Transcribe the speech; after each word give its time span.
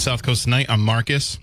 South 0.00 0.22
Coast 0.22 0.44
Tonight. 0.44 0.66
I'm 0.70 0.80
Marcus. 0.80 1.38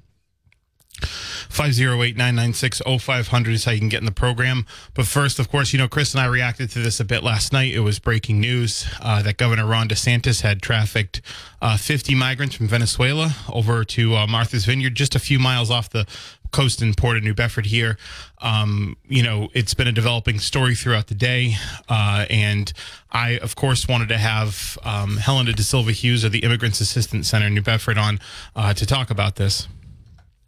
508-996-0500 1.58 3.48
is 3.48 3.66
how 3.66 3.72
you 3.72 3.80
can 3.80 3.90
get 3.90 4.00
in 4.00 4.06
the 4.06 4.12
program. 4.12 4.68
But 4.94 5.08
first, 5.08 5.40
of 5.40 5.50
course, 5.50 5.74
you 5.74 5.80
know, 5.80 5.88
Chris 5.88 6.14
and 6.14 6.22
I 6.22 6.28
reacted 6.28 6.70
to 6.72 6.80
this 6.80 7.00
a 7.00 7.04
bit 7.04 7.24
last 7.24 7.52
night. 7.52 7.74
It 7.74 7.80
was 7.80 7.98
breaking 7.98 8.40
news 8.40 8.86
uh, 9.02 9.24
that 9.24 9.38
Governor 9.38 9.66
Ron 9.66 9.90
DeSantis 9.90 10.42
had 10.42 10.62
trafficked 10.62 11.20
uh, 11.60 11.76
50 11.76 12.14
migrants 12.14 12.54
from 12.56 12.68
Venezuela 12.68 13.36
over 13.52 13.84
to 13.86 14.16
uh, 14.16 14.28
Martha's 14.28 14.66
Vineyard, 14.66 14.94
just 14.94 15.16
a 15.16 15.20
few 15.20 15.40
miles 15.40 15.72
off 15.72 15.90
the 15.90 16.06
coast 16.52 16.80
in 16.84 16.94
Port 16.94 17.18
of 17.18 17.24
New 17.24 17.34
Bedford 17.34 17.66
here. 17.66 17.98
Um, 18.38 18.96
you 19.08 19.24
know, 19.24 19.50
it's 19.56 19.74
been 19.74 19.88
a 19.88 19.92
developing 19.92 20.38
story 20.38 20.76
throughout 20.76 21.08
the 21.08 21.16
day. 21.16 21.56
Uh, 21.90 22.28
and 22.30 22.72
I, 23.12 23.40
of 23.40 23.56
course, 23.56 23.88
wanted 23.88 24.10
to 24.10 24.20
have 24.20 24.78
um, 24.84 25.18
Helena 25.18 25.54
DaSilva 25.54 25.90
Hughes 25.90 26.24
of 26.24 26.32
the 26.32 26.44
Immigrants 26.44 26.82
Assistance 26.82 27.28
Center 27.30 27.48
in 27.48 27.56
New 27.56 27.64
Bedford 27.64 27.98
on 27.98 28.20
uh, 28.56 28.76
to 28.76 28.86
talk 28.86 29.10
about 29.10 29.38
this. 29.38 29.68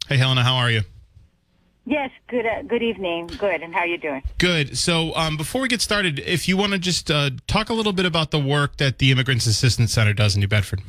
Hey, 0.08 0.16
Helena, 0.16 0.44
how 0.44 0.54
are 0.54 0.70
you? 0.70 0.82
Yes, 1.86 2.10
good. 2.28 2.46
Uh, 2.46 2.62
good 2.62 2.82
evening. 2.82 3.26
Good, 3.26 3.62
and 3.62 3.74
how 3.74 3.80
are 3.80 3.86
you 3.86 3.98
doing? 3.98 4.22
Good. 4.38 4.76
So, 4.76 5.14
um, 5.14 5.36
before 5.36 5.62
we 5.62 5.68
get 5.68 5.80
started, 5.80 6.18
if 6.20 6.46
you 6.46 6.56
want 6.56 6.72
to 6.72 6.78
just 6.78 7.10
uh, 7.10 7.30
talk 7.46 7.70
a 7.70 7.74
little 7.74 7.92
bit 7.92 8.06
about 8.06 8.30
the 8.30 8.38
work 8.38 8.76
that 8.76 8.98
the 8.98 9.10
Immigrants 9.10 9.46
Assistance 9.46 9.92
Center 9.92 10.12
does 10.12 10.34
in 10.34 10.40
New 10.40 10.48
Bedford. 10.48 10.82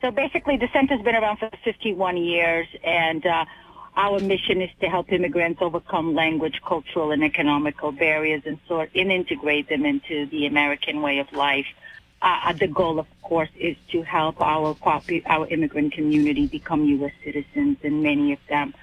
So, 0.00 0.10
basically, 0.10 0.56
the 0.56 0.68
center's 0.72 1.02
been 1.02 1.14
around 1.14 1.38
for 1.38 1.50
51 1.62 2.16
years, 2.16 2.66
and 2.82 3.24
uh, 3.26 3.44
our 3.96 4.18
mission 4.18 4.62
is 4.62 4.70
to 4.80 4.88
help 4.88 5.12
immigrants 5.12 5.60
overcome 5.60 6.14
language, 6.14 6.60
cultural, 6.66 7.10
and 7.10 7.22
economical 7.22 7.92
barriers 7.92 8.42
and 8.46 8.58
sort 8.66 8.90
and 8.94 9.12
integrate 9.12 9.68
them 9.68 9.84
into 9.84 10.26
the 10.26 10.46
American 10.46 11.02
way 11.02 11.18
of 11.18 11.30
life. 11.32 11.66
Uh, 12.22 12.52
the 12.54 12.66
goal, 12.66 12.98
of 12.98 13.06
course, 13.22 13.50
is 13.56 13.76
to 13.90 14.02
help 14.02 14.40
our 14.40 14.74
our 15.26 15.46
immigrant 15.48 15.92
community 15.92 16.46
become 16.46 16.84
U.S. 16.86 17.12
citizens, 17.22 17.76
and 17.82 18.02
many 18.02 18.32
of 18.32 18.38
them 18.48 18.74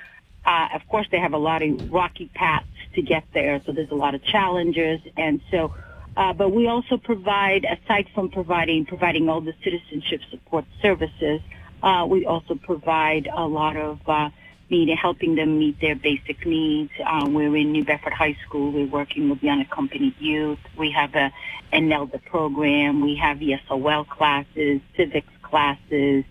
uh, 0.45 0.67
of 0.73 0.88
course, 0.88 1.08
they 1.11 1.19
have 1.19 1.33
a 1.33 1.38
lot 1.38 1.61
of 1.61 1.91
rocky 1.91 2.30
paths 2.33 2.67
to 2.95 3.02
get 3.02 3.23
there, 3.33 3.61
so 3.66 3.72
there's 3.72 3.91
a 3.91 3.95
lot 3.95 4.16
of 4.16 4.23
challenges. 4.23 4.99
And 5.17 5.41
so, 5.49 5.73
uh, 6.16 6.33
but 6.33 6.49
we 6.49 6.67
also 6.67 6.97
provide, 6.97 7.66
aside 7.66 8.08
from 8.14 8.30
providing 8.30 8.86
providing 8.86 9.30
all 9.30 9.42
the 9.42 9.53
citizenship 9.64 10.21
support 10.30 10.65
services, 10.82 11.42
uh, 11.82 12.05
we 12.09 12.26
also 12.26 12.55
provide 12.55 13.27
a 13.33 13.45
lot 13.45 13.76
of 13.77 13.99
uh, 14.08 14.30
media, 14.70 14.95
helping 14.95 15.36
them 15.36 15.59
meet 15.59 15.80
their 15.80 15.95
basic 15.95 16.45
needs. 16.45 16.92
Uh, 17.05 17.27
we're 17.30 17.55
in 17.55 17.71
New 17.71 17.83
Bedford 17.83 18.14
High 18.14 18.37
School. 18.45 18.71
We're 18.71 18.87
working 18.87 19.30
with 19.30 19.42
the 19.42 19.49
unaccompanied 19.49 20.15
youth. 20.20 20.59
We 20.77 20.92
have 20.92 21.15
a 21.15 21.32
an 21.71 21.89
ELDA 21.89 22.23
program. 22.26 23.02
We 23.02 23.15
have 23.15 23.37
ESOL 23.39 24.08
classes, 24.08 24.80
civics 24.95 25.33
classes. 25.42 26.23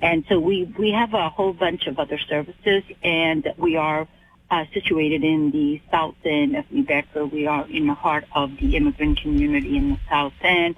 And 0.00 0.24
so 0.28 0.38
we, 0.38 0.64
we 0.78 0.92
have 0.92 1.14
a 1.14 1.28
whole 1.28 1.52
bunch 1.52 1.86
of 1.86 1.98
other 1.98 2.18
services 2.18 2.84
and 3.02 3.52
we 3.56 3.76
are 3.76 4.06
uh, 4.50 4.64
situated 4.72 5.24
in 5.24 5.50
the 5.50 5.80
south 5.90 6.14
end 6.24 6.56
of 6.56 6.70
New 6.70 6.84
Bedford. 6.84 7.26
We 7.26 7.46
are 7.46 7.66
in 7.68 7.86
the 7.86 7.94
heart 7.94 8.24
of 8.34 8.56
the 8.58 8.76
immigrant 8.76 9.20
community 9.20 9.76
in 9.76 9.90
the 9.90 9.98
south 10.08 10.34
end. 10.42 10.76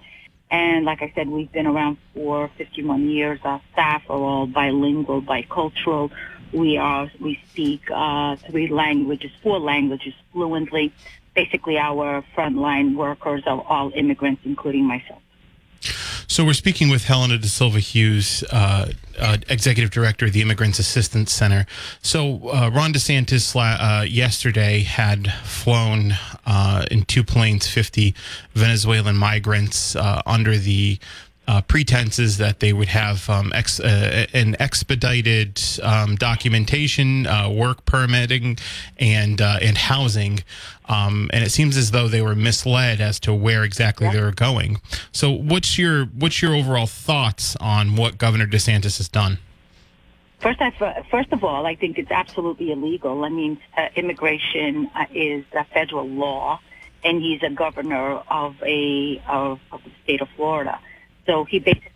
And 0.50 0.84
like 0.84 1.02
I 1.02 1.12
said, 1.14 1.28
we've 1.28 1.52
been 1.52 1.66
around 1.66 1.98
for 2.14 2.50
51 2.58 3.08
years. 3.08 3.38
Our 3.44 3.60
staff 3.72 4.02
are 4.08 4.18
all 4.18 4.46
bilingual, 4.46 5.22
bicultural. 5.22 6.10
We 6.52 6.76
are, 6.78 7.08
we 7.20 7.38
speak, 7.50 7.82
uh, 7.94 8.34
three 8.48 8.66
languages, 8.66 9.30
four 9.42 9.60
languages 9.60 10.14
fluently. 10.32 10.92
Basically, 11.36 11.78
our 11.78 12.24
frontline 12.36 12.96
workers 12.96 13.44
are 13.46 13.62
all 13.68 13.92
immigrants, 13.94 14.42
including 14.44 14.84
myself. 14.84 15.22
So 16.30 16.44
we're 16.44 16.52
speaking 16.52 16.90
with 16.90 17.06
Helena 17.06 17.38
DaSilva 17.38 17.80
Hughes, 17.80 18.44
uh, 18.52 18.92
uh, 19.18 19.38
executive 19.48 19.90
director 19.90 20.26
of 20.26 20.32
the 20.32 20.42
Immigrants 20.42 20.78
Assistance 20.78 21.32
Center. 21.32 21.66
So 22.02 22.48
uh, 22.48 22.70
Ron 22.72 22.92
DeSantis 22.92 23.56
uh, 23.56 24.02
yesterday 24.02 24.82
had 24.82 25.32
flown 25.42 26.12
uh, 26.46 26.86
in 26.88 27.02
two 27.02 27.24
planes 27.24 27.66
50 27.66 28.14
Venezuelan 28.54 29.16
migrants 29.16 29.96
uh, 29.96 30.22
under 30.24 30.56
the 30.56 31.00
uh, 31.48 31.60
pretenses 31.62 32.38
that 32.38 32.60
they 32.60 32.72
would 32.72 32.88
have 32.88 33.28
um, 33.28 33.52
ex, 33.54 33.80
uh, 33.80 34.26
an 34.32 34.56
expedited 34.60 35.60
um, 35.82 36.16
documentation, 36.16 37.26
uh, 37.26 37.48
work 37.48 37.84
permitting, 37.84 38.56
and 38.98 39.40
uh, 39.40 39.58
and 39.60 39.76
housing. 39.76 40.44
Um, 40.88 41.30
and 41.32 41.44
it 41.44 41.50
seems 41.50 41.76
as 41.76 41.90
though 41.90 42.08
they 42.08 42.22
were 42.22 42.34
misled 42.34 43.00
as 43.00 43.18
to 43.20 43.34
where 43.34 43.64
exactly 43.64 44.06
yeah. 44.06 44.12
they 44.14 44.20
were 44.20 44.32
going. 44.32 44.80
So, 45.12 45.30
what's 45.30 45.78
your 45.78 46.06
what's 46.06 46.40
your 46.42 46.54
overall 46.54 46.86
thoughts 46.86 47.56
on 47.56 47.96
what 47.96 48.18
Governor 48.18 48.46
DeSantis 48.46 48.98
has 48.98 49.08
done? 49.08 49.38
First, 50.40 50.60
I, 50.62 51.04
first 51.10 51.32
of 51.32 51.44
all, 51.44 51.66
I 51.66 51.74
think 51.74 51.98
it's 51.98 52.10
absolutely 52.10 52.72
illegal. 52.72 53.24
I 53.24 53.28
mean, 53.28 53.58
uh, 53.76 53.88
immigration 53.94 54.90
uh, 54.94 55.04
is 55.12 55.44
a 55.52 55.64
federal 55.64 56.08
law, 56.08 56.60
and 57.04 57.20
he's 57.20 57.42
a 57.42 57.50
governor 57.50 58.22
of 58.30 58.56
a 58.62 59.22
of, 59.28 59.60
of 59.70 59.84
the 59.84 59.90
state 60.02 60.22
of 60.22 60.28
Florida. 60.36 60.78
So 61.26 61.44
he 61.44 61.58
basically 61.58 61.90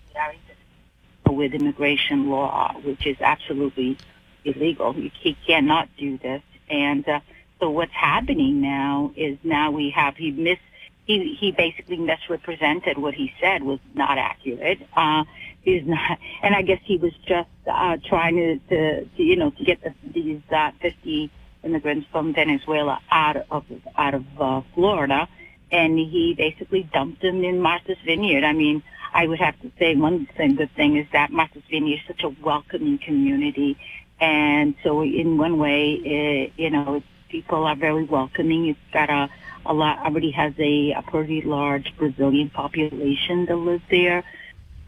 with 1.35 1.55
immigration 1.55 2.31
law, 2.31 2.75
which 2.83 3.07
is 3.07 3.17
absolutely 3.21 3.99
illegal. 4.45 4.93
He 4.93 5.37
cannot 5.47 5.89
do 5.97 6.19
this. 6.19 6.43
And 6.71 7.07
uh, 7.09 7.21
so 7.61 7.71
what's 7.71 7.93
happening 7.93 8.61
now 8.61 9.13
is 9.17 9.39
now 9.43 9.71
we 9.71 9.91
have 9.91 10.17
he 10.17 10.31
mis 10.31 10.59
he 11.07 11.35
he 11.35 11.53
basically 11.53 11.99
misrepresented 11.99 12.99
what 12.99 13.15
he 13.15 13.33
said 13.41 13.63
was 13.63 13.81
not 13.95 14.17
accurate. 14.19 14.81
Uh, 14.97 15.25
he's 15.63 15.85
not, 15.87 16.19
and 16.43 16.55
I 16.55 16.63
guess 16.63 16.81
he 16.85 16.97
was 16.97 17.13
just 17.27 17.49
uh, 17.71 17.97
trying 18.05 18.37
to, 18.37 18.59
to, 18.71 19.05
to 19.05 19.23
you 19.23 19.37
know 19.37 19.51
to 19.51 19.65
get 19.65 19.83
the, 19.83 19.95
these 20.13 20.41
uh, 20.51 20.71
50 20.81 21.31
immigrants 21.63 22.07
from 22.11 22.35
Venezuela 22.35 23.01
out 23.11 23.37
of 23.51 23.65
out 23.97 24.15
of 24.15 24.25
uh, 24.39 24.61
Florida, 24.75 25.29
and 25.71 25.99
he 25.99 26.35
basically 26.37 26.89
dumped 26.93 27.23
them 27.23 27.45
in 27.45 27.61
Martha's 27.61 27.99
Vineyard. 28.05 28.45
I 28.45 28.53
mean, 28.53 28.83
I 29.15 29.29
would 29.29 29.39
have 29.39 29.59
to 29.61 29.71
say 29.79 29.95
one 29.95 30.27
thing, 30.37 30.57
good 30.57 30.75
thing 30.75 30.97
is 30.97 31.07
that 31.13 31.31
Martha's 31.31 31.63
Vineyard 31.71 32.01
is 32.01 32.07
such 32.09 32.25
a 32.25 32.31
welcoming 32.43 32.99
community. 32.99 33.79
And 34.21 34.75
so 34.83 35.03
in 35.03 35.39
one 35.39 35.57
way, 35.59 35.93
it, 35.93 36.53
you 36.57 36.71
know, 36.71 37.01
people 37.29 37.65
are 37.65 37.77
very 37.77 38.03
welcoming. 38.03 38.67
It's 38.67 38.79
got 38.93 39.11
a, 39.11 39.31
a 39.65 39.73
lot, 39.73 40.01
already 40.01 40.33
has 40.33 40.53
a, 40.59 40.93
a 40.93 41.03
pretty 41.03 41.43
large 41.43 41.97
Brazilian 41.97 42.51
population 42.51 43.47
that 43.47 43.55
lives 43.55 43.85
there. 43.89 44.25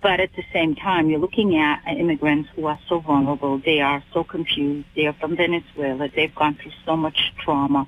But 0.02 0.18
at 0.18 0.30
the 0.34 0.44
same 0.52 0.74
time, 0.74 1.08
you're 1.08 1.20
looking 1.20 1.56
at 1.56 1.82
immigrants 1.86 2.48
who 2.56 2.66
are 2.66 2.80
so 2.88 2.98
vulnerable. 2.98 3.58
They 3.58 3.80
are 3.80 4.02
so 4.12 4.24
confused. 4.24 4.88
They 4.96 5.06
are 5.06 5.14
from 5.14 5.36
Venezuela. 5.36 6.08
They've 6.14 6.34
gone 6.34 6.56
through 6.56 6.72
so 6.84 6.96
much 6.96 7.32
trauma. 7.38 7.86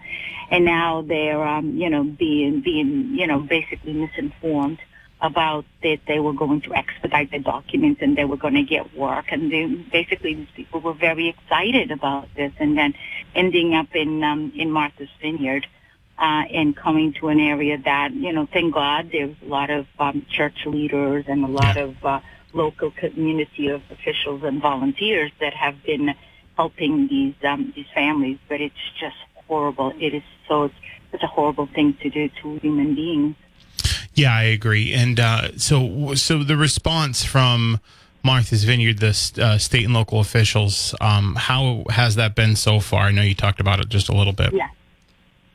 And 0.53 0.65
now 0.65 1.03
they're, 1.03 1.43
um, 1.43 1.77
you 1.77 1.91
know, 1.91 2.05
being, 2.05 2.61
being, 2.61 3.15
you 3.15 3.27
know, 3.27 3.41
basically 3.41 3.93
misinformed 3.93 4.79
about 5.21 5.65
that 5.83 5.99
they 6.07 6.21
were 6.21 6.33
going 6.33 6.61
to 6.61 6.75
expedite 6.75 7.31
the 7.31 7.41
documents 7.41 8.01
and 8.03 8.17
they 8.17 8.25
were 8.25 8.37
going 8.37 8.55
to 8.55 8.63
get 8.63 8.97
work. 8.97 9.27
And 9.31 9.53
they, 9.53 9.67
basically, 9.67 10.35
these 10.35 10.49
people 10.55 10.81
were 10.81 10.95
very 10.95 11.29
excited 11.29 11.91
about 11.91 12.29
this. 12.37 12.53
And 12.59 12.79
then 12.79 12.95
ending 13.35 13.75
up 13.75 13.95
in 13.95 14.23
um, 14.23 14.53
in 14.55 14.71
Martha's 14.71 15.09
Vineyard 15.21 15.67
uh, 16.19 16.45
and 16.53 16.77
coming 16.77 17.13
to 17.15 17.29
an 17.29 17.41
area 17.41 17.79
that 17.85 18.13
you 18.15 18.33
know, 18.33 18.47
thank 18.53 18.75
God, 18.75 19.11
there's 19.13 19.37
a 19.43 19.49
lot 19.49 19.71
of 19.71 19.87
um, 19.99 20.25
church 20.31 20.67
leaders 20.67 21.25
and 21.29 21.45
a 21.45 21.49
lot 21.49 21.77
of 21.77 22.05
uh, 22.05 22.21
local 22.53 22.91
community 22.93 23.69
of 23.69 23.83
officials 23.91 24.43
and 24.43 24.61
volunteers 24.61 25.31
that 25.41 25.55
have 25.55 25.83
been 25.85 26.15
helping 26.57 27.09
these 27.09 27.35
um, 27.45 27.73
these 27.75 27.87
families, 27.95 28.39
but 28.49 28.61
it's 28.61 28.75
just 29.01 29.17
horrible. 29.47 29.93
It 29.99 30.15
is 30.15 30.23
so 30.49 30.71
it's 31.13 31.23
a 31.23 31.27
horrible 31.27 31.67
thing 31.67 31.97
to 32.03 32.11
do 32.11 32.29
to 32.43 32.59
human 32.59 32.95
beings. 32.95 33.37
Yeah, 34.19 34.35
I 34.35 34.43
agree. 34.43 34.93
And 34.93 35.21
uh, 35.21 35.57
so, 35.57 36.15
so 36.17 36.43
the 36.43 36.57
response 36.57 37.25
from 37.25 37.79
Martha's 38.25 38.65
Vineyard, 38.65 38.99
the 38.99 39.33
uh, 39.41 39.59
state 39.59 39.85
and 39.85 39.95
local 39.95 40.19
officials, 40.19 40.93
um, 41.01 41.37
how 41.37 41.85
has 41.91 42.17
that 42.17 42.35
been 42.35 42.57
so 42.57 42.81
far? 42.81 43.03
I 43.05 43.13
know 43.13 43.23
you 43.23 43.37
talked 43.37 43.61
about 43.61 43.79
it 43.79 43.89
just 43.89 44.09
a 44.09 44.13
little 44.13 44.33
bit. 44.33 44.53
Yeah. 44.53 44.71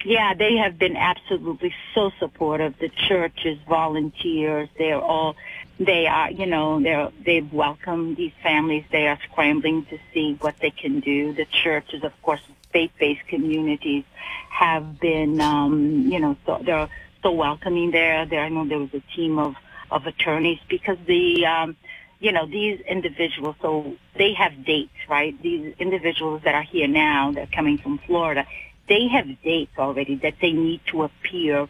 Yeah, 0.05 0.33
they 0.33 0.57
have 0.57 0.77
been 0.77 0.97
absolutely 0.97 1.73
so 1.93 2.11
supportive. 2.19 2.77
The 2.77 2.89
churches, 2.89 3.57
volunteers, 3.67 4.67
they're 4.77 4.99
all, 4.99 5.35
they 5.79 6.07
are, 6.07 6.29
you 6.31 6.45
know, 6.45 6.81
they're, 6.81 7.09
they've 7.25 7.51
welcomed 7.53 8.17
these 8.17 8.33
families. 8.41 8.83
They 8.91 9.07
are 9.07 9.17
scrambling 9.29 9.85
to 9.85 9.97
see 10.13 10.37
what 10.41 10.55
they 10.59 10.71
can 10.71 10.99
do. 10.99 11.33
The 11.33 11.45
churches, 11.45 12.03
of 12.03 12.13
course, 12.21 12.41
faith-based 12.71 13.27
communities 13.27 14.03
have 14.49 14.99
been, 14.99 15.39
um, 15.39 16.11
you 16.11 16.19
know, 16.19 16.35
so 16.45 16.61
they're 16.65 16.89
so 17.23 17.31
welcoming 17.31 17.91
there. 17.91 18.25
There, 18.25 18.41
I 18.41 18.49
know 18.49 18.67
there 18.67 18.77
was 18.77 18.93
a 18.93 18.99
team 19.15 19.39
of, 19.39 19.55
of 19.89 20.05
attorneys 20.05 20.59
because 20.69 20.97
the, 21.07 21.45
um, 21.45 21.75
you 22.19 22.31
know, 22.31 22.45
these 22.45 22.79
individuals, 22.81 23.55
so 23.61 23.95
they 24.15 24.33
have 24.33 24.65
dates, 24.65 24.93
right? 25.09 25.41
These 25.41 25.73
individuals 25.79 26.41
that 26.43 26.53
are 26.53 26.61
here 26.61 26.87
now, 26.87 27.31
that 27.31 27.43
are 27.49 27.55
coming 27.55 27.77
from 27.79 27.97
Florida, 27.99 28.45
they 28.87 29.07
have 29.07 29.41
dates 29.41 29.71
already 29.79 30.15
that 30.17 30.35
they 30.41 30.51
need 30.51 30.81
to 30.87 31.03
appear 31.03 31.67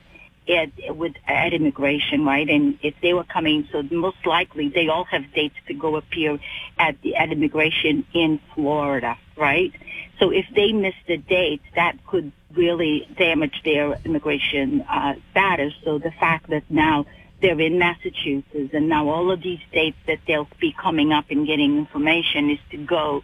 at 0.48 0.72
with 0.96 1.14
at 1.28 1.54
immigration, 1.54 2.26
right? 2.26 2.50
And 2.50 2.78
if 2.82 2.96
they 3.02 3.14
were 3.14 3.24
coming, 3.24 3.68
so 3.72 3.82
most 3.84 4.26
likely 4.26 4.70
they 4.70 4.88
all 4.88 5.06
have 5.06 5.34
dates 5.34 5.56
to 5.68 5.74
go 5.74 5.96
appear 5.96 6.40
at 6.78 7.02
the 7.02 7.16
at 7.16 7.32
immigration 7.32 8.06
in 8.14 8.40
Florida, 8.54 9.18
right? 9.38 9.74
So 10.20 10.32
if 10.32 10.46
they 10.56 10.72
miss 10.72 10.96
the 11.08 11.18
date, 11.18 11.62
that 11.76 11.98
could 12.06 12.32
really 12.54 13.08
damage 13.18 13.62
their 13.64 13.98
immigration 14.06 14.82
uh, 14.82 15.16
status. 15.32 15.74
So 15.84 15.98
the 15.98 16.12
fact 16.12 16.50
that 16.50 16.64
now 16.70 17.06
they're 17.42 17.60
in 17.60 17.78
Massachusetts 17.78 18.74
and 18.74 18.88
now 18.88 19.10
all 19.10 19.30
of 19.32 19.42
these 19.42 19.60
dates 19.72 19.98
that 20.08 20.20
they'll 20.26 20.48
be 20.62 20.74
coming 20.82 21.12
up 21.12 21.26
and 21.30 21.46
getting 21.46 21.78
information 21.78 22.50
is 22.50 22.60
to 22.72 22.78
go 22.78 23.24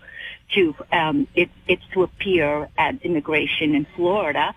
to 0.55 0.75
um, 0.91 1.27
it, 1.35 1.49
it's 1.67 1.83
to 1.93 2.03
appear 2.03 2.69
at 2.77 3.01
immigration 3.03 3.75
in 3.75 3.85
Florida 3.95 4.53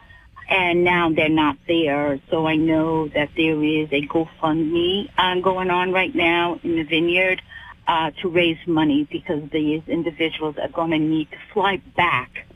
and 0.52 0.84
now 0.84 1.10
they're 1.10 1.30
not 1.30 1.56
there. 1.66 2.20
So 2.30 2.46
I 2.46 2.56
know 2.56 3.08
that 3.08 3.30
there 3.36 3.62
is 3.64 3.88
a 3.90 4.06
GoFundMe 4.06 5.08
uh, 5.16 5.40
going 5.40 5.70
on 5.70 5.92
right 5.92 6.14
now 6.14 6.60
in 6.62 6.76
the 6.76 6.82
vineyard 6.82 7.40
uh, 7.86 8.10
to 8.20 8.28
raise 8.28 8.58
money 8.66 9.08
because 9.10 9.48
these 9.50 9.82
individuals 9.86 10.56
are 10.58 10.68
going 10.68 10.90
to 10.90 10.98
need 10.98 11.30
to 11.30 11.38
fly 11.54 11.78
back 11.96 12.46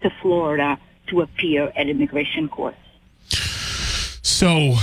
to 0.00 0.10
Florida 0.22 0.78
to 1.08 1.20
appear 1.20 1.70
at 1.76 1.88
immigration 1.88 2.48
court. 2.48 2.74
So, 3.28 4.76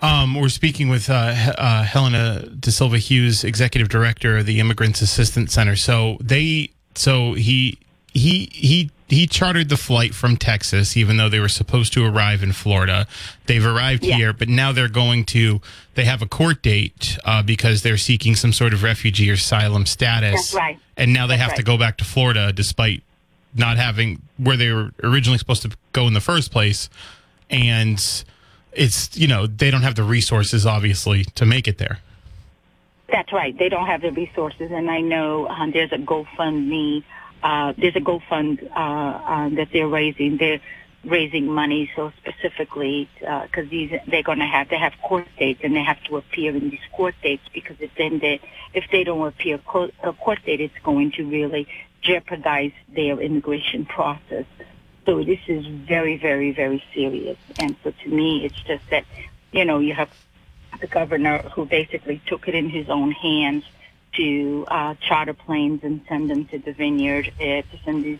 um, 0.00 0.36
we're 0.36 0.48
speaking 0.50 0.88
with 0.88 1.10
uh, 1.10 1.34
uh, 1.58 1.82
Helena 1.82 2.44
DaSilva 2.48 2.98
Hughes, 2.98 3.42
executive 3.42 3.88
director 3.88 4.38
of 4.38 4.46
the 4.46 4.60
Immigrants 4.60 5.02
Assistance 5.02 5.52
Center. 5.52 5.74
So 5.74 6.16
they, 6.20 6.70
so 6.94 7.32
he 7.34 7.78
he 8.14 8.48
he 8.52 8.90
he 9.08 9.26
chartered 9.26 9.68
the 9.68 9.76
flight 9.76 10.14
from 10.14 10.36
Texas, 10.36 10.96
even 10.96 11.16
though 11.16 11.28
they 11.28 11.40
were 11.40 11.48
supposed 11.48 11.92
to 11.92 12.04
arrive 12.04 12.42
in 12.42 12.52
Florida. 12.52 13.06
They've 13.46 13.64
arrived 13.64 14.04
yeah. 14.04 14.16
here, 14.16 14.32
but 14.32 14.48
now 14.48 14.72
they're 14.72 14.88
going 14.88 15.24
to. 15.26 15.60
They 15.94 16.04
have 16.04 16.22
a 16.22 16.26
court 16.26 16.62
date 16.62 17.18
uh, 17.24 17.42
because 17.42 17.82
they're 17.82 17.96
seeking 17.96 18.34
some 18.34 18.52
sort 18.52 18.72
of 18.72 18.82
refugee 18.82 19.30
or 19.30 19.34
asylum 19.34 19.84
status. 19.84 20.52
That's 20.52 20.54
right. 20.54 20.78
And 20.96 21.12
now 21.12 21.26
they 21.26 21.34
That's 21.34 21.42
have 21.42 21.50
right. 21.50 21.56
to 21.58 21.62
go 21.64 21.76
back 21.76 21.98
to 21.98 22.04
Florida, 22.04 22.52
despite 22.52 23.02
not 23.54 23.76
having 23.76 24.22
where 24.38 24.56
they 24.56 24.70
were 24.70 24.92
originally 25.02 25.38
supposed 25.38 25.62
to 25.62 25.70
go 25.92 26.06
in 26.06 26.14
the 26.14 26.20
first 26.20 26.50
place. 26.50 26.88
And 27.50 27.98
it's 28.72 29.16
you 29.16 29.26
know 29.26 29.46
they 29.46 29.70
don't 29.70 29.82
have 29.82 29.96
the 29.96 30.04
resources, 30.04 30.66
obviously, 30.66 31.24
to 31.34 31.44
make 31.44 31.66
it 31.66 31.78
there. 31.78 31.98
That's 33.10 33.32
right. 33.32 33.56
They 33.56 33.68
don't 33.68 33.86
have 33.86 34.02
the 34.02 34.12
resources, 34.12 34.70
and 34.72 34.90
I 34.90 35.00
know 35.00 35.46
um, 35.48 35.72
there's 35.72 35.92
a 35.92 35.98
GoFundMe 35.98 37.04
uh, 37.42 37.72
there's 37.76 37.96
a 37.96 38.00
GoFund 38.00 38.70
uh, 38.70 38.74
uh, 38.74 39.48
that 39.50 39.68
they're 39.72 39.88
raising. 39.88 40.36
They're 40.38 40.60
raising 41.04 41.46
money 41.46 41.90
so 41.94 42.12
specifically 42.16 43.08
because 43.18 43.66
uh, 43.66 43.70
these 43.70 43.92
they're 44.08 44.22
going 44.22 44.38
to 44.38 44.46
have 44.46 44.68
they 44.70 44.78
have 44.78 44.94
court 45.02 45.26
dates 45.38 45.60
and 45.62 45.76
they 45.76 45.82
have 45.82 46.02
to 46.04 46.16
appear 46.16 46.56
in 46.56 46.70
these 46.70 46.86
court 46.92 47.14
dates 47.22 47.42
because 47.52 47.76
if 47.80 47.90
then 47.98 48.18
they 48.20 48.40
if 48.72 48.84
they 48.90 49.04
don't 49.04 49.26
appear 49.26 49.58
court, 49.58 49.92
a 50.02 50.12
court 50.12 50.38
date, 50.44 50.60
it's 50.60 50.78
going 50.82 51.12
to 51.12 51.24
really 51.24 51.68
jeopardize 52.00 52.72
their 52.94 53.20
immigration 53.20 53.84
process. 53.84 54.46
So 55.06 55.22
this 55.22 55.40
is 55.48 55.66
very, 55.66 56.16
very, 56.16 56.52
very 56.52 56.82
serious. 56.94 57.38
And 57.58 57.76
so 57.84 57.92
to 58.02 58.08
me, 58.08 58.44
it's 58.44 58.60
just 58.62 58.88
that 58.90 59.04
you 59.52 59.64
know 59.64 59.78
you 59.78 59.94
have 59.94 60.10
the 60.80 60.86
governor 60.86 61.38
who 61.54 61.66
basically 61.66 62.20
took 62.26 62.48
it 62.48 62.54
in 62.54 62.68
his 62.68 62.88
own 62.88 63.12
hands 63.12 63.64
to 64.16 64.64
uh, 64.68 64.94
charter 65.00 65.34
planes 65.34 65.80
and 65.82 66.00
send 66.08 66.30
them 66.30 66.46
to 66.46 66.58
the 66.58 66.72
vineyard 66.72 67.32
uh, 67.40 67.42
to 67.42 67.78
send 67.84 68.04
these 68.04 68.18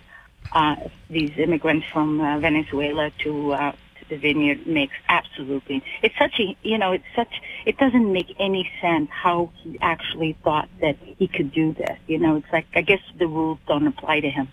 uh, 0.52 0.76
these 1.08 1.32
immigrants 1.38 1.86
from 1.92 2.20
uh, 2.20 2.38
Venezuela 2.38 3.10
to 3.18 3.52
uh, 3.52 3.72
to 3.72 4.08
the 4.08 4.16
vineyard 4.16 4.66
makes 4.66 4.94
absolutely 5.08 5.82
it's 6.02 6.16
such 6.18 6.38
a 6.38 6.56
you 6.62 6.78
know 6.78 6.92
it's 6.92 7.04
such 7.16 7.40
it 7.64 7.76
doesn't 7.78 8.12
make 8.12 8.34
any 8.38 8.70
sense 8.80 9.08
how 9.10 9.50
he 9.62 9.78
actually 9.80 10.36
thought 10.44 10.68
that 10.80 10.96
he 11.18 11.26
could 11.26 11.52
do 11.52 11.72
this 11.72 11.98
you 12.06 12.18
know 12.18 12.36
it's 12.36 12.52
like 12.52 12.66
I 12.74 12.82
guess 12.82 13.00
the 13.18 13.26
rules 13.26 13.58
don't 13.66 13.86
apply 13.86 14.20
to 14.20 14.30
him. 14.30 14.48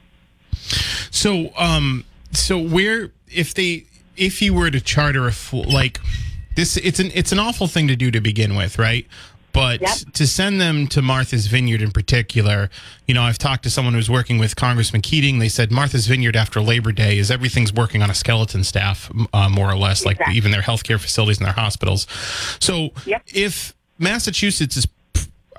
So 1.12 1.50
um 1.58 2.06
so 2.32 2.60
where 2.60 3.12
if 3.28 3.54
they 3.54 3.86
if 4.18 4.42
you 4.42 4.54
were 4.54 4.72
to 4.72 4.82
charter 4.82 5.28
a 5.28 5.34
like 5.54 6.00
this 6.56 6.78
it's 6.78 7.00
an 7.00 7.12
it's 7.14 7.32
an 7.32 7.40
awful 7.40 7.68
thing 7.68 7.88
to 7.88 7.96
do 7.96 8.12
to 8.12 8.22
begin 8.22 8.56
with 8.56 8.78
right 8.78 9.08
but 9.54 9.82
Yep. 9.82 10.14
to 10.14 10.28
send 10.28 10.60
them 10.62 10.88
to 10.88 11.02
Martha's 11.02 11.48
Vineyard 11.48 11.82
in 11.82 11.92
particular, 11.92 12.70
you 13.08 13.14
know, 13.14 13.24
I've 13.24 13.38
talked 13.38 13.64
to 13.64 13.70
someone 13.70 13.94
who's 13.94 14.10
working 14.10 14.38
with 14.38 14.56
Congressman 14.56 15.02
Keating. 15.02 15.40
They 15.40 15.50
said 15.50 15.72
Martha's 15.72 16.08
Vineyard 16.08 16.36
after 16.36 16.62
Labor 16.62 16.92
Day 16.92 17.18
is 17.18 17.30
everything's 17.32 17.74
working 17.74 18.02
on 18.02 18.10
a 18.10 18.14
skeleton 18.16 18.64
staff, 18.64 19.12
uh, 19.34 19.50
more 19.50 19.70
or 19.70 19.78
less, 19.78 20.06
like 20.06 20.20
even 20.34 20.52
their 20.52 20.62
healthcare 20.62 21.00
facilities 21.00 21.38
and 21.38 21.46
their 21.46 21.54
hospitals. 21.54 22.08
So 22.60 22.92
Yep. 23.06 23.24
if 23.34 23.74
Massachusetts 24.00 24.78
is 24.78 24.88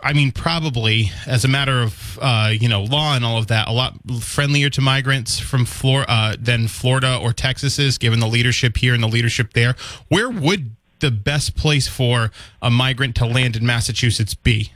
I 0.05 0.15
mean, 0.15 0.33
probably 0.33 1.13
as 1.29 1.45
a 1.45 1.49
matter 1.49 1.81
of 1.81 2.19
uh, 2.21 2.51
you 2.53 2.69
know 2.69 2.83
law 2.83 3.15
and 3.15 3.25
all 3.25 3.39
of 3.39 3.47
that, 3.47 3.69
a 3.69 3.73
lot 3.73 3.95
friendlier 4.21 4.69
to 4.71 4.81
migrants 4.81 5.39
from 5.39 5.65
Flor- 5.65 6.05
uh, 6.09 6.35
than 6.37 6.67
Florida 6.67 7.17
or 7.23 7.33
Texas 7.33 7.79
is, 7.79 7.99
given 7.99 8.19
the 8.19 8.27
leadership 8.27 8.77
here 8.79 8.95
and 8.95 9.03
the 9.03 9.07
leadership 9.09 9.53
there. 9.53 9.77
Where 10.09 10.29
would 10.29 10.75
the 11.03 11.11
best 11.11 11.55
place 11.55 11.87
for 11.87 12.31
a 12.63 12.71
migrant 12.71 13.15
to 13.17 13.27
land 13.27 13.55
in 13.57 13.67
Massachusetts 13.67 14.33
be? 14.35 14.73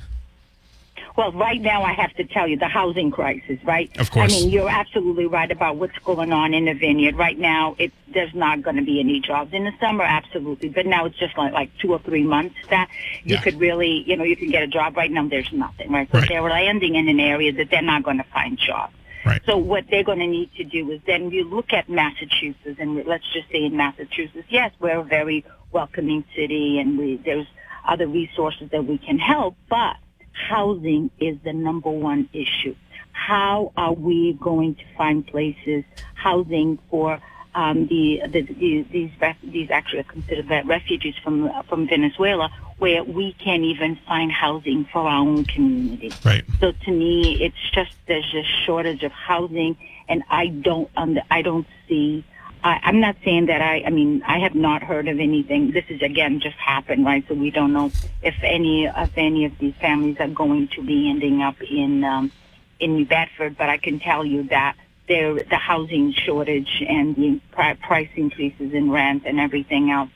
Well, 1.16 1.32
right 1.32 1.62
now 1.62 1.82
I 1.82 1.94
have 1.94 2.12
to 2.16 2.24
tell 2.24 2.46
you 2.46 2.58
the 2.58 2.68
housing 2.68 3.10
crisis, 3.10 3.58
right? 3.64 3.90
Of 3.98 4.10
course. 4.10 4.30
I 4.30 4.36
mean, 4.36 4.50
you're 4.50 4.68
absolutely 4.68 5.24
right 5.24 5.50
about 5.50 5.76
what's 5.76 5.96
going 6.04 6.30
on 6.30 6.52
in 6.52 6.66
the 6.66 6.74
vineyard. 6.74 7.16
Right 7.16 7.38
now, 7.38 7.74
it, 7.78 7.90
there's 8.12 8.34
not 8.34 8.60
going 8.60 8.76
to 8.76 8.82
be 8.82 9.00
any 9.00 9.20
jobs. 9.20 9.54
In 9.54 9.64
the 9.64 9.72
summer, 9.80 10.04
absolutely. 10.04 10.68
But 10.68 10.84
now 10.84 11.06
it's 11.06 11.16
just 11.16 11.38
like, 11.38 11.54
like 11.54 11.70
two 11.78 11.90
or 11.92 12.00
three 12.00 12.22
months 12.22 12.56
that 12.68 12.90
you 13.24 13.36
Yeah. 13.36 13.40
could 13.40 13.58
really, 13.58 14.04
you 14.06 14.14
know, 14.14 14.24
you 14.24 14.36
can 14.36 14.50
get 14.50 14.62
a 14.62 14.66
job. 14.66 14.94
Right 14.94 15.10
now, 15.10 15.26
there's 15.26 15.50
nothing, 15.52 15.90
right? 15.90 16.06
So 16.12 16.18
Right. 16.18 16.28
they're 16.28 16.42
landing 16.42 16.96
in 16.96 17.08
an 17.08 17.18
area 17.18 17.50
that 17.54 17.70
they're 17.70 17.80
not 17.80 18.02
going 18.02 18.18
to 18.18 18.24
find 18.24 18.58
jobs. 18.58 18.92
Right. 19.26 19.42
So 19.44 19.56
what 19.56 19.86
they're 19.90 20.04
going 20.04 20.20
to 20.20 20.26
need 20.26 20.50
to 20.56 20.64
do 20.64 20.88
is 20.92 21.00
then 21.04 21.32
you 21.32 21.44
look 21.44 21.72
at 21.72 21.88
Massachusetts, 21.88 22.78
and 22.78 23.04
let's 23.06 23.24
just 23.32 23.50
say 23.50 23.64
in 23.64 23.76
Massachusetts, 23.76 24.46
yes, 24.48 24.70
we're 24.78 25.00
a 25.00 25.02
very 25.02 25.44
welcoming 25.72 26.24
city, 26.36 26.78
and 26.78 26.96
we 26.96 27.16
there's 27.16 27.46
other 27.86 28.06
resources 28.06 28.70
that 28.70 28.84
we 28.84 28.98
can 28.98 29.18
help, 29.18 29.56
but 29.68 29.96
housing 30.32 31.10
is 31.18 31.36
the 31.44 31.52
number 31.52 31.90
one 31.90 32.28
issue. 32.32 32.76
How 33.10 33.72
are 33.76 33.94
we 33.94 34.34
going 34.40 34.76
to 34.76 34.84
find 34.96 35.26
places, 35.26 35.82
housing 36.14 36.78
for 36.88 37.20
um, 37.56 37.88
the, 37.88 38.20
the, 38.28 38.42
the 38.42 38.86
these 38.92 39.10
these 39.42 39.70
actually 39.70 40.00
are 40.00 40.04
considered 40.04 40.48
refugees 40.66 41.14
from 41.24 41.50
from 41.68 41.88
Venezuela, 41.88 42.50
where 42.78 43.02
we 43.04 43.32
can't 43.32 43.62
even 43.62 43.98
find 44.06 44.30
housing 44.30 44.86
for 44.92 45.00
our 45.00 45.20
own 45.20 45.44
community. 45.46 46.16
Right. 46.24 46.44
So 46.60 46.72
to 46.72 46.90
me, 46.90 47.38
it's 47.40 47.70
just 47.72 47.90
there's 48.06 48.34
a 48.34 48.42
shortage 48.64 49.02
of 49.02 49.12
housing, 49.12 49.76
and 50.08 50.22
I 50.30 50.48
don't 50.48 50.90
under, 50.96 51.22
I 51.30 51.42
don't 51.42 51.66
see. 51.88 52.24
I, 52.62 52.80
I'm 52.82 53.00
not 53.00 53.16
saying 53.24 53.46
that 53.46 53.62
I. 53.62 53.82
I 53.86 53.90
mean, 53.90 54.22
I 54.26 54.38
have 54.40 54.54
not 54.54 54.82
heard 54.82 55.08
of 55.08 55.18
anything. 55.18 55.72
This 55.72 55.84
is 55.88 56.02
again 56.02 56.40
just 56.40 56.56
happened, 56.56 57.04
right? 57.04 57.24
So 57.28 57.34
we 57.34 57.50
don't 57.50 57.72
know 57.72 57.92
if 58.22 58.34
any 58.42 58.86
if 58.86 59.10
any 59.16 59.44
of 59.44 59.52
these 59.58 59.74
families 59.80 60.16
are 60.20 60.28
going 60.28 60.68
to 60.68 60.82
be 60.82 61.10
ending 61.10 61.42
up 61.42 61.60
in 61.62 62.04
um, 62.04 62.32
in 62.80 62.94
New 62.94 63.06
Bedford. 63.06 63.56
But 63.56 63.68
I 63.68 63.78
can 63.78 64.00
tell 64.00 64.24
you 64.24 64.44
that 64.44 64.76
there 65.08 65.34
the 65.34 65.56
housing 65.56 66.12
shortage 66.12 66.82
and 66.88 67.16
the 67.16 67.40
pri- 67.52 67.74
price 67.74 68.10
increases 68.16 68.72
in 68.72 68.90
rent 68.90 69.24
and 69.26 69.40
everything 69.40 69.90
else. 69.90 70.10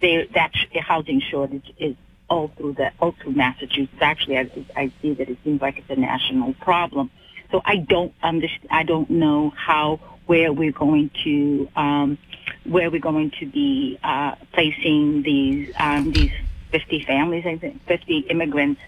There 0.00 0.26
that 0.34 0.52
housing 0.80 1.20
shortage 1.20 1.72
is 1.78 1.96
all 2.28 2.48
through 2.56 2.74
the 2.74 2.92
all 3.00 3.12
through 3.12 3.32
Massachusetts. 3.32 3.98
Actually, 4.00 4.38
I, 4.38 4.50
I 4.76 4.92
see 5.02 5.14
that 5.14 5.28
it 5.28 5.38
seems 5.44 5.60
like 5.60 5.78
it's 5.78 5.90
a 5.90 5.96
national 5.96 6.54
problem. 6.54 7.10
So 7.50 7.62
I 7.64 7.76
don't 7.76 8.14
understand. 8.22 8.68
I 8.70 8.82
don't 8.82 9.10
know 9.10 9.50
how 9.56 10.00
where 10.26 10.52
we're 10.52 10.72
going 10.72 11.10
to 11.24 11.68
um, 11.74 12.18
where 12.64 12.90
we're 12.90 13.00
going 13.00 13.32
to 13.40 13.46
be 13.46 13.98
uh, 14.04 14.34
placing 14.52 15.22
these 15.22 15.72
um, 15.78 16.12
these 16.12 16.32
50 16.70 17.04
families, 17.04 17.46
I 17.46 17.56
think 17.56 17.82
50 17.86 18.18
immigrants 18.30 18.80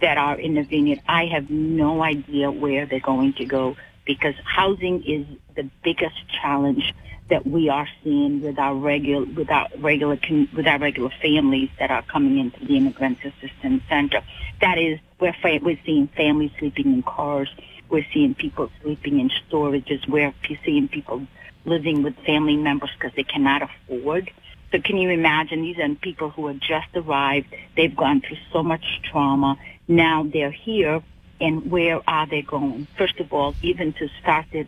that 0.00 0.18
are 0.18 0.38
in 0.38 0.54
the 0.54 0.62
vineyard. 0.62 1.00
I 1.08 1.26
have 1.26 1.50
no 1.50 2.02
idea 2.02 2.50
where 2.50 2.86
they're 2.86 3.00
going 3.00 3.32
to 3.34 3.44
go 3.44 3.76
because 4.04 4.34
housing 4.44 5.02
is 5.04 5.26
the 5.56 5.68
biggest 5.82 6.16
challenge 6.40 6.94
that 7.30 7.46
we 7.46 7.68
are 7.68 7.88
seeing 8.02 8.42
with 8.42 8.58
our 8.58 8.74
regular 8.74 9.24
with 9.24 9.50
our 9.50 9.68
regular 9.78 10.18
with 10.54 10.66
our 10.66 10.78
regular 10.78 11.10
families 11.22 11.70
that 11.78 11.90
are 11.90 12.02
coming 12.02 12.38
into 12.38 12.64
the 12.66 12.76
immigrant 12.76 13.18
assistance 13.24 13.82
center. 13.88 14.20
That 14.60 14.78
is, 14.78 14.98
we're 15.20 15.34
we're 15.42 15.78
seeing 15.84 16.08
families 16.08 16.50
sleeping 16.58 16.86
in 16.86 17.02
cars. 17.02 17.48
We're 17.88 18.06
seeing 18.12 18.34
people 18.34 18.70
sleeping 18.82 19.20
in 19.20 19.30
storages. 19.48 20.06
We're 20.08 20.34
seeing 20.64 20.88
people 20.88 21.26
living 21.64 22.02
with 22.02 22.16
family 22.26 22.56
members 22.56 22.90
because 22.98 23.14
they 23.16 23.24
cannot 23.24 23.62
afford. 23.62 24.30
So 24.72 24.80
can 24.80 24.96
you 24.96 25.10
imagine? 25.10 25.62
These 25.62 25.78
are 25.78 25.94
people 25.94 26.30
who 26.30 26.48
have 26.48 26.58
just 26.58 26.88
arrived. 26.94 27.54
They've 27.76 27.94
gone 27.94 28.20
through 28.20 28.38
so 28.52 28.62
much 28.62 28.84
trauma. 29.04 29.56
Now 29.86 30.24
they're 30.30 30.50
here, 30.50 31.02
and 31.44 31.70
where 31.70 32.00
are 32.08 32.26
they 32.26 32.40
going? 32.40 32.88
First 32.96 33.20
of 33.20 33.32
all, 33.32 33.54
even 33.60 33.92
to 33.94 34.08
start 34.20 34.46
their 34.50 34.64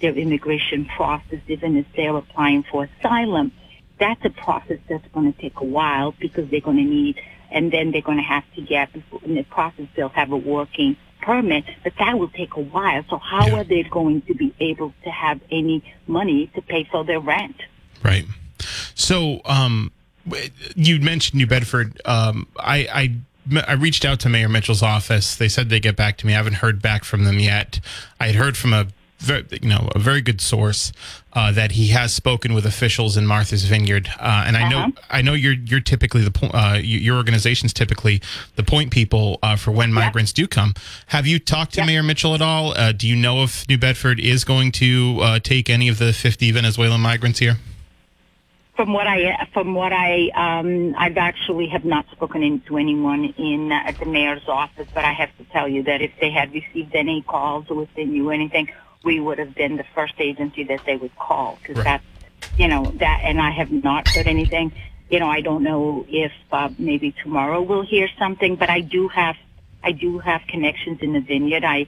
their 0.00 0.12
immigration 0.12 0.84
process, 0.84 1.40
even 1.46 1.76
if 1.76 1.86
they're 1.96 2.16
applying 2.16 2.64
for 2.64 2.88
asylum, 2.98 3.52
that's 3.98 4.22
a 4.24 4.30
process 4.30 4.78
that's 4.88 5.06
going 5.14 5.32
to 5.32 5.40
take 5.40 5.58
a 5.60 5.64
while 5.64 6.14
because 6.20 6.50
they're 6.50 6.60
going 6.60 6.76
to 6.78 6.82
need, 6.82 7.20
and 7.50 7.72
then 7.72 7.92
they're 7.92 8.02
going 8.02 8.18
to 8.18 8.24
have 8.24 8.44
to 8.56 8.60
get 8.60 8.90
in 9.22 9.36
the 9.36 9.44
process 9.44 9.86
they'll 9.94 10.08
have 10.10 10.32
a 10.32 10.36
working 10.36 10.96
permit, 11.22 11.64
but 11.84 11.92
that 11.98 12.18
will 12.18 12.28
take 12.28 12.54
a 12.56 12.60
while. 12.60 13.04
So 13.08 13.18
how 13.18 13.46
yeah. 13.46 13.60
are 13.60 13.64
they 13.64 13.84
going 13.84 14.22
to 14.22 14.34
be 14.34 14.54
able 14.60 14.92
to 15.04 15.10
have 15.10 15.40
any 15.50 15.82
money 16.06 16.48
to 16.54 16.60
pay 16.60 16.84
for 16.90 17.04
their 17.04 17.20
rent? 17.20 17.56
Right. 18.02 18.26
So, 18.94 19.40
um, 19.44 19.92
you 20.74 21.00
mentioned 21.00 21.38
New 21.38 21.46
Bedford. 21.46 22.00
Um, 22.04 22.48
I, 22.58 22.88
I 22.92 23.16
I 23.66 23.72
reached 23.72 24.04
out 24.04 24.20
to 24.20 24.28
Mayor 24.28 24.48
Mitchell's 24.48 24.82
office. 24.82 25.36
They 25.36 25.48
said 25.48 25.68
they 25.68 25.80
get 25.80 25.96
back 25.96 26.16
to 26.18 26.26
me. 26.26 26.34
I 26.34 26.36
haven't 26.36 26.54
heard 26.54 26.82
back 26.82 27.04
from 27.04 27.24
them 27.24 27.38
yet. 27.38 27.80
I 28.18 28.26
had 28.26 28.34
heard 28.34 28.56
from 28.56 28.72
a 28.72 28.88
very, 29.18 29.44
you 29.62 29.68
know 29.68 29.88
a 29.94 29.98
very 29.98 30.20
good 30.20 30.40
source 30.40 30.92
uh, 31.32 31.52
that 31.52 31.72
he 31.72 31.88
has 31.88 32.12
spoken 32.12 32.54
with 32.54 32.66
officials 32.66 33.16
in 33.16 33.26
Martha's 33.26 33.64
Vineyard, 33.64 34.08
uh, 34.18 34.44
and 34.46 34.56
I 34.56 34.62
uh-huh. 34.62 34.86
know 34.86 34.92
I 35.10 35.22
know 35.22 35.32
you're 35.32 35.54
you're 35.54 35.80
typically 35.80 36.22
the 36.22 36.30
point 36.30 36.54
uh, 36.54 36.78
your 36.82 37.16
organization's 37.16 37.72
typically 37.72 38.20
the 38.56 38.62
point 38.62 38.90
people 38.90 39.38
uh, 39.42 39.56
for 39.56 39.70
when 39.70 39.92
migrants 39.92 40.32
do 40.32 40.46
come. 40.46 40.74
Have 41.06 41.26
you 41.26 41.38
talked 41.38 41.74
to 41.74 41.84
Mayor 41.84 42.02
Mitchell 42.02 42.34
at 42.34 42.42
all? 42.42 42.72
Uh, 42.76 42.92
do 42.92 43.08
you 43.08 43.16
know 43.16 43.42
if 43.42 43.68
New 43.68 43.78
Bedford 43.78 44.20
is 44.20 44.44
going 44.44 44.72
to 44.72 45.40
take 45.40 45.70
any 45.70 45.88
of 45.88 45.98
the 45.98 46.12
50 46.12 46.50
Venezuelan 46.50 47.00
migrants 47.00 47.38
here? 47.38 47.56
From 48.76 48.92
what 48.92 49.06
I 49.06 49.48
from 49.54 49.72
what 49.72 49.92
I 49.94 50.28
um, 50.34 50.94
I've 50.98 51.16
actually 51.16 51.66
have 51.68 51.86
not 51.86 52.04
spoken 52.10 52.42
in, 52.42 52.60
to 52.68 52.76
anyone 52.76 53.24
in 53.38 53.72
uh, 53.72 53.80
at 53.86 53.98
the 53.98 54.04
mayor's 54.04 54.46
office, 54.48 54.86
but 54.94 55.02
I 55.02 55.14
have 55.14 55.34
to 55.38 55.44
tell 55.44 55.66
you 55.66 55.82
that 55.84 56.02
if 56.02 56.12
they 56.20 56.30
had 56.30 56.52
received 56.52 56.94
any 56.94 57.22
calls 57.22 57.70
or 57.70 57.84
if 57.84 57.88
they 57.96 58.04
knew 58.04 58.30
anything, 58.30 58.68
we 59.02 59.18
would 59.18 59.38
have 59.38 59.54
been 59.54 59.76
the 59.78 59.84
first 59.94 60.14
agency 60.18 60.64
that 60.64 60.82
they 60.84 60.96
would 60.96 61.16
call 61.16 61.58
because 61.62 61.76
right. 61.76 61.84
that's 61.84 62.04
you 62.58 62.68
know 62.68 62.84
that, 62.96 63.22
and 63.24 63.40
I 63.40 63.50
have 63.50 63.72
not 63.72 64.08
heard 64.08 64.26
anything. 64.26 64.72
You 65.08 65.20
know, 65.20 65.28
I 65.28 65.40
don't 65.40 65.62
know 65.62 66.04
if 66.08 66.32
uh, 66.52 66.68
maybe 66.78 67.12
tomorrow 67.22 67.62
we'll 67.62 67.86
hear 67.86 68.08
something, 68.18 68.56
but 68.56 68.68
I 68.68 68.80
do 68.80 69.08
have 69.08 69.36
I 69.82 69.92
do 69.92 70.18
have 70.18 70.42
connections 70.48 70.98
in 71.00 71.14
the 71.14 71.20
vineyard. 71.20 71.64
I 71.64 71.86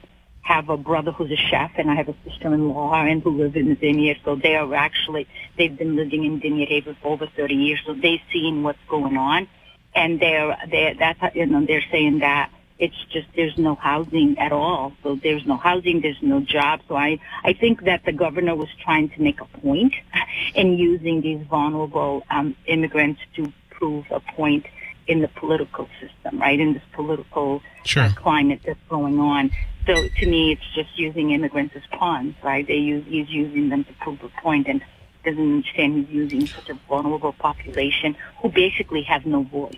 have 0.49 0.71
a 0.71 0.79
brother 0.79 1.13
who's 1.13 1.31
a 1.31 1.37
chef, 1.37 1.73
and 1.77 1.91
I 1.91 1.95
have 1.95 2.09
a 2.09 2.17
sister-in-law 2.25 2.95
and 3.05 3.23
who 3.23 3.31
live 3.37 3.55
in 3.55 3.77
vineyard. 3.77 4.17
So 4.25 4.35
they 4.35 4.57
are 4.57 4.75
actually 4.75 5.29
they've 5.59 5.77
been 5.77 5.95
living 5.95 6.25
in 6.25 6.41
Vineyard 6.41 6.71
Haven 6.71 6.97
for 7.03 7.09
over 7.13 7.27
30 7.27 7.55
years, 7.55 7.81
so 7.85 7.93
they've 7.93 8.25
seen 8.33 8.63
what's 8.63 8.79
going 8.89 9.19
on, 9.19 9.47
and 9.95 10.19
they're 10.19 10.57
they 10.71 10.97
that's 10.99 11.21
you 11.37 11.45
know 11.45 11.67
they're 11.67 11.85
saying 11.93 12.21
that 12.21 12.51
it's 12.79 12.97
just 13.13 13.29
there's 13.37 13.59
no 13.59 13.75
housing 13.75 14.39
at 14.39 14.53
all. 14.53 14.95
So 15.03 15.17
there's 15.23 15.45
no 15.45 15.59
housing, 15.59 16.01
there's 16.01 16.23
no 16.23 16.41
job. 16.41 16.81
So 16.89 16.97
I 16.97 17.21
I 17.45 17.53
think 17.53 17.85
that 17.85 18.07
the 18.07 18.13
governor 18.13 18.57
was 18.57 18.71
trying 18.83 19.11
to 19.11 19.21
make 19.21 19.43
a 19.43 19.49
point 19.61 19.95
in 20.55 20.79
using 20.79 21.21
these 21.21 21.43
vulnerable 21.47 22.25
um, 22.31 22.57
immigrants 22.65 23.21
to 23.37 23.53
prove 23.71 24.07
a 24.11 24.21
point 24.21 24.65
in 25.09 25.21
the 25.21 25.29
political 25.29 25.89
system, 26.01 26.39
right? 26.39 26.61
In 26.61 26.75
this 26.75 26.83
political 26.93 27.63
sure. 27.85 28.05
uh, 28.05 28.13
climate 28.15 28.61
that's 28.65 28.79
going 28.89 29.19
on. 29.19 29.51
So 29.87 29.95
to 30.07 30.27
me, 30.27 30.53
it's 30.53 30.75
just 30.75 30.97
using 30.99 31.31
immigrants 31.31 31.75
as 31.75 31.83
pawns, 31.99 32.35
right? 32.45 32.67
They 32.67 32.75
use 32.75 33.05
he's 33.09 33.29
using 33.31 33.71
them 33.71 33.85
to 33.85 33.93
prove 33.95 34.23
a 34.23 34.29
point 34.43 34.69
and 34.69 34.83
doesn't 35.25 35.41
understand 35.41 36.07
he's 36.07 36.15
using 36.15 36.47
such 36.47 36.69
a 36.69 36.75
vulnerable 36.89 37.33
population 37.33 38.15
who 38.43 38.51
basically 38.51 39.03
have 39.03 39.25
no 39.25 39.43
voice. 39.43 39.77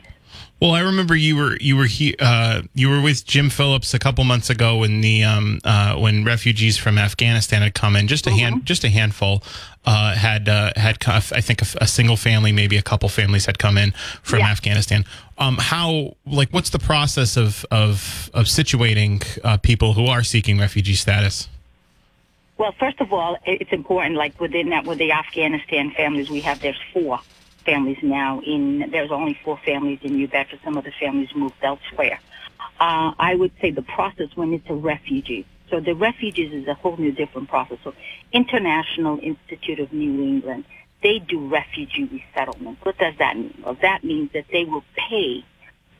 Well, 0.61 0.73
I 0.73 0.81
remember 0.81 1.17
you 1.17 1.37
were 1.37 1.57
you 1.59 1.75
were 1.75 1.87
he, 1.87 2.15
uh, 2.19 2.63
you 2.75 2.91
were 2.91 3.01
with 3.01 3.25
Jim 3.25 3.49
Phillips 3.49 3.95
a 3.95 3.99
couple 3.99 4.25
months 4.25 4.51
ago 4.51 4.77
when 4.77 5.01
the 5.01 5.25
um, 5.25 5.59
uh, 5.65 5.95
when 5.97 6.23
refugees 6.23 6.77
from 6.77 6.99
Afghanistan 6.99 7.63
had 7.63 7.73
come 7.73 7.97
in. 7.97 8.07
Just 8.07 8.27
a 8.27 8.31
hand, 8.31 8.57
mm-hmm. 8.57 8.65
just 8.65 8.85
a 8.85 8.91
handful 8.91 9.43
uh, 9.87 10.15
had 10.15 10.51
uh, 10.51 10.73
had 10.77 10.99
I 11.07 11.41
think 11.41 11.63
a, 11.63 11.67
a, 11.81 11.87
single 11.87 12.17
family, 12.17 12.53
maybe 12.53 12.77
a 12.77 12.83
couple 12.83 13.09
families 13.09 13.47
had 13.47 13.59
come 13.59 13.79
in 13.79 13.93
from 14.23 14.41
yeah. 14.41 14.51
Afghanistan. 14.51 15.07
Um, 15.39 15.57
how 15.57 16.17
like 16.27 16.51
what's 16.51 16.71
the 16.71 16.79
process 16.79 17.39
of 17.39 17.65
of 17.71 18.31
of 18.35 18.45
situating 18.45 19.25
uh, 19.43 19.57
people 19.57 19.95
who 19.95 20.07
are 20.07 20.23
seeking 20.23 20.59
refugee 20.59 20.95
status? 20.95 21.49
Well, 22.59 22.73
first 22.73 23.01
of 23.01 23.15
all, 23.15 23.39
it's 23.47 23.73
important. 23.73 24.17
Like 24.17 24.39
within 24.39 24.69
that, 24.69 24.85
with 24.85 24.99
the 24.99 25.13
Afghanistan 25.13 25.91
families, 25.93 26.29
we 26.29 26.41
have 26.41 26.61
there's 26.61 26.79
four 26.93 27.21
families 27.71 27.99
now. 28.03 28.41
In 28.41 28.91
there's 28.91 29.13
only 29.13 29.39
four 29.45 29.59
families 29.65 30.01
in 30.03 30.17
New 30.17 30.29
Bedford. 30.29 30.61
Some 30.65 30.77
of 30.77 30.85
the 30.85 30.93
families 31.01 31.35
moved 31.35 31.55
elsewhere. 31.63 32.19
Uh, 32.81 33.13
I 33.19 33.35
would 33.35 33.53
say 33.61 33.71
the 33.71 33.83
process 33.83 34.29
when 34.35 34.53
it's 34.53 34.69
a 34.69 34.75
refugee. 34.75 35.47
So 35.71 35.81
the 35.81 35.95
refugees 35.95 36.53
is 36.53 36.67
a 36.67 36.75
whole 36.75 36.97
new 36.97 37.13
different 37.13 37.49
process. 37.49 37.79
So 37.85 37.95
International 38.33 39.19
Institute 39.23 39.79
of 39.79 39.93
New 39.93 40.23
England, 40.23 40.65
they 41.03 41.19
do 41.21 41.47
refugee 41.49 42.05
resettlement. 42.05 42.79
What 42.83 42.99
does 42.99 43.15
that 43.19 43.37
mean? 43.37 43.63
Well, 43.65 43.77
that 43.83 44.03
means 44.03 44.33
that 44.33 44.47
they 44.51 44.65
will 44.65 44.85
pay 44.97 45.45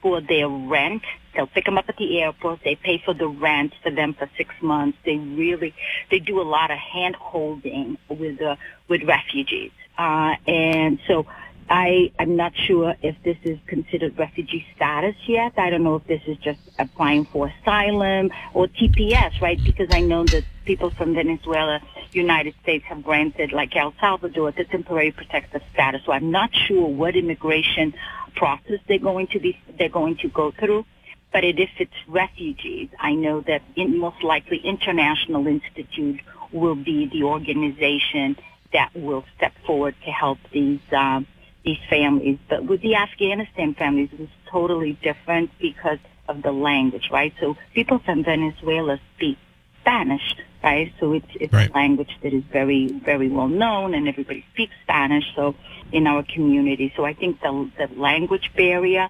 for 0.03 0.21
their 0.21 0.49
rent. 0.49 1.03
They'll 1.35 1.47
pick 1.47 1.67
them 1.67 1.79
up 1.79 1.89
at 1.89 1.97
the 1.99 2.21
airport. 2.21 2.61
They 2.65 2.75
pay 2.75 3.01
for 3.05 3.15
the 3.15 3.29
rent 3.29 3.73
for 3.83 3.91
them 3.91 4.15
for 4.15 4.29
six 4.37 4.51
months. 4.61 4.99
They 5.05 5.17
really, 5.17 5.75
they 6.11 6.19
do 6.19 6.41
a 6.41 6.49
lot 6.57 6.71
of 6.71 6.79
hand 6.79 7.15
holding 7.15 7.99
with, 8.09 8.41
uh, 8.43 8.57
with 8.89 9.03
refugees. 9.05 9.71
Uh, 9.97 10.35
and 10.47 10.99
so 11.07 11.27
I, 11.71 12.11
I'm 12.19 12.35
not 12.35 12.53
sure 12.57 12.97
if 13.01 13.15
this 13.23 13.37
is 13.45 13.57
considered 13.69 14.19
refugee 14.19 14.67
status 14.75 15.15
yet. 15.29 15.53
I 15.57 15.71
don't 15.71 15.85
know 15.85 15.95
if 15.95 16.07
this 16.09 16.21
is 16.27 16.37
just 16.39 16.59
applying 16.81 17.27
for 17.27 17.47
asylum 17.63 18.31
or 18.55 18.67
TPS, 18.67 19.41
right? 19.41 19.63
Because 19.63 19.89
I 19.89 20.01
know 20.01 20.27
that 20.29 20.45
people 20.65 20.91
from 20.91 21.15
Venezuela, 21.15 21.81
United 22.13 22.55
States 22.65 22.85
have 22.87 23.05
granted, 23.05 23.53
like 23.53 23.77
El 23.77 23.95
Salvador, 24.01 24.51
the 24.51 24.65
temporary 24.65 25.13
protective 25.13 25.63
status. 25.73 26.03
So 26.05 26.11
I'm 26.11 26.33
not 26.33 26.51
sure 26.53 26.89
what 26.89 27.15
immigration 27.15 27.95
process 28.35 28.81
they're 28.89 28.99
going 28.99 29.29
to 29.29 29.39
be, 29.39 29.57
they're 29.79 29.89
going 29.89 30.17
to 30.19 30.29
go 30.29 30.51
through. 30.51 30.85
But 31.33 31.45
if 31.45 31.71
it's 31.79 31.93
refugees, 32.09 32.89
I 32.99 33.15
know 33.15 33.43
that 33.43 33.63
most 33.77 34.25
likely 34.25 34.59
International 34.59 35.47
Institute 35.47 36.21
will 36.53 36.75
be 36.75 37.09
the 37.13 37.23
organization 37.23 38.37
that 38.73 38.91
will 38.93 39.25
step 39.37 39.53
forward 39.65 39.95
to 40.05 40.11
help 40.11 40.39
these 40.53 40.81
um, 40.91 41.29
these 41.65 41.79
families. 41.89 42.39
But 42.49 42.65
with 42.65 42.81
the 42.83 42.97
Afghanistan 42.97 43.75
families, 43.75 44.11
it 44.13 44.21
was 44.21 44.29
totally 44.51 44.95
different 45.03 45.51
because 45.61 45.99
of 46.29 46.43
the 46.43 46.53
language, 46.53 47.09
right? 47.11 47.35
So 47.41 47.57
people 47.75 47.99
from 47.99 48.25
Venezuela 48.25 49.01
speak 49.17 49.39
Spanish, 49.81 50.37
right? 50.63 50.93
So 51.01 51.13
it's 51.13 51.27
it's 51.35 51.53
right. 51.53 51.71
a 51.71 51.73
language 51.73 52.17
that 52.23 52.33
is 52.33 52.45
very 52.45 52.89
very 52.89 53.29
well 53.29 53.49
known, 53.49 53.95
and 53.95 54.09
everybody 54.09 54.45
speaks 54.53 54.75
Spanish. 54.83 55.25
So 55.35 55.55
in 55.93 56.07
our 56.07 56.23
community, 56.23 56.93
so 56.97 57.05
I 57.05 57.15
think 57.15 57.41
the 57.41 57.71
the 57.79 57.89
language 58.01 58.51
barrier. 58.57 59.09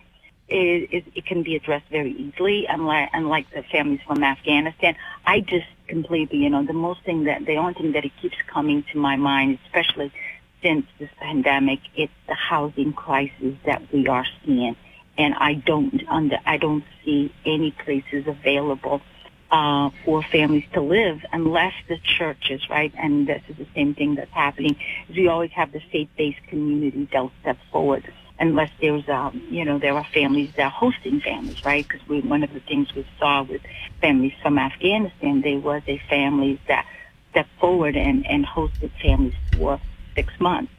Is, 0.53 0.89
is, 0.91 1.05
it 1.15 1.27
can 1.27 1.45
be 1.45 1.55
addressed 1.55 1.89
very 1.93 2.11
easily, 2.11 2.67
unlike, 2.67 3.11
unlike 3.13 3.47
the 3.55 3.63
families 3.63 4.01
from 4.05 4.25
Afghanistan. 4.25 4.97
I 5.25 5.43
just 5.43 5.69
completely, 5.87 6.39
you 6.39 6.51
know, 6.51 6.65
the 6.65 6.73
most 6.73 7.05
thing 7.05 7.23
that, 7.27 7.47
the 7.47 7.55
only 7.55 7.75
thing 7.75 7.93
that 7.93 8.05
it 8.05 8.11
keeps 8.21 8.35
coming 8.49 8.83
to 8.91 8.99
my 8.99 9.15
mind, 9.15 9.61
especially 9.67 10.11
since 10.63 10.87
this 10.99 11.11
pandemic, 11.19 11.81
it's 11.95 12.13
the 12.27 12.35
housing 12.35 12.93
crisis 12.93 13.55
that 13.65 13.83
we 13.93 14.07
are 14.09 14.27
seeing. 14.45 14.77
And 15.19 15.35
I 15.35 15.55
don't 15.55 16.03
under, 16.09 16.39
I 16.47 16.57
don't 16.57 16.85
see 17.05 17.33
any 17.45 17.73
places 17.73 18.27
available 18.27 19.03
uh, 19.51 19.91
for 20.05 20.23
families 20.23 20.65
to 20.73 20.81
live 20.81 21.21
unless 21.33 21.75
the 21.89 21.99
churches, 21.99 22.71
right? 22.71 22.93
And 22.97 23.27
this 23.27 23.43
is 23.49 23.57
the 23.57 23.67
same 23.75 23.95
thing 23.95 24.15
that's 24.15 24.31
happening. 24.33 24.77
Is 25.09 25.17
we 25.17 25.29
always 25.29 25.51
have 25.53 25.73
the 25.73 25.81
faith-based 25.93 26.43
community 26.49 27.09
that 27.13 27.21
will 27.21 27.33
step 27.43 27.59
forward. 27.73 28.11
unless 28.41 28.71
there's, 28.81 29.07
um, 29.09 29.47
you 29.51 29.65
know, 29.65 29.79
there 29.79 29.95
are 29.95 30.07
families 30.15 30.51
that 30.57 30.65
are 30.65 30.71
hosting 30.71 31.21
families, 31.21 31.63
right? 31.65 31.87
Because 31.87 32.07
we, 32.09 32.23
one 32.23 32.43
of 32.43 32.53
the 32.55 32.61
things 32.61 32.93
we 32.95 33.07
saw 33.19 33.43
with 33.43 33.61
families 34.01 34.33
from 34.43 34.59
Afghanistan, 34.59 35.43
there 35.43 35.59
was 35.59 35.83
a 35.87 35.99
families 36.09 36.59
that 36.67 36.87
stepped 37.31 37.51
forward 37.61 37.97
and, 37.97 38.27
and 38.27 38.47
hosted 38.47 38.91
families 39.01 39.35
for 39.53 39.79
six 40.21 40.39
months. 40.41 40.73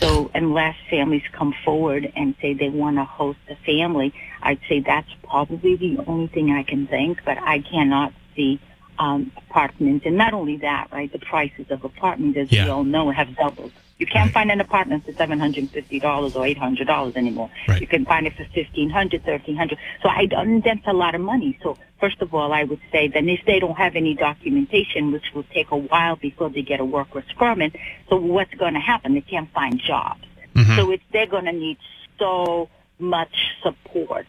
So 0.00 0.30
unless 0.34 0.76
families 0.90 1.22
come 1.32 1.54
forward 1.64 2.12
and 2.16 2.34
say 2.42 2.54
they 2.54 2.68
want 2.68 2.96
to 2.96 3.04
host 3.04 3.38
a 3.48 3.56
family, 3.56 4.12
I'd 4.42 4.58
say 4.68 4.80
that's 4.80 5.08
probably 5.22 5.76
the 5.76 5.98
only 6.06 6.26
thing 6.26 6.50
I 6.50 6.64
can 6.64 6.86
think, 6.86 7.20
but 7.24 7.38
I 7.38 7.60
cannot 7.60 8.12
see 8.34 8.60
um, 8.98 9.30
apartments. 9.36 10.04
And 10.04 10.16
not 10.16 10.34
only 10.34 10.56
that, 10.58 10.88
right, 10.92 11.10
the 11.10 11.20
prices 11.20 11.66
of 11.70 11.84
apartments, 11.84 12.36
as 12.38 12.52
Yeah. 12.52 12.64
we 12.64 12.70
all 12.70 12.84
know, 12.84 13.10
have 13.10 13.34
doubled. 13.36 13.72
You 14.02 14.06
can't 14.06 14.26
Right. 14.30 14.34
find 14.34 14.50
an 14.50 14.60
apartment 14.60 15.04
for 15.06 15.12
seven 15.12 15.38
hundred 15.38 15.60
and 15.60 15.70
fifty 15.70 16.00
dollars 16.00 16.34
or 16.34 16.44
eight 16.44 16.58
hundred 16.58 16.88
dollars 16.88 17.14
anymore. 17.14 17.48
Right. 17.68 17.80
You 17.80 17.86
can 17.86 18.04
find 18.04 18.26
it 18.26 18.34
for 18.36 18.44
fifteen 18.52 18.90
hundred, 18.90 19.24
thirteen 19.24 19.54
hundred. 19.54 19.78
So 20.02 20.08
I 20.08 20.26
don't 20.26 20.60
that's 20.64 20.84
a 20.88 20.92
lot 20.92 21.14
of 21.14 21.20
money. 21.20 21.56
So 21.62 21.78
first 22.00 22.20
of 22.20 22.34
all, 22.34 22.52
I 22.52 22.64
would 22.64 22.80
say 22.90 23.06
that 23.06 23.22
if 23.24 23.44
they 23.46 23.60
don't 23.60 23.78
have 23.78 23.94
any 23.94 24.14
documentation, 24.14 25.12
which 25.12 25.26
will 25.32 25.44
take 25.54 25.70
a 25.70 25.76
while 25.76 26.16
before 26.16 26.50
they 26.50 26.62
get 26.62 26.80
a 26.80 26.84
workers 26.84 27.22
permit, 27.38 27.76
so 28.08 28.16
what's 28.16 28.52
going 28.54 28.74
to 28.74 28.80
happen? 28.80 29.14
They 29.14 29.20
can't 29.20 29.50
find 29.52 29.78
jobs. 29.78 30.24
Mhm. 30.56 30.74
So 30.76 30.90
it's 30.90 31.04
they're 31.12 31.26
going 31.36 31.44
to 31.44 31.52
need 31.52 31.78
so 32.18 32.68
much 32.98 33.36
support 33.62 34.26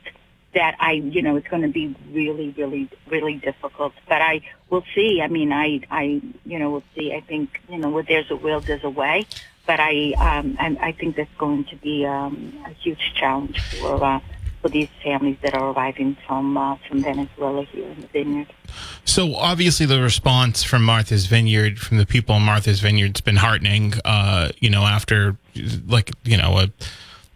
that 0.53 0.75
I, 0.79 0.91
you 1.15 1.23
know, 1.23 1.35
it's 1.35 1.47
going 1.47 1.63
to 1.63 1.67
be 1.81 1.95
really, 2.11 2.53
really, 2.55 2.87
really 3.09 3.37
difficult. 3.37 3.93
But 4.07 4.21
I 4.21 4.41
will 4.69 4.83
see. 4.93 5.19
I 5.19 5.27
mean, 5.27 5.51
I, 5.51 5.81
I, 5.89 6.21
you 6.45 6.59
know, 6.59 6.69
we'll 6.69 6.83
see. 6.95 7.11
I 7.11 7.21
think, 7.21 7.59
you 7.69 7.79
know, 7.79 7.89
where 7.89 8.03
there's 8.03 8.29
a 8.29 8.35
will, 8.35 8.61
there's 8.61 8.83
a 8.83 8.89
way. 9.03 9.25
But 9.65 9.79
I, 9.79 10.13
um, 10.19 10.57
I, 10.59 10.77
I 10.87 10.91
think 10.91 11.15
that's 11.15 11.33
going 11.37 11.65
to 11.65 11.75
be 11.77 12.05
um, 12.05 12.53
a 12.65 12.71
huge 12.71 13.13
challenge 13.15 13.61
for 13.79 14.03
uh, 14.03 14.19
for 14.61 14.69
these 14.69 14.89
families 15.03 15.37
that 15.41 15.53
are 15.53 15.71
arriving 15.71 16.17
from 16.25 16.57
uh, 16.57 16.77
from 16.87 17.03
Venezuela 17.03 17.63
here 17.65 17.87
in 17.87 18.01
the 18.01 18.07
vineyard. 18.07 18.47
So 19.05 19.35
obviously, 19.35 19.85
the 19.85 20.01
response 20.01 20.63
from 20.63 20.83
Martha's 20.83 21.27
Vineyard, 21.27 21.79
from 21.79 21.97
the 21.97 22.05
people 22.05 22.35
in 22.37 22.43
Martha's 22.43 22.79
Vineyard, 22.79 23.17
has 23.17 23.21
been 23.21 23.35
heartening. 23.35 23.93
Uh, 24.05 24.49
you 24.59 24.69
know, 24.69 24.83
after 24.83 25.37
like 25.87 26.11
you 26.23 26.37
know 26.37 26.57
a 26.59 26.69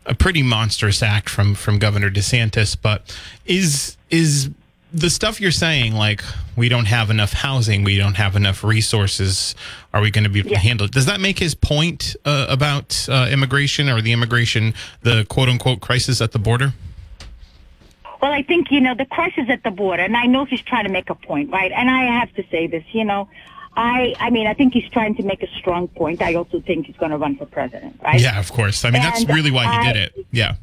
a 0.05 0.15
pretty 0.15 0.41
monstrous 0.41 1.03
act 1.03 1.29
from 1.29 1.53
from 1.53 1.79
Governor 1.79 2.09
DeSantis, 2.09 2.77
but 2.81 3.15
is 3.45 3.97
is 4.09 4.49
the 4.93 5.09
stuff 5.09 5.41
you're 5.41 5.51
saying 5.51 5.93
like 5.95 6.23
we 6.55 6.69
don't 6.69 6.85
have 6.85 7.09
enough 7.09 7.33
housing, 7.33 7.83
we 7.83 7.97
don't 7.97 8.15
have 8.15 8.35
enough 8.35 8.63
resources. 8.63 9.53
Are 9.93 10.01
we 10.01 10.11
going 10.11 10.23
to 10.23 10.29
be 10.29 10.39
able 10.39 10.49
Yeah. 10.51 10.57
to 10.57 10.63
handle 10.63 10.85
it? 10.85 10.91
Does 10.93 11.05
that 11.07 11.19
make 11.19 11.39
his 11.39 11.53
point 11.55 12.15
uh, 12.25 12.45
about 12.49 13.07
uh, 13.09 13.27
immigration 13.31 13.89
or 13.89 14.01
the 14.01 14.13
immigration, 14.13 14.73
the 15.01 15.25
quote 15.25 15.49
unquote 15.49 15.81
crisis 15.81 16.21
at 16.21 16.31
the 16.31 16.39
border? 16.39 16.73
Well, 18.21 18.31
I 18.31 18.41
think, 18.41 18.71
you 18.71 18.79
know, 18.81 18.95
the 18.95 19.05
crisis 19.05 19.45
at 19.49 19.63
the 19.63 19.69
border, 19.71 20.01
and 20.03 20.17
I 20.17 20.25
know 20.25 20.45
he's 20.45 20.61
trying 20.61 20.85
to 20.85 20.91
make 20.91 21.09
a 21.11 21.15
point, 21.15 21.51
right? 21.51 21.71
And 21.71 21.89
I 21.89 22.05
have 22.19 22.33
to 22.35 22.43
say 22.49 22.65
this, 22.65 22.83
you 22.91 23.03
know, 23.05 23.29
I, 23.75 24.15
I 24.19 24.31
mean, 24.31 24.47
I 24.47 24.55
think 24.55 24.73
he's 24.73 24.89
trying 24.89 25.13
to 25.17 25.23
make 25.23 25.43
a 25.43 25.47
strong 25.59 25.87
point. 25.87 26.19
I 26.23 26.33
also 26.33 26.59
think 26.61 26.87
he's 26.87 26.95
going 26.97 27.11
to 27.11 27.17
run 27.17 27.35
for 27.37 27.45
president, 27.45 27.99
right? 28.03 28.19
Yeah, 28.19 28.39
of 28.39 28.51
course. 28.51 28.83
I 28.85 28.89
mean, 28.89 29.03
that's 29.03 29.23
really 29.25 29.51
why 29.51 29.63
he 29.65 29.77
I- 29.89 29.93
did 29.93 30.01
it. 30.01 30.25
Yeah. 30.31 30.55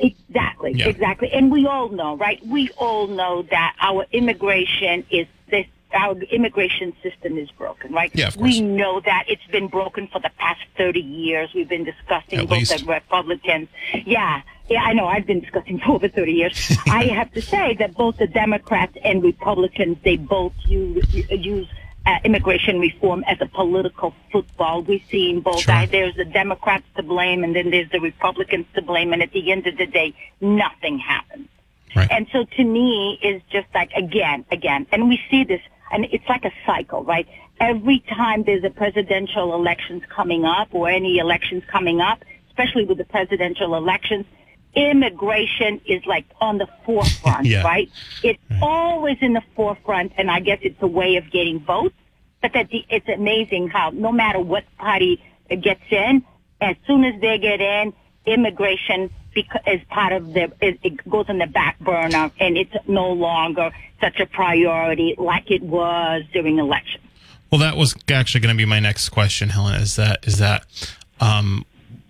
Exactly, 0.00 0.72
Yeah. 0.74 0.88
exactly. 0.88 1.30
And 1.32 1.50
we 1.52 1.66
all 1.66 1.88
know, 1.90 2.16
right? 2.16 2.44
We 2.46 2.70
all 2.78 3.06
know 3.06 3.42
that 3.50 3.76
our 3.80 4.06
immigration 4.12 5.04
is 5.10 5.26
this, 5.50 5.66
our 5.92 6.16
immigration 6.30 6.94
system 7.02 7.36
is 7.36 7.50
broken, 7.52 7.92
right? 7.92 8.10
Yeah, 8.14 8.28
of 8.28 8.36
course. 8.36 8.44
We 8.54 8.60
know 8.60 9.00
that 9.00 9.24
it's 9.28 9.46
been 9.50 9.68
broken 9.68 10.06
for 10.08 10.20
the 10.20 10.30
past 10.38 10.60
30 10.76 11.00
years. 11.00 11.50
We've 11.54 11.68
been 11.68 11.84
discussing 11.84 12.38
At 12.38 12.48
both 12.48 12.58
least. 12.58 12.78
the 12.78 12.84
Republicans. 12.86 13.68
Yeah. 14.06 14.42
Yeah, 14.68 14.82
I 14.84 14.92
know. 14.92 15.06
I've 15.06 15.26
been 15.26 15.40
discussing 15.40 15.78
for 15.84 15.92
over 15.92 16.08
30 16.08 16.32
years. 16.32 16.78
I 16.86 17.04
have 17.06 17.32
to 17.32 17.42
say 17.42 17.74
that 17.80 17.94
both 17.94 18.16
the 18.18 18.28
Democrats 18.28 18.96
and 19.04 19.22
Republicans, 19.22 19.98
they 20.04 20.16
both 20.16 20.52
use, 20.66 21.04
use 21.30 21.68
uh, 22.10 22.18
immigration 22.24 22.80
reform 22.80 23.22
as 23.26 23.38
a 23.40 23.46
political 23.46 24.14
football. 24.32 24.82
We've 24.82 25.04
seen 25.10 25.40
both. 25.40 25.60
Sure. 25.60 25.86
There's 25.86 26.16
the 26.16 26.24
Democrats 26.24 26.84
to 26.96 27.02
blame, 27.02 27.44
and 27.44 27.54
then 27.54 27.70
there's 27.70 27.90
the 27.90 28.00
Republicans 28.00 28.66
to 28.74 28.82
blame. 28.82 29.12
And 29.12 29.22
at 29.22 29.32
the 29.32 29.52
end 29.52 29.66
of 29.66 29.76
the 29.76 29.86
day, 29.86 30.14
nothing 30.40 30.98
happens. 30.98 31.48
Right. 31.94 32.08
And 32.10 32.26
so 32.32 32.44
to 32.56 32.64
me 32.64 33.18
is 33.22 33.42
just 33.50 33.68
like 33.74 33.90
again, 33.96 34.44
again, 34.50 34.86
and 34.92 35.08
we 35.08 35.20
see 35.30 35.44
this, 35.44 35.60
and 35.92 36.04
it's 36.14 36.28
like 36.28 36.44
a 36.44 36.52
cycle, 36.66 37.02
right? 37.04 37.26
Every 37.60 38.00
time 38.08 38.44
there's 38.44 38.64
a 38.64 38.70
presidential 38.70 39.54
elections 39.54 40.02
coming 40.08 40.44
up 40.44 40.68
or 40.72 40.88
any 40.88 41.18
elections 41.18 41.62
coming 41.70 42.00
up, 42.00 42.18
especially 42.48 42.84
with 42.86 42.98
the 42.98 43.04
presidential 43.04 43.74
elections, 43.74 44.24
immigration 44.74 45.80
is 45.86 46.04
like 46.06 46.26
on 46.40 46.58
the 46.58 46.68
forefront, 46.84 47.46
Yeah. 47.54 47.62
right? 47.62 47.90
It's 48.22 48.40
always 48.62 49.18
in 49.20 49.32
the 49.34 49.42
forefront, 49.56 50.12
and 50.16 50.30
I 50.30 50.40
guess 50.40 50.58
it's 50.62 50.80
a 50.80 50.86
way 50.86 51.16
of 51.16 51.30
getting 51.30 51.60
votes. 51.60 51.94
But 52.42 52.52
that 52.54 52.70
the, 52.70 52.84
it's 52.88 53.08
amazing 53.08 53.68
how 53.68 53.90
no 53.90 54.12
matter 54.12 54.40
what 54.40 54.64
party 54.78 55.22
gets 55.48 55.82
in, 55.90 56.24
as 56.60 56.76
soon 56.86 57.04
as 57.04 57.20
they 57.20 57.38
get 57.38 57.60
in, 57.60 57.92
immigration 58.26 59.10
is 59.34 59.80
part 59.88 60.12
of 60.12 60.32
the 60.32 60.52
it, 60.60 60.78
it 60.82 61.08
goes 61.08 61.26
on 61.28 61.38
the 61.38 61.46
back 61.46 61.78
burner, 61.80 62.30
and 62.40 62.56
it's 62.56 62.74
no 62.86 63.12
longer 63.12 63.70
such 64.00 64.18
a 64.20 64.26
priority 64.26 65.14
like 65.18 65.50
it 65.50 65.62
was 65.62 66.22
during 66.32 66.58
elections. 66.58 67.04
Well, 67.50 67.60
that 67.60 67.76
was 67.76 67.94
actually 68.08 68.40
going 68.40 68.54
to 68.54 68.58
be 68.58 68.64
my 68.64 68.80
next 68.80 69.08
question, 69.08 69.48
Helen. 69.50 69.80
Is 69.80 69.96
that 69.96 70.26
is 70.26 70.38
that 70.38 70.66
um, 71.20 71.64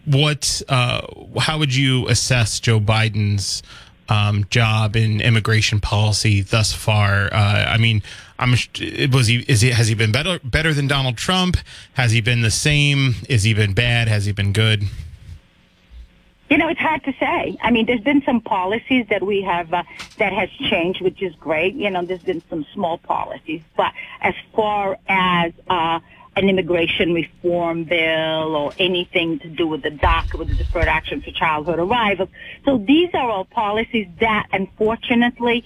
what? 0.05 0.63
Uh, 0.69 1.07
how 1.41 1.59
would 1.59 1.75
you 1.75 2.09
assess 2.09 2.61
Joe 2.61 2.81
Biden's 2.81 3.63
um, 4.09 4.45
job 4.51 4.97
in 4.97 5.21
immigration 5.21 5.81
policy 5.81 6.43
thus 6.43 6.73
far? 6.73 7.33
Uh, 7.33 7.65
I 7.69 7.79
mean, 7.79 8.03
I'm 8.41 8.53
was 9.13 9.27
he 9.27 9.45
is 9.47 9.61
has 9.61 9.89
he 9.89 9.95
been 9.95 10.13
better 10.13 10.41
better 10.43 10.73
than 10.73 10.87
Donald 10.89 11.19
Trump? 11.19 11.59
Has 11.93 12.13
he 12.13 12.23
been 12.23 12.41
the 12.41 12.51
same? 12.51 13.17
Is 13.29 13.43
he 13.43 13.53
been 13.53 13.75
bad? 13.75 14.09
Has 14.09 14.25
he 14.25 14.33
been 14.33 14.53
good? 14.55 14.85
You 16.49 16.59
know, 16.59 16.69
it's 16.69 16.81
hard 16.81 17.05
to 17.05 17.13
say. 17.21 17.57
I 17.63 17.71
mean, 17.71 17.87
there's 17.87 18.01
been 18.01 18.23
some 18.23 18.41
policies 18.41 19.07
that 19.11 19.23
we 19.23 19.43
have 19.43 19.73
uh, 19.73 19.85
that 20.19 20.33
has 20.33 20.49
changed, 20.51 21.01
which 21.03 21.23
is 21.23 21.33
great. 21.37 21.75
You 21.75 21.91
know, 21.91 22.03
there's 22.05 22.23
been 22.23 22.43
some 22.49 22.67
small 22.73 22.99
policies, 22.99 23.61
but 23.77 23.93
as 24.21 24.35
far 24.57 24.99
as 25.07 25.53
uh, 25.69 26.01
an 26.35 26.49
immigration 26.49 27.13
reform 27.15 27.85
bill 27.85 28.57
or 28.57 28.73
anything 28.79 29.39
to 29.41 29.49
do 29.49 29.69
with 29.69 29.83
the 29.83 29.91
DACA, 29.91 30.39
with 30.39 30.49
the 30.49 30.57
Deferred 30.57 30.89
Action 30.89 31.21
for 31.21 31.31
Childhood 31.31 31.79
Arrivals, 31.79 32.31
so 32.65 32.79
these 32.79 33.11
are 33.15 33.31
all 33.31 33.45
policies 33.45 34.09
that, 34.19 34.49
unfortunately, 34.53 35.65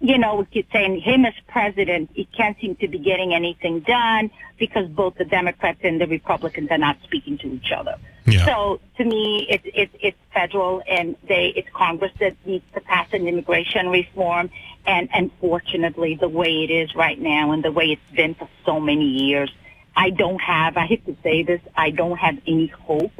you 0.00 0.16
know, 0.16 0.36
we 0.36 0.44
keep 0.46 0.70
saying 0.72 1.00
him 1.00 1.24
as 1.24 1.34
president, 1.48 2.10
he 2.14 2.24
can't 2.24 2.56
seem 2.60 2.76
to 2.76 2.88
be 2.88 2.98
getting 2.98 3.34
anything 3.34 3.80
done 3.80 4.30
because 4.56 4.88
both 4.88 5.16
the 5.16 5.24
Democrats 5.24 5.80
and 5.82 6.00
the 6.00 6.06
Republicans 6.06 6.70
are 6.70 6.78
not 6.78 6.98
speaking 7.02 7.36
to 7.38 7.48
each 7.52 7.72
other. 7.72 7.96
Yeah. 8.24 8.44
So 8.46 8.80
to 8.98 9.04
me, 9.04 9.46
it's 9.50 9.64
it's 9.64 9.94
it's 10.00 10.18
federal 10.32 10.82
and 10.88 11.16
they 11.26 11.52
it's 11.56 11.68
Congress 11.72 12.12
that 12.20 12.36
needs 12.44 12.64
to 12.74 12.80
pass 12.80 13.08
an 13.12 13.26
immigration 13.26 13.88
reform. 13.88 14.50
And 14.86 15.08
unfortunately, 15.12 16.14
the 16.14 16.28
way 16.28 16.64
it 16.64 16.70
is 16.70 16.94
right 16.94 17.18
now 17.20 17.50
and 17.52 17.64
the 17.64 17.72
way 17.72 17.86
it's 17.86 18.16
been 18.16 18.34
for 18.34 18.48
so 18.64 18.78
many 18.78 19.06
years, 19.06 19.50
I 19.96 20.10
don't 20.10 20.40
have. 20.40 20.76
I 20.76 20.86
hate 20.86 21.04
to 21.06 21.16
say 21.24 21.42
this, 21.42 21.60
I 21.76 21.90
don't 21.90 22.18
have 22.18 22.38
any 22.46 22.68
hope 22.68 23.12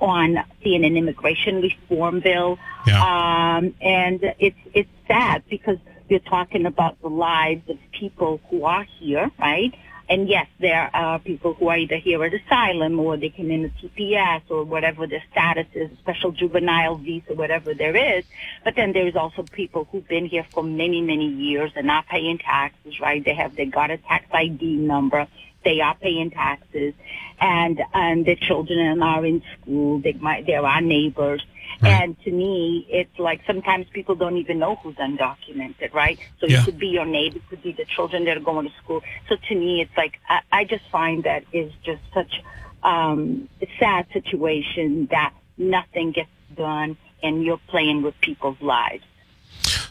on 0.00 0.42
seeing 0.62 0.84
an 0.84 0.96
immigration 0.96 1.62
reform 1.62 2.20
bill. 2.20 2.58
Yeah. 2.86 3.56
Um, 3.56 3.74
and 3.80 4.34
it's 4.40 4.58
it's 4.72 4.90
sad 5.06 5.44
because 5.48 5.78
we're 6.08 6.18
talking 6.18 6.66
about 6.66 7.00
the 7.00 7.08
lives 7.08 7.68
of 7.68 7.78
people 7.92 8.40
who 8.50 8.64
are 8.64 8.84
here, 8.98 9.30
right? 9.38 9.74
And 10.08 10.28
yes, 10.28 10.46
there 10.60 10.90
are 10.94 11.18
people 11.18 11.54
who 11.54 11.68
are 11.68 11.78
either 11.78 11.96
here 11.96 12.22
at 12.24 12.34
asylum 12.34 13.00
or 13.00 13.16
they 13.16 13.30
came 13.30 13.50
in 13.50 13.64
a 13.64 13.68
TPS 13.68 14.42
or 14.50 14.64
whatever 14.64 15.06
their 15.06 15.22
status 15.32 15.66
is, 15.74 15.90
special 15.98 16.30
juvenile 16.30 16.96
visa, 16.96 17.32
whatever 17.34 17.72
there 17.72 17.96
is. 17.96 18.24
But 18.64 18.76
then 18.76 18.92
there's 18.92 19.16
also 19.16 19.44
people 19.44 19.88
who've 19.90 20.06
been 20.06 20.26
here 20.26 20.46
for 20.52 20.62
many, 20.62 21.00
many 21.00 21.28
years 21.28 21.72
and 21.74 21.86
not 21.86 22.06
paying 22.06 22.36
taxes, 22.38 23.00
right? 23.00 23.24
They 23.24 23.34
have, 23.34 23.56
they 23.56 23.64
got 23.64 23.90
a 23.90 23.96
tax 23.96 24.26
ID 24.30 24.76
number. 24.76 25.26
They 25.64 25.80
are 25.80 25.94
paying 25.94 26.30
taxes 26.30 26.92
and, 27.40 27.80
and 27.94 28.26
their 28.26 28.36
children 28.36 29.02
are 29.02 29.24
in 29.24 29.42
school. 29.58 30.00
They 30.00 30.12
might, 30.12 30.46
they're 30.46 30.66
our 30.66 30.82
neighbors. 30.82 31.42
Right. 31.82 31.90
And 31.90 32.20
to 32.22 32.30
me, 32.30 32.86
it's 32.88 33.18
like 33.18 33.40
sometimes 33.46 33.86
people 33.92 34.14
don't 34.14 34.36
even 34.36 34.58
know 34.58 34.76
who's 34.76 34.96
undocumented, 34.96 35.92
right? 35.92 36.18
So 36.40 36.46
Yeah. 36.46 36.60
it 36.60 36.64
could 36.64 36.78
be 36.78 36.88
your 36.88 37.06
neighbor, 37.06 37.36
it 37.38 37.48
could 37.48 37.62
be 37.62 37.72
the 37.72 37.84
children 37.84 38.24
that 38.24 38.36
are 38.36 38.40
going 38.40 38.68
to 38.68 38.74
school. 38.82 39.02
So 39.28 39.36
to 39.48 39.54
me, 39.54 39.80
it's 39.80 39.96
like 39.96 40.18
I, 40.28 40.40
I 40.52 40.64
just 40.64 40.84
find 40.90 41.24
that 41.24 41.44
is 41.52 41.72
just 41.84 42.02
such 42.12 42.42
um, 42.82 43.48
a 43.62 43.68
sad 43.78 44.06
situation 44.12 45.08
that 45.10 45.32
nothing 45.56 46.12
gets 46.12 46.28
done, 46.56 46.96
and 47.22 47.42
you're 47.42 47.60
playing 47.68 48.02
with 48.02 48.14
people's 48.20 48.60
lives. 48.60 49.04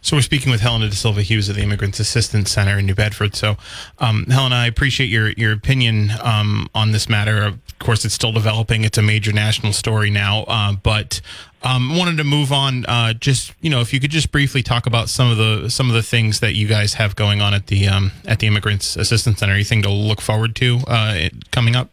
So 0.01 0.17
we're 0.17 0.21
speaking 0.21 0.51
with 0.51 0.59
Helena 0.59 0.87
DaSilva 0.87 1.21
Hughes 1.21 1.47
of 1.47 1.55
the 1.55 1.61
Immigrants 1.61 1.99
Assistance 1.99 2.51
Center 2.51 2.77
in 2.77 2.85
New 2.85 2.93
Bedford. 2.93 3.35
So, 3.35 3.55
um, 3.99 4.25
Helena, 4.25 4.55
I 4.55 4.67
appreciate 4.67 5.07
your 5.07 5.29
your 5.31 5.53
opinion 5.53 6.11
um, 6.21 6.69
on 6.75 6.91
this 6.91 7.07
matter. 7.07 7.57
Course, 7.83 8.05
it's 8.05 8.13
still 8.13 8.31
developing. 8.31 8.83
It's 8.83 8.97
a 8.97 9.01
major 9.01 9.31
national 9.31 9.73
story 9.73 10.09
now. 10.09 10.43
Uh, 10.47 10.73
but 10.73 11.21
um, 11.63 11.97
wanted 11.97 12.17
to 12.17 12.23
move 12.23 12.51
on. 12.51 12.85
Uh, 12.85 13.13
just 13.13 13.53
you 13.61 13.69
know, 13.69 13.81
if 13.81 13.93
you 13.93 13.99
could 13.99 14.11
just 14.11 14.31
briefly 14.31 14.63
talk 14.63 14.85
about 14.85 15.09
some 15.09 15.29
of 15.31 15.37
the 15.37 15.69
some 15.69 15.87
of 15.89 15.93
the 15.93 16.03
things 16.03 16.39
that 16.39 16.53
you 16.53 16.67
guys 16.67 16.95
have 16.95 17.15
going 17.15 17.41
on 17.41 17.53
at 17.53 17.67
the 17.67 17.87
um, 17.87 18.11
at 18.25 18.39
the 18.39 18.47
Immigrants 18.47 18.95
Assistance 18.95 19.39
Center. 19.39 19.53
Anything 19.53 19.81
to 19.83 19.89
look 19.89 20.21
forward 20.21 20.55
to 20.57 20.79
uh, 20.87 21.29
coming 21.51 21.75
up? 21.75 21.89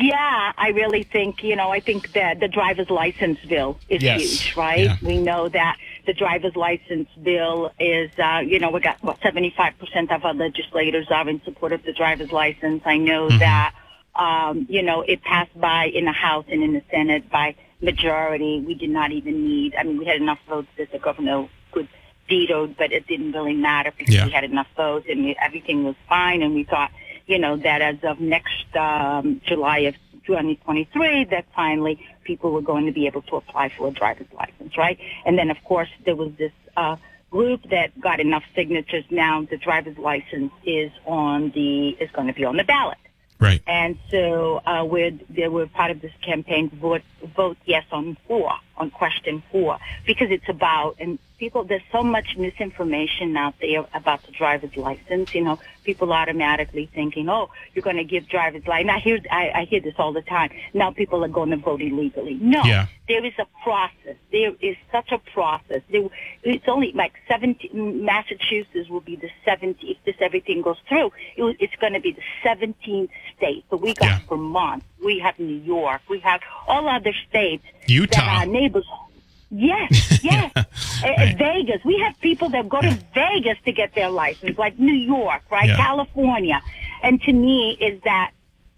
Yeah, 0.00 0.52
I 0.56 0.68
really 0.68 1.02
think, 1.02 1.44
you 1.44 1.54
know, 1.54 1.70
I 1.70 1.80
think 1.80 2.12
that 2.12 2.40
the 2.40 2.48
driver's 2.48 2.88
license 2.88 3.38
bill 3.46 3.78
is 3.90 4.02
Yes. 4.02 4.22
huge, 4.22 4.56
right? 4.56 4.84
Yeah. 4.84 4.96
We 5.02 5.18
know 5.18 5.50
that 5.50 5.76
the 6.06 6.14
driver's 6.14 6.56
license 6.56 7.10
bill 7.22 7.72
is, 7.78 8.10
uh, 8.18 8.38
you 8.42 8.58
know, 8.58 8.70
we 8.70 8.80
got 8.80 9.02
what 9.02 9.20
75% 9.20 10.10
of 10.10 10.24
our 10.24 10.32
legislators 10.32 11.08
are 11.10 11.28
in 11.28 11.42
support 11.44 11.72
of 11.72 11.82
the 11.82 11.92
driver's 11.92 12.32
license. 12.32 12.82
I 12.86 12.96
know 12.96 13.28
that, 13.38 13.74
um, 14.14 14.66
you 14.68 14.82
know, 14.82 15.02
it 15.02 15.22
passed 15.22 15.58
by 15.58 15.86
in 15.86 16.04
the 16.04 16.12
House 16.12 16.44
and 16.48 16.62
in 16.62 16.72
the 16.74 16.82
Senate 16.90 17.30
by 17.30 17.54
majority. 17.80 18.62
We 18.66 18.74
did 18.74 18.90
not 18.90 19.12
even 19.12 19.46
need, 19.46 19.74
I 19.74 19.82
mean, 19.84 19.98
we 19.98 20.04
had 20.04 20.16
enough 20.16 20.38
votes 20.48 20.68
that 20.78 20.92
the 20.92 20.98
governor 20.98 21.48
could 21.72 21.88
veto, 22.28 22.66
but 22.66 22.92
it 22.92 23.06
didn't 23.06 23.32
really 23.32 23.54
matter 23.54 23.92
because 23.96 24.14
Yeah. 24.14 24.26
we 24.26 24.30
had 24.30 24.44
enough 24.44 24.68
votes 24.76 25.06
and 25.10 25.24
we, 25.24 25.36
everything 25.40 25.84
was 25.84 25.96
fine. 26.08 26.42
And 26.42 26.54
we 26.54 26.64
thought, 26.64 26.90
you 27.26 27.38
know, 27.38 27.56
that 27.56 27.82
as 27.82 27.96
of 28.02 28.20
next 28.20 28.74
um, 28.76 29.40
July 29.44 29.78
of 29.80 29.94
2023, 30.26 31.24
that 31.24 31.46
finally 31.54 31.98
people 32.24 32.52
were 32.52 32.60
going 32.62 32.86
to 32.86 32.92
be 32.92 33.06
able 33.06 33.22
to 33.22 33.36
apply 33.36 33.70
for 33.70 33.88
a 33.88 33.90
driver's 33.90 34.28
license, 34.32 34.76
right? 34.76 34.98
And 35.24 35.38
then, 35.38 35.50
of 35.50 35.56
course, 35.64 35.88
there 36.04 36.14
was 36.16 36.32
this 36.38 36.52
uh, 36.76 36.96
group 37.30 37.62
that 37.70 37.98
got 38.00 38.20
enough 38.20 38.44
signatures. 38.54 39.04
Now 39.10 39.46
the 39.50 39.56
driver's 39.56 39.98
license 39.98 40.52
is 40.64 40.92
on 41.06 41.50
the 41.54 41.90
is 41.90 42.10
going 42.12 42.28
to 42.28 42.34
be 42.34 42.44
on 42.44 42.56
the 42.56 42.64
ballot. 42.64 42.98
Right. 43.42 43.60
And 43.66 43.98
so 44.08 44.62
uh, 44.64 44.84
we're, 44.84 45.10
they 45.28 45.48
were 45.48 45.66
part 45.66 45.90
of 45.90 46.00
this 46.00 46.12
campaign, 46.22 46.70
vote, 46.70 47.02
vote 47.34 47.56
yes 47.64 47.84
on 47.90 48.16
four, 48.28 48.52
on 48.76 48.92
question 48.92 49.42
four, 49.50 49.78
because 50.06 50.30
it's 50.30 50.48
about, 50.48 50.94
and 51.00 51.18
people, 51.42 51.64
there's 51.64 51.82
so 51.90 52.04
much 52.04 52.36
misinformation 52.36 53.36
out 53.36 53.54
there 53.60 53.84
about 53.94 54.22
the 54.22 54.30
driver's 54.30 54.76
license. 54.76 55.34
You 55.34 55.42
know, 55.42 55.58
people 55.82 56.12
automatically 56.12 56.88
thinking, 56.94 57.28
oh, 57.28 57.50
you're 57.74 57.82
going 57.82 57.96
to 57.96 58.04
give 58.04 58.28
driver's 58.28 58.64
license. 58.64 58.90
I 58.92 58.98
hear, 59.00 59.18
I, 59.28 59.50
I 59.52 59.64
hear 59.64 59.80
this 59.80 59.94
all 59.98 60.12
the 60.12 60.22
time. 60.22 60.50
Now 60.72 60.92
people 60.92 61.24
are 61.24 61.28
going 61.40 61.50
to 61.50 61.56
vote 61.56 61.82
illegally. 61.82 62.34
No, 62.40 62.62
Yeah. 62.62 62.86
there 63.08 63.24
is 63.24 63.32
a 63.40 63.46
process. 63.64 64.14
There 64.30 64.52
is 64.60 64.76
such 64.92 65.10
a 65.10 65.18
process. 65.18 65.82
There, 65.90 66.08
it's 66.44 66.68
only 66.68 66.92
like 66.92 67.12
17, 67.26 68.04
Massachusetts 68.04 68.88
will 68.88 69.00
be 69.00 69.16
the 69.16 69.30
17th, 69.44 69.78
if 69.82 69.96
this 70.04 70.14
everything 70.20 70.62
goes 70.62 70.78
through, 70.88 71.10
it, 71.36 71.56
it's 71.58 71.74
going 71.80 71.94
to 71.94 72.00
be 72.00 72.12
the 72.12 72.22
17th 72.48 73.08
state. 73.36 73.64
So 73.68 73.78
we 73.78 73.94
got 73.94 74.06
Yeah. 74.06 74.18
Vermont, 74.28 74.84
we 75.04 75.18
have 75.18 75.36
New 75.40 75.56
York, 75.74 76.02
we 76.08 76.20
have 76.20 76.40
all 76.68 76.88
other 76.88 77.12
states 77.28 77.64
Utah. 77.88 78.20
that 78.20 78.46
are 78.46 78.46
neighbors. 78.46 78.86
Yes, 79.52 80.22
yes. 80.24 80.52
Uh, 80.56 80.64
Right. 81.04 81.36
Vegas. 81.36 81.84
We 81.84 81.98
have 81.98 82.18
people 82.20 82.48
that 82.50 82.68
go 82.68 82.80
to 82.80 82.96
Vegas 83.12 83.58
to 83.64 83.72
get 83.72 83.92
their 83.94 84.08
license, 84.08 84.56
like 84.56 84.78
New 84.78 84.94
York, 84.94 85.42
right? 85.50 85.68
Yeah. 85.68 85.76
California. 85.76 86.62
And 87.02 87.20
to 87.22 87.32
me, 87.32 87.76
is 87.80 88.00
that 88.04 88.30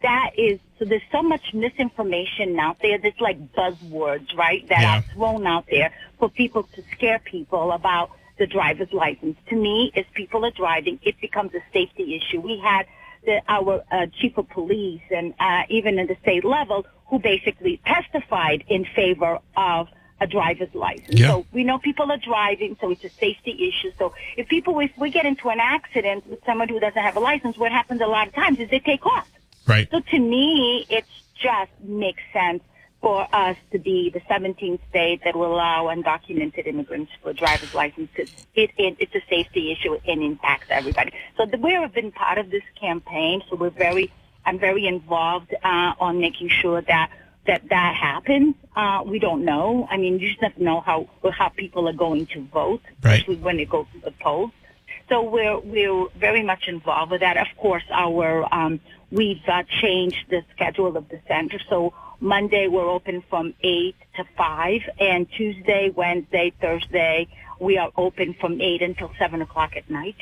that 0.02 0.30
is 0.38 0.58
so. 0.78 0.86
There's 0.86 1.02
so 1.12 1.22
much 1.22 1.52
misinformation 1.52 2.58
out 2.58 2.78
there. 2.80 2.96
There's 2.98 3.20
like 3.20 3.52
buzzwords, 3.52 4.34
right? 4.36 4.66
That 4.70 4.80
Yeah. 4.80 4.98
are 4.98 5.02
thrown 5.12 5.46
out 5.46 5.66
there 5.70 5.92
for 6.18 6.28
people 6.30 6.62
to 6.74 6.82
scare 6.92 7.18
people 7.18 7.72
about 7.72 8.10
the 8.38 8.46
driver's 8.46 8.92
license. 8.92 9.36
To 9.50 9.56
me, 9.56 9.92
as 9.94 10.04
people 10.14 10.44
are 10.46 10.50
driving, 10.50 10.98
it 11.02 11.20
becomes 11.20 11.52
a 11.54 11.60
safety 11.74 12.16
issue. 12.16 12.40
We 12.40 12.58
had 12.58 12.86
the, 13.26 13.42
our 13.48 13.82
uh, 13.92 14.06
chief 14.18 14.36
of 14.38 14.48
police 14.48 15.02
and 15.14 15.34
uh, 15.38 15.62
even 15.68 15.98
in 15.98 16.06
the 16.06 16.16
state 16.22 16.44
level 16.44 16.86
who 17.08 17.18
basically 17.18 17.80
testified 17.86 18.64
in 18.68 18.86
favor 18.96 19.38
of 19.56 19.88
a 20.24 20.26
driver's 20.26 20.74
license. 20.74 21.20
Yeah. 21.20 21.28
So 21.28 21.46
we 21.52 21.62
know 21.64 21.78
people 21.78 22.10
are 22.10 22.16
driving, 22.16 22.76
so 22.80 22.90
it's 22.90 23.04
a 23.04 23.10
safety 23.10 23.52
issue. 23.68 23.92
So 23.98 24.14
if 24.36 24.48
people, 24.48 24.80
if 24.80 24.90
we 24.96 25.10
get 25.10 25.26
into 25.26 25.50
an 25.50 25.60
accident 25.60 26.26
with 26.26 26.40
someone 26.44 26.68
who 26.68 26.80
doesn't 26.80 27.00
have 27.00 27.16
a 27.16 27.20
license, 27.20 27.58
what 27.58 27.70
happens 27.70 28.00
a 28.00 28.06
lot 28.06 28.26
of 28.26 28.34
times 28.34 28.58
is 28.58 28.70
they 28.70 28.80
take 28.80 29.04
off. 29.06 29.28
Right. 29.68 29.86
So 29.90 30.00
to 30.00 30.18
me, 30.18 30.86
it 30.88 31.04
just 31.40 31.72
makes 31.82 32.22
sense 32.32 32.62
for 33.02 33.28
us 33.34 33.56
to 33.70 33.78
be 33.78 34.08
the 34.08 34.20
17th 34.20 34.80
state 34.88 35.20
that 35.24 35.36
will 35.36 35.54
allow 35.54 35.94
undocumented 35.94 36.66
immigrants 36.66 37.12
for 37.22 37.34
driver's 37.34 37.74
license 37.74 38.08
because 38.14 38.32
it, 38.54 38.70
it, 38.78 38.96
it's 38.98 39.14
a 39.14 39.20
safety 39.28 39.72
issue 39.72 39.98
and 40.08 40.22
impacts 40.22 40.68
everybody. 40.70 41.12
So 41.36 41.44
the, 41.44 41.58
we 41.58 41.72
have 41.72 41.92
been 41.92 42.12
part 42.12 42.38
of 42.38 42.50
this 42.50 42.62
campaign, 42.80 43.42
so 43.50 43.56
we're 43.56 43.68
very, 43.68 44.10
I'm 44.46 44.58
very 44.58 44.86
involved 44.86 45.54
uh, 45.62 45.92
on 46.00 46.18
making 46.18 46.48
sure 46.48 46.80
that 46.80 47.10
that 47.46 47.68
that 47.68 47.94
happens. 47.94 48.54
Uh, 48.74 49.02
we 49.06 49.18
don't 49.18 49.44
know. 49.44 49.86
I 49.90 49.96
mean, 49.96 50.18
you 50.18 50.28
just 50.28 50.42
have 50.42 50.54
to 50.56 50.62
know 50.62 50.80
how 50.80 51.08
how 51.32 51.48
people 51.48 51.88
are 51.88 51.92
going 51.92 52.26
to 52.26 52.40
vote, 52.52 52.82
Right. 53.02 53.14
especially 53.20 53.36
when 53.36 53.56
they 53.56 53.64
go 53.64 53.84
to 53.92 54.00
the 54.04 54.12
polls. 54.12 54.50
So 55.08 55.22
we're 55.22 55.58
we're 55.58 56.06
very 56.16 56.42
much 56.42 56.68
involved 56.68 57.12
with 57.12 57.20
that. 57.20 57.36
Of 57.36 57.48
course, 57.58 57.84
our 57.90 58.52
um, 58.54 58.80
we've 59.10 59.46
uh, 59.46 59.62
changed 59.82 60.24
the 60.30 60.42
schedule 60.54 60.96
of 60.96 61.08
the 61.08 61.20
center. 61.28 61.58
So 61.68 61.92
Monday 62.20 62.68
we're 62.68 62.88
open 62.88 63.22
from 63.28 63.54
eight 63.62 63.96
to 64.16 64.24
five, 64.36 64.80
and 64.98 65.30
Tuesday, 65.30 65.90
Wednesday, 65.94 66.52
Thursday 66.60 67.28
we 67.60 67.78
are 67.78 67.90
open 67.96 68.34
from 68.40 68.60
eight 68.60 68.82
until 68.82 69.10
seven 69.18 69.42
o'clock 69.42 69.76
at 69.76 69.88
night. 69.88 70.16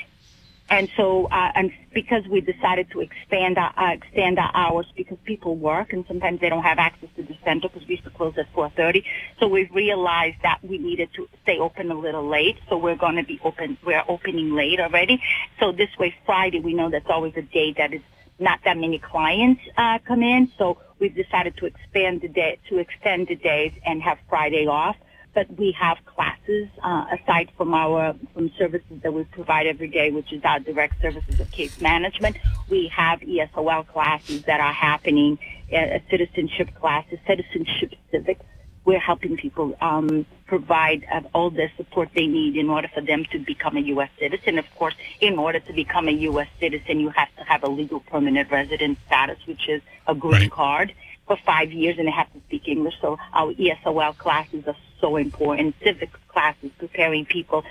And 0.73 0.89
so, 0.97 1.27
uh, 1.27 1.53
and 1.55 1.71
because 1.93 2.27
we 2.29 2.41
decided 2.41 2.91
to 2.93 3.01
expand 3.01 3.59
our, 3.59 3.75
uh, 3.77 3.93
extend 3.93 4.39
our 4.39 4.51
hours 4.55 4.87
because 4.97 5.19
people 5.27 5.55
work 5.55 5.93
and 5.93 6.03
sometimes 6.09 6.41
they 6.41 6.49
don't 6.49 6.63
have 6.63 6.79
access 6.79 7.11
to 7.17 7.23
the 7.23 7.37
center 7.45 7.69
because 7.69 7.87
we 7.87 7.97
used 7.97 8.05
to 8.05 8.11
close 8.11 8.33
at 8.39 8.51
4.30. 8.55 9.05
So 9.39 9.49
we've 9.49 9.71
realized 9.75 10.39
that 10.43 10.61
we 10.63 10.79
needed 10.79 11.11
to 11.17 11.29
stay 11.43 11.59
open 11.59 11.91
a 11.91 11.95
little 11.95 12.27
late. 12.27 12.57
So 12.71 12.79
we're 12.79 12.97
going 12.97 13.17
to 13.17 13.23
be 13.23 13.39
open, 13.45 13.77
we're 13.85 14.03
opening 14.09 14.55
late 14.55 14.81
already. 14.81 15.23
So 15.61 15.73
this 15.73 15.91
way 15.99 16.15
Friday, 16.25 16.61
we 16.61 16.73
know 16.73 16.89
that's 16.89 17.11
always 17.11 17.35
a 17.37 17.43
day 17.43 17.75
that 17.77 17.93
is 17.93 18.01
not 18.39 18.61
that 18.65 18.79
many 18.79 18.99
clients, 18.99 19.61
uh, 19.77 19.99
come 20.09 20.23
in. 20.23 20.51
So 20.57 20.79
we've 20.99 21.15
decided 21.15 21.55
to 21.59 21.67
expand 21.67 22.23
the 22.23 22.29
day, 22.29 22.59
to 22.71 22.79
extend 22.79 23.29
the 23.29 23.37
days 23.37 23.73
and 23.85 24.03
have 24.03 24.17
Friday 24.27 24.67
off 24.67 24.97
but 25.35 25.47
we 25.57 25.73
have 25.73 25.99
classes 26.05 26.69
uh, 26.83 27.07
aside 27.13 27.51
from 27.57 27.75
our 27.75 28.15
from 28.35 28.51
services 28.59 29.01
that 29.03 29.13
we 29.13 29.25
provide 29.25 29.67
every 29.67 29.89
day, 29.89 30.11
which 30.11 30.33
is 30.33 30.43
our 30.45 30.61
direct 30.61 31.01
services 31.01 31.41
of 31.41 31.51
case 31.51 31.81
management. 31.81 32.37
We 32.69 32.89
have 32.89 33.21
ESOL 33.21 33.87
classes 33.87 34.43
that 34.45 34.61
are 34.61 34.73
happening, 34.73 35.39
uh, 35.73 35.99
citizenship 36.11 36.75
classes, 36.75 37.19
citizenship 37.27 37.95
civics. 38.11 38.45
We're 38.85 38.99
helping 38.99 39.37
people 39.37 39.77
um, 39.81 40.27
provide 40.47 41.07
uh, 41.11 41.21
all 41.33 41.51
the 41.51 41.71
support 41.77 42.09
they 42.17 42.27
need 42.27 42.57
in 42.57 42.69
order 42.69 42.89
for 42.93 43.01
them 43.01 43.25
to 43.31 43.39
become 43.39 43.77
a 43.77 43.81
U.S. 43.81 44.11
citizen. 44.19 44.59
Of 44.59 44.67
course, 44.75 44.95
in 45.21 45.39
order 45.39 45.61
to 45.61 45.73
become 45.73 46.09
a 46.09 46.13
U.S. 46.13 46.49
citizen, 46.59 46.99
you 46.99 47.11
have 47.11 47.29
to 47.37 47.45
have 47.45 47.63
a 47.63 47.71
legal 47.71 48.01
permanent 48.01 48.51
resident 48.51 48.99
status, 49.07 49.39
which 49.47 49.69
is 49.69 49.83
a 50.09 50.15
green 50.17 50.33
Right. 50.33 50.51
card 50.51 50.95
for 51.27 51.37
five 51.47 51.73
years 51.73 51.97
and 51.99 52.09
they 52.09 52.13
have 52.13 52.33
to 52.33 52.41
speak 52.49 52.67
English. 52.67 52.95
So 53.01 53.19
our 53.33 53.53
ESOL 53.55 54.17
classes 54.19 54.65
are 54.67 54.77
so 55.03 55.17
important. 55.17 55.75
Civics 55.85 56.19
classes, 56.29 56.71
preparing 56.79 57.27
people 57.27 57.63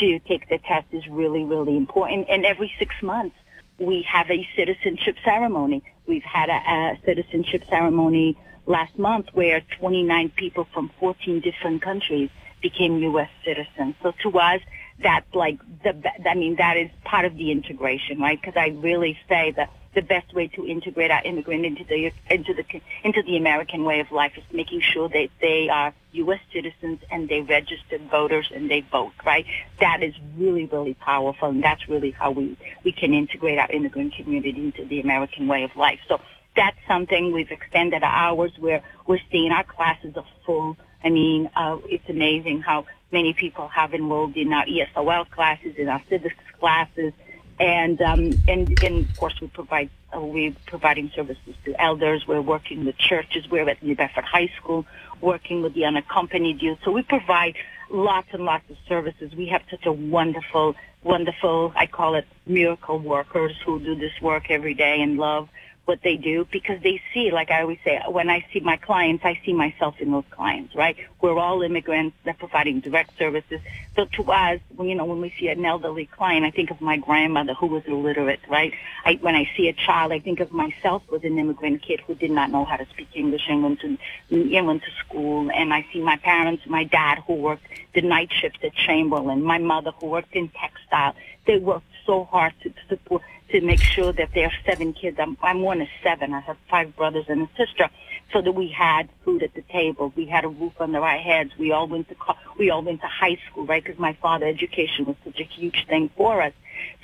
to 0.00 0.18
take 0.20 0.48
the 0.48 0.58
test 0.58 0.86
is 0.92 1.06
really, 1.08 1.44
really 1.44 1.76
important. 1.76 2.28
And 2.30 2.46
every 2.46 2.72
six 2.78 2.94
months, 3.02 3.36
we 3.78 4.02
have 4.10 4.30
a 4.30 4.48
citizenship 4.56 5.16
ceremony. 5.22 5.82
We've 6.06 6.22
had 6.22 6.48
a, 6.48 6.54
a 6.54 6.98
citizenship 7.04 7.64
ceremony 7.68 8.38
last 8.64 8.98
month 8.98 9.26
where 9.34 9.60
29 9.78 10.30
people 10.30 10.66
from 10.72 10.90
14 10.98 11.40
different 11.40 11.82
countries 11.82 12.30
became 12.62 12.98
U.S. 12.98 13.28
citizens. 13.44 13.94
So 14.02 14.12
to 14.22 14.38
us, 14.38 14.60
that's 15.02 15.26
like 15.34 15.58
the, 15.84 15.94
I 16.28 16.34
mean, 16.34 16.56
that 16.56 16.78
is 16.78 16.90
part 17.04 17.26
of 17.26 17.36
the 17.36 17.50
integration, 17.50 18.18
right? 18.18 18.40
Because 18.40 18.56
I 18.56 18.68
really 18.68 19.18
say 19.28 19.52
that 19.56 19.70
the 19.96 20.02
best 20.02 20.32
way 20.34 20.46
to 20.46 20.66
integrate 20.66 21.10
our 21.10 21.22
immigrant 21.24 21.64
into 21.64 21.82
the 21.84 22.12
into 22.30 22.52
the 22.52 22.64
into 23.02 23.22
the 23.22 23.36
American 23.36 23.82
way 23.82 23.98
of 23.98 24.12
life 24.12 24.32
is 24.36 24.44
making 24.52 24.82
sure 24.82 25.08
that 25.08 25.28
they 25.40 25.68
are 25.70 25.94
U.S. 26.12 26.38
citizens 26.52 27.00
and 27.10 27.28
they 27.28 27.40
registered 27.40 28.02
voters 28.10 28.46
and 28.54 28.70
they 28.70 28.82
vote. 28.82 29.14
Right? 29.24 29.46
That 29.80 30.02
is 30.02 30.14
really 30.36 30.66
really 30.66 30.94
powerful, 30.94 31.48
and 31.48 31.64
that's 31.64 31.88
really 31.88 32.10
how 32.10 32.30
we 32.30 32.56
we 32.84 32.92
can 32.92 33.14
integrate 33.14 33.58
our 33.58 33.70
immigrant 33.70 34.14
community 34.14 34.66
into 34.66 34.84
the 34.84 35.00
American 35.00 35.48
way 35.48 35.64
of 35.64 35.74
life. 35.74 36.00
So 36.06 36.20
that's 36.54 36.78
something 36.86 37.32
we've 37.32 37.50
extended 37.50 38.02
our 38.02 38.14
hours 38.14 38.52
where 38.58 38.82
we're 39.06 39.20
seeing 39.32 39.50
our 39.50 39.64
classes 39.64 40.14
are 40.16 40.26
full. 40.44 40.76
I 41.02 41.08
mean, 41.08 41.50
uh, 41.56 41.78
it's 41.86 42.08
amazing 42.08 42.60
how 42.60 42.84
many 43.10 43.32
people 43.32 43.68
have 43.68 43.94
enrolled 43.94 44.36
in 44.36 44.52
our 44.52 44.66
ESOL 44.66 45.30
classes, 45.30 45.74
in 45.78 45.88
our 45.88 46.02
civics 46.08 46.34
classes, 46.58 47.12
and 47.58 48.00
um, 48.02 48.38
and 48.46 48.76
and 48.82 49.08
of 49.08 49.16
course 49.16 49.34
we 49.40 49.48
provide 49.48 49.90
uh, 50.14 50.20
we're 50.20 50.54
providing 50.66 51.10
services 51.14 51.54
to 51.64 51.80
elders. 51.80 52.26
We're 52.26 52.42
working 52.42 52.84
with 52.84 52.96
churches. 52.98 53.48
We're 53.50 53.68
at 53.68 53.82
New 53.82 53.96
Bedford 53.96 54.24
High 54.24 54.50
School, 54.56 54.86
working 55.20 55.62
with 55.62 55.74
the 55.74 55.84
unaccompanied 55.84 56.62
youth. 56.62 56.78
So 56.84 56.90
we 56.90 57.02
provide 57.02 57.56
lots 57.90 58.28
and 58.32 58.44
lots 58.44 58.68
of 58.70 58.76
services. 58.88 59.34
We 59.34 59.46
have 59.48 59.62
such 59.70 59.86
a 59.86 59.92
wonderful, 59.92 60.74
wonderful 61.02 61.72
I 61.76 61.86
call 61.86 62.14
it 62.14 62.26
miracle 62.46 62.98
workers 62.98 63.52
who 63.64 63.80
do 63.80 63.94
this 63.94 64.12
work 64.20 64.50
every 64.50 64.74
day 64.74 65.00
and 65.00 65.16
love 65.16 65.48
what 65.86 66.02
they 66.02 66.16
do 66.16 66.46
because 66.50 66.82
they 66.82 67.00
see, 67.14 67.30
like 67.30 67.50
I 67.50 67.62
always 67.62 67.78
say, 67.84 68.00
when 68.08 68.28
I 68.28 68.44
see 68.52 68.60
my 68.60 68.76
clients, 68.76 69.24
I 69.24 69.40
see 69.46 69.52
myself 69.52 69.94
in 70.00 70.10
those 70.10 70.24
clients, 70.30 70.74
right? 70.74 70.96
We're 71.20 71.38
all 71.38 71.62
immigrants. 71.62 72.16
They're 72.24 72.34
providing 72.34 72.80
direct 72.80 73.16
services. 73.18 73.60
So 73.94 74.04
to 74.04 74.30
us, 74.30 74.60
you 74.80 74.94
know, 74.94 75.04
when 75.04 75.20
we 75.20 75.32
see 75.38 75.48
an 75.48 75.64
elderly 75.64 76.06
client, 76.06 76.44
I 76.44 76.50
think 76.50 76.70
of 76.70 76.80
my 76.80 76.96
grandmother 76.98 77.54
who 77.54 77.68
was 77.68 77.84
illiterate, 77.86 78.40
right? 78.48 78.74
I, 79.04 79.14
when 79.20 79.36
I 79.36 79.48
see 79.56 79.68
a 79.68 79.72
child, 79.72 80.12
I 80.12 80.18
think 80.18 80.40
of 80.40 80.52
myself 80.52 81.02
as 81.14 81.22
an 81.22 81.38
immigrant 81.38 81.82
kid 81.82 82.00
who 82.00 82.14
did 82.16 82.32
not 82.32 82.50
know 82.50 82.64
how 82.64 82.76
to 82.76 82.86
speak 82.86 83.08
English 83.14 83.42
and 83.48 83.62
went 83.62 83.80
to, 83.80 83.96
and 84.30 84.66
went 84.66 84.82
to 84.82 84.90
school. 85.06 85.50
And 85.52 85.72
I 85.72 85.86
see 85.92 86.02
my 86.02 86.16
parents, 86.16 86.64
my 86.66 86.84
dad 86.84 87.20
who 87.26 87.34
worked 87.34 87.64
the 87.94 88.02
night 88.02 88.32
shift 88.32 88.62
at 88.64 88.74
Chamberlain, 88.74 89.42
my 89.42 89.58
mother 89.58 89.92
who 89.92 90.08
worked 90.08 90.34
in 90.34 90.48
textile. 90.48 91.14
They 91.46 91.58
worked 91.58 91.86
so 92.06 92.24
hard 92.24 92.54
to, 92.62 92.70
to 92.70 92.80
support 92.88 93.22
to 93.50 93.60
make 93.60 93.80
sure 93.80 94.12
that 94.12 94.30
there 94.34 94.46
are 94.46 94.52
seven 94.64 94.92
kids. 94.92 95.18
I'm, 95.20 95.36
I'm 95.42 95.62
one 95.62 95.80
of 95.80 95.88
seven. 96.02 96.32
I 96.34 96.40
have 96.40 96.56
five 96.68 96.96
brothers 96.96 97.26
and 97.28 97.42
a 97.42 97.50
sister. 97.56 97.88
So 98.32 98.42
that 98.42 98.52
we 98.52 98.68
had 98.68 99.08
food 99.24 99.44
at 99.44 99.54
the 99.54 99.62
table. 99.62 100.12
We 100.16 100.26
had 100.26 100.44
a 100.44 100.48
roof 100.48 100.72
under 100.80 101.00
our 101.00 101.18
heads. 101.18 101.52
We 101.58 101.70
all 101.70 101.86
went 101.86 102.08
to, 102.08 102.16
co- 102.16 102.34
we 102.58 102.70
all 102.70 102.82
went 102.82 103.00
to 103.02 103.06
high 103.06 103.38
school, 103.48 103.66
right? 103.66 103.82
Because 103.84 104.00
my 104.00 104.14
father 104.14 104.46
education 104.46 105.04
was 105.04 105.14
such 105.24 105.38
a 105.38 105.44
huge 105.44 105.86
thing 105.86 106.10
for 106.16 106.42
us. 106.42 106.52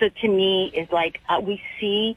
So 0.01 0.09
to 0.09 0.29
me, 0.29 0.73
it's 0.75 0.91
like, 0.91 1.21
uh, 1.29 1.41
we 1.41 1.63
see, 1.79 2.17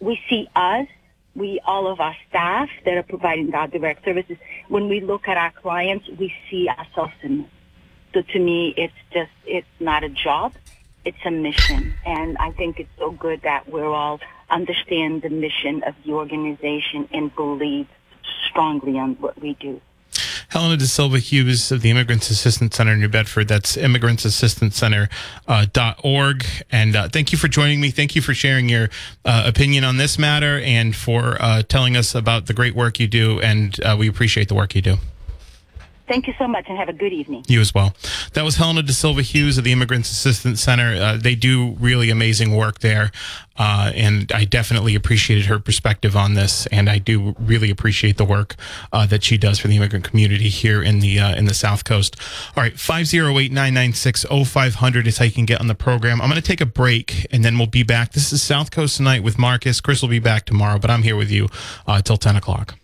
we 0.00 0.20
see 0.28 0.48
us 0.56 0.88
we 1.36 1.60
all 1.64 1.86
of 1.86 2.00
our 2.00 2.16
staff 2.28 2.68
that 2.84 2.96
are 2.96 3.02
providing 3.04 3.54
our 3.54 3.68
direct 3.68 4.04
services 4.04 4.36
when 4.68 4.88
we 4.88 5.00
look 5.00 5.28
at 5.28 5.36
our 5.36 5.52
clients 5.52 6.08
we 6.18 6.32
see 6.50 6.68
ourselves 6.68 7.12
in 7.22 7.38
them 7.38 7.50
so 8.12 8.22
to 8.22 8.38
me 8.38 8.74
it's 8.76 8.92
just 9.12 9.30
it's 9.46 9.66
not 9.78 10.02
a 10.02 10.08
job 10.08 10.52
it's 11.04 11.18
a 11.24 11.30
mission. 11.30 11.94
And 12.04 12.36
I 12.38 12.50
think 12.52 12.80
it's 12.80 12.90
so 12.98 13.10
good 13.10 13.42
that 13.42 13.68
we're 13.68 13.92
all 13.92 14.20
understand 14.50 15.22
the 15.22 15.30
mission 15.30 15.82
of 15.84 15.94
the 16.04 16.12
organization 16.12 17.08
and 17.12 17.34
believe 17.34 17.86
strongly 18.48 18.98
on 18.98 19.14
what 19.14 19.40
we 19.40 19.54
do. 19.54 19.80
Helena 20.48 20.76
DaSilva 20.76 21.20
Hughes 21.20 21.70
of 21.70 21.80
the 21.80 21.90
Immigrants 21.90 22.28
Assistance 22.28 22.76
Center 22.76 22.94
in 22.94 23.00
New 23.00 23.08
Bedford. 23.08 23.46
That's 23.46 23.76
immigrantsassistancecenter.org. 23.76 26.44
Uh, 26.44 26.48
and 26.72 26.96
uh, 26.96 27.08
thank 27.08 27.30
you 27.30 27.38
for 27.38 27.46
joining 27.46 27.80
me. 27.80 27.92
Thank 27.92 28.16
you 28.16 28.22
for 28.22 28.34
sharing 28.34 28.68
your 28.68 28.88
uh, 29.24 29.44
opinion 29.46 29.84
on 29.84 29.96
this 29.96 30.18
matter 30.18 30.58
and 30.58 30.96
for 30.96 31.40
uh, 31.40 31.62
telling 31.62 31.96
us 31.96 32.16
about 32.16 32.46
the 32.46 32.52
great 32.52 32.74
work 32.74 32.98
you 32.98 33.06
do. 33.06 33.40
And 33.40 33.80
uh, 33.84 33.94
we 33.96 34.08
appreciate 34.08 34.48
the 34.48 34.56
work 34.56 34.74
you 34.74 34.82
do. 34.82 34.96
Thank 36.10 36.26
you 36.26 36.34
so 36.40 36.48
much 36.48 36.64
and 36.68 36.76
have 36.76 36.88
a 36.88 36.92
good 36.92 37.12
evening. 37.12 37.44
You 37.46 37.60
as 37.60 37.72
well. 37.72 37.94
That 38.32 38.42
was 38.42 38.56
Helena 38.56 38.82
DaSilva 38.82 39.22
Hughes 39.22 39.58
of 39.58 39.62
the 39.62 39.70
Immigrants 39.70 40.10
Assistance 40.10 40.60
Center. 40.60 40.96
Uh, 40.96 41.16
they 41.16 41.36
do 41.36 41.76
really 41.78 42.10
amazing 42.10 42.56
work 42.56 42.80
there. 42.80 43.12
Uh, 43.56 43.92
and 43.94 44.32
I 44.32 44.44
definitely 44.44 44.96
appreciated 44.96 45.46
her 45.46 45.60
perspective 45.60 46.16
on 46.16 46.34
this. 46.34 46.66
And 46.72 46.90
I 46.90 46.98
do 46.98 47.36
really 47.38 47.70
appreciate 47.70 48.16
the 48.16 48.24
work 48.24 48.56
uh, 48.92 49.06
that 49.06 49.22
she 49.22 49.38
does 49.38 49.60
for 49.60 49.68
the 49.68 49.76
immigrant 49.76 50.04
community 50.04 50.48
here 50.48 50.82
in 50.82 50.98
the 50.98 51.20
uh, 51.20 51.36
in 51.36 51.44
the 51.44 51.54
South 51.54 51.84
Coast. 51.84 52.16
All 52.56 52.64
right, 52.64 52.76
508 52.76 53.52
996 53.52 54.26
0500 54.48 55.06
is 55.06 55.18
how 55.18 55.26
you 55.26 55.30
can 55.30 55.44
get 55.44 55.60
on 55.60 55.68
the 55.68 55.76
program. 55.76 56.20
I'm 56.20 56.28
going 56.28 56.42
to 56.42 56.46
take 56.46 56.60
a 56.60 56.66
break 56.66 57.28
and 57.30 57.44
then 57.44 57.56
we'll 57.56 57.68
be 57.68 57.84
back. 57.84 58.14
This 58.14 58.32
is 58.32 58.42
South 58.42 58.72
Coast 58.72 58.96
Tonight 58.96 59.22
with 59.22 59.38
Marcus. 59.38 59.80
Chris 59.80 60.02
will 60.02 60.08
be 60.08 60.18
back 60.18 60.44
tomorrow, 60.44 60.80
but 60.80 60.90
I'm 60.90 61.04
here 61.04 61.14
with 61.14 61.30
you 61.30 61.46
uh, 61.86 62.02
till 62.02 62.16
10 62.16 62.34
o'clock. 62.34 62.79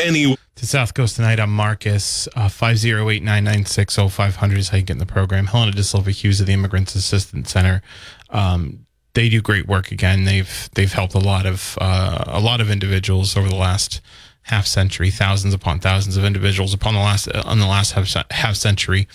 Any 0.00 0.36
to 0.56 0.66
South 0.66 0.94
Coast 0.94 1.16
tonight, 1.16 1.38
I'm 1.38 1.54
Marcus. 1.54 2.28
Uh, 2.34 2.48
508 2.48 3.22
996 3.22 3.96
0500 3.96 4.58
is 4.58 4.68
how 4.70 4.78
you 4.78 4.82
get 4.82 4.94
in 4.94 4.98
the 4.98 5.06
program. 5.06 5.46
Helena 5.46 5.72
DaSilva 5.72 6.10
Hughes 6.10 6.40
of 6.40 6.46
the 6.46 6.52
Immigrants 6.52 6.94
Assistance 6.94 7.52
Center. 7.52 7.82
Um, 8.30 8.86
they 9.14 9.28
do 9.28 9.40
great 9.40 9.66
work 9.66 9.90
again. 9.90 10.24
They've 10.24 10.68
they've 10.74 10.92
helped 10.92 11.14
a 11.14 11.18
lot 11.18 11.46
of 11.46 11.78
uh, 11.80 12.24
a 12.26 12.40
lot 12.40 12.60
of 12.60 12.70
individuals 12.70 13.36
over 13.36 13.48
the 13.48 13.56
last 13.56 14.00
half 14.42 14.66
century, 14.66 15.10
thousands 15.10 15.54
upon 15.54 15.80
thousands 15.80 16.16
of 16.16 16.24
individuals 16.24 16.74
upon 16.74 16.94
the 16.94 17.00
last 17.00 17.28
on 17.32 17.58
the 17.58 17.66
last 17.66 17.92
half, 17.92 18.30
half 18.30 18.56
century 18.56 19.08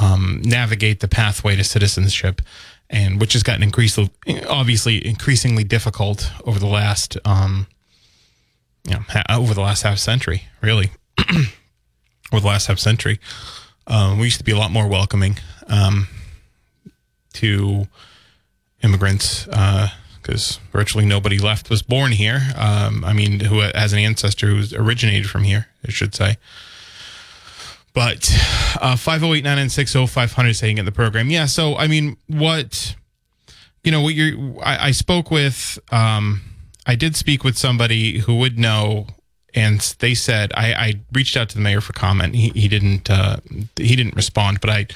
um, 0.00 0.40
navigate 0.44 1.00
the 1.00 1.08
pathway 1.08 1.56
to 1.56 1.64
citizenship, 1.64 2.40
and 2.88 3.20
which 3.20 3.32
has 3.32 3.42
gotten 3.42 3.62
increasingly 3.62 4.10
obviously 4.48 5.06
increasingly 5.06 5.64
difficult 5.64 6.30
over 6.44 6.58
the 6.58 6.66
last 6.66 7.16
um, 7.24 7.66
you 8.84 8.94
know, 8.94 9.22
over 9.30 9.54
the 9.54 9.60
last 9.60 9.82
half 9.82 9.98
century, 9.98 10.44
really, 10.60 10.90
over 12.32 12.40
the 12.40 12.46
last 12.46 12.66
half 12.66 12.78
century, 12.78 13.20
um, 13.86 14.18
we 14.18 14.24
used 14.24 14.38
to 14.38 14.44
be 14.44 14.52
a 14.52 14.58
lot 14.58 14.70
more 14.70 14.88
welcoming 14.88 15.38
um, 15.68 16.08
to 17.34 17.86
immigrants 18.82 19.44
because 19.44 20.58
uh, 20.58 20.60
virtually 20.72 21.04
nobody 21.04 21.38
left 21.38 21.70
was 21.70 21.82
born 21.82 22.12
here. 22.12 22.40
Um, 22.56 23.04
I 23.04 23.12
mean, 23.12 23.40
who 23.40 23.60
has 23.60 23.92
an 23.92 23.98
ancestor 24.00 24.48
who's 24.48 24.72
originated 24.72 25.28
from 25.28 25.44
here, 25.44 25.68
I 25.86 25.90
should 25.90 26.14
say. 26.14 26.36
But 27.94 28.30
uh, 28.80 28.96
508 28.96 29.44
996 29.44 30.10
0500 30.10 30.54
saying 30.54 30.78
in 30.78 30.84
the 30.84 30.92
program. 30.92 31.30
Yeah. 31.30 31.46
So, 31.46 31.76
I 31.76 31.88
mean, 31.88 32.16
what, 32.26 32.96
you 33.84 33.92
know, 33.92 34.00
what 34.00 34.14
you're, 34.14 34.62
I, 34.64 34.88
I 34.88 34.90
spoke 34.92 35.30
with, 35.30 35.78
um, 35.90 36.40
I 36.86 36.94
did 36.94 37.16
speak 37.16 37.44
with 37.44 37.56
somebody 37.56 38.18
who 38.18 38.36
would 38.38 38.58
know, 38.58 39.06
and 39.54 39.80
they 40.00 40.14
said 40.14 40.52
I, 40.54 40.72
I 40.74 40.94
reached 41.12 41.36
out 41.36 41.48
to 41.50 41.54
the 41.54 41.60
mayor 41.60 41.80
for 41.80 41.92
comment. 41.92 42.34
He, 42.34 42.50
he 42.50 42.68
didn't 42.68 43.10
uh, 43.10 43.36
he 43.76 43.96
didn't 43.96 44.16
respond, 44.16 44.60
but 44.60 44.70
I 44.70 44.86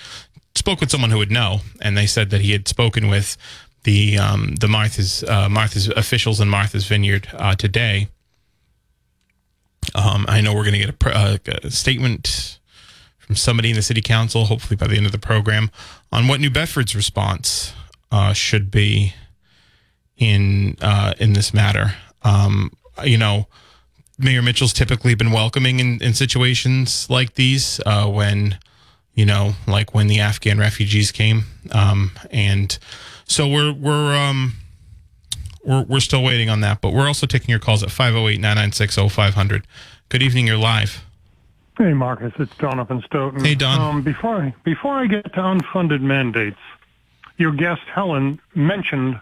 spoke 0.54 0.80
with 0.80 0.90
someone 0.90 1.10
who 1.10 1.18
would 1.18 1.30
know, 1.30 1.60
and 1.80 1.96
they 1.96 2.06
said 2.06 2.30
that 2.30 2.40
he 2.40 2.52
had 2.52 2.66
spoken 2.66 3.08
with 3.08 3.36
the 3.84 4.18
um, 4.18 4.56
the 4.56 4.68
Martha's 4.68 5.22
uh, 5.24 5.48
Martha's 5.48 5.88
officials 5.88 6.40
in 6.40 6.48
Martha's 6.48 6.86
Vineyard 6.86 7.28
uh, 7.34 7.54
today. 7.54 8.08
Um, 9.94 10.26
I 10.28 10.40
know 10.40 10.52
we're 10.52 10.64
going 10.64 10.80
to 10.80 10.86
get 10.86 11.02
a, 11.02 11.16
uh, 11.16 11.38
a, 11.62 11.70
statement 11.70 12.58
from 13.18 13.36
somebody 13.36 13.70
in 13.70 13.76
the 13.76 13.82
city 13.82 14.02
council, 14.02 14.46
hopefully 14.46 14.76
by 14.76 14.88
the 14.88 14.96
end 14.96 15.06
of 15.06 15.12
the 15.12 15.18
program, 15.18 15.70
on 16.10 16.26
what 16.26 16.40
New 16.40 16.50
Bedford's 16.50 16.96
response 16.96 17.72
uh, 18.10 18.32
should 18.32 18.70
be 18.70 19.14
in 20.16 20.76
uh, 20.80 21.14
in 21.18 21.32
this 21.32 21.52
matter. 21.52 21.94
Um, 22.22 22.72
you 23.04 23.18
know, 23.18 23.46
Mayor 24.18 24.42
Mitchell's 24.42 24.72
typically 24.72 25.14
been 25.14 25.30
welcoming 25.30 25.80
in, 25.80 26.02
in 26.02 26.14
situations 26.14 27.08
like 27.10 27.34
these 27.34 27.80
uh, 27.84 28.06
when, 28.06 28.58
you 29.14 29.26
know, 29.26 29.52
like 29.66 29.94
when 29.94 30.06
the 30.06 30.20
Afghan 30.20 30.58
refugees 30.58 31.12
came, 31.12 31.44
um, 31.72 32.12
and 32.30 32.78
so 33.24 33.46
we're 33.46 33.72
we're 33.72 34.16
um, 34.16 34.54
we're 35.64 35.82
we're 35.82 36.00
still 36.00 36.22
waiting 36.22 36.48
on 36.48 36.60
that, 36.60 36.80
but 36.80 36.92
we're 36.92 37.06
also 37.06 37.26
taking 37.26 37.50
your 37.50 37.58
calls 37.58 37.82
at 37.82 37.90
508-996-0500. 37.90 39.64
Good 40.08 40.22
evening, 40.22 40.46
you're 40.46 40.56
live. 40.56 41.04
Hey, 41.76 41.92
Marcus, 41.92 42.32
it's 42.38 42.56
Donovan 42.56 43.02
Stoughton. 43.02 43.44
Hey, 43.44 43.54
Don. 43.54 43.96
Um, 43.96 44.02
before 44.02 44.54
before 44.64 44.94
I 44.94 45.06
get 45.06 45.24
to 45.34 45.40
unfunded 45.40 46.00
mandates, 46.00 46.58
your 47.36 47.52
guest 47.52 47.82
Helen 47.92 48.40
mentioned 48.54 49.20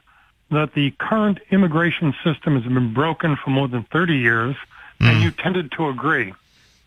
that 0.51 0.75
the 0.75 0.93
current 0.99 1.39
immigration 1.51 2.15
system 2.25 2.61
has 2.61 2.71
been 2.71 2.93
broken 2.93 3.37
for 3.37 3.51
more 3.51 3.69
than 3.69 3.85
30 3.85 4.17
years, 4.17 4.57
mm. 5.01 5.09
and 5.09 5.19
hmm. 5.19 5.25
you 5.25 5.31
tended 5.31 5.73
to 5.73 5.89
agree. 5.89 6.33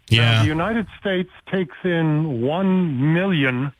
Yeah. 0.10 0.32
Now, 0.32 0.42
the 0.42 0.48
United 0.48 0.88
States 1.00 1.30
takes 1.52 1.76
in 1.84 2.42
1 2.42 3.14
million 3.14 3.74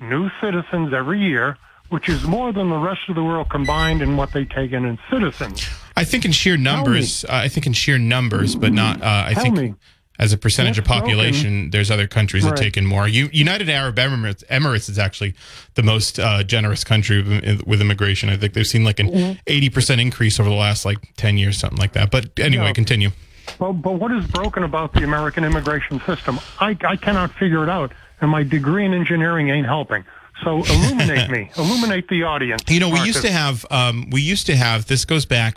new 0.00 0.30
citizens 0.40 0.92
every 0.92 1.20
year, 1.20 1.58
which 1.88 2.08
is 2.08 2.24
more 2.24 2.52
than 2.52 2.70
the 2.70 2.78
rest 2.78 3.02
of 3.08 3.14
the 3.14 3.22
world 3.22 3.50
combined 3.50 4.02
in 4.02 4.16
what 4.16 4.32
they 4.32 4.44
take 4.44 4.72
in 4.72 4.84
in 4.84 4.98
citizens. 5.10 5.68
I 5.96 6.04
think 6.04 6.24
in 6.24 6.32
sheer 6.32 6.56
numbers, 6.56 7.24
uh, 7.24 7.28
I 7.32 7.48
think 7.48 7.66
in 7.66 7.72
sheer 7.72 7.98
numbers, 7.98 8.54
but 8.54 8.72
not. 8.72 9.02
Uh, 9.02 9.24
I 9.26 9.34
Tell 9.34 9.42
think 9.42 9.56
me 9.56 9.74
as 10.18 10.32
a 10.32 10.38
percentage 10.38 10.78
of 10.78 10.84
population, 10.84 11.52
broken. 11.52 11.70
there's 11.70 11.90
other 11.90 12.06
countries 12.06 12.44
right. 12.44 12.50
that 12.50 12.62
take 12.62 12.76
in 12.76 12.86
more. 12.86 13.06
U- 13.06 13.30
United 13.32 13.68
Arab 13.68 13.96
Emirates, 13.96 14.44
Emirates 14.46 14.88
is 14.88 14.98
actually 14.98 15.34
the 15.74 15.82
most 15.82 16.18
uh, 16.18 16.42
generous 16.42 16.84
country 16.84 17.22
with, 17.66 17.80
immigration. 17.80 18.28
I 18.28 18.36
think 18.36 18.54
they've 18.54 18.66
seen 18.66 18.84
like 18.84 19.00
an. 19.00 19.38
80 19.46 19.70
percent 19.70 20.00
increase 20.00 20.40
over 20.40 20.48
the 20.48 20.54
last 20.54 20.84
like 20.84 20.98
ten 21.16 21.38
years, 21.38 21.58
something 21.58 21.78
like 21.78 21.92
that. 21.92 22.10
But 22.10 22.38
anyway, 22.38 22.66
yeah. 22.66 22.72
continue. 22.72 23.10
Well, 23.58 23.72
but 23.72 23.92
what 23.92 24.12
is 24.12 24.26
broken 24.26 24.62
about 24.62 24.92
the 24.92 25.04
American 25.04 25.44
immigration 25.44 26.00
system? 26.00 26.40
I, 26.58 26.76
I 26.84 26.96
cannot 26.96 27.32
figure 27.32 27.62
it 27.62 27.68
out, 27.68 27.92
and 28.20 28.30
my 28.30 28.42
degree 28.42 28.84
in 28.84 28.92
engineering 28.92 29.50
ain't 29.50 29.66
helping. 29.66 30.04
So 30.44 30.62
illuminate 30.68 31.30
me, 31.30 31.50
illuminate 31.56 32.08
the 32.08 32.24
audience. 32.24 32.62
You 32.68 32.80
know, 32.80 32.88
we 32.88 32.96
Marcus. 32.96 33.14
used 33.14 33.22
to 33.22 33.32
have, 33.32 33.66
um, 33.70 34.10
we 34.10 34.20
used 34.20 34.46
to 34.46 34.56
have. 34.56 34.86
This 34.86 35.04
goes 35.04 35.24
back 35.24 35.56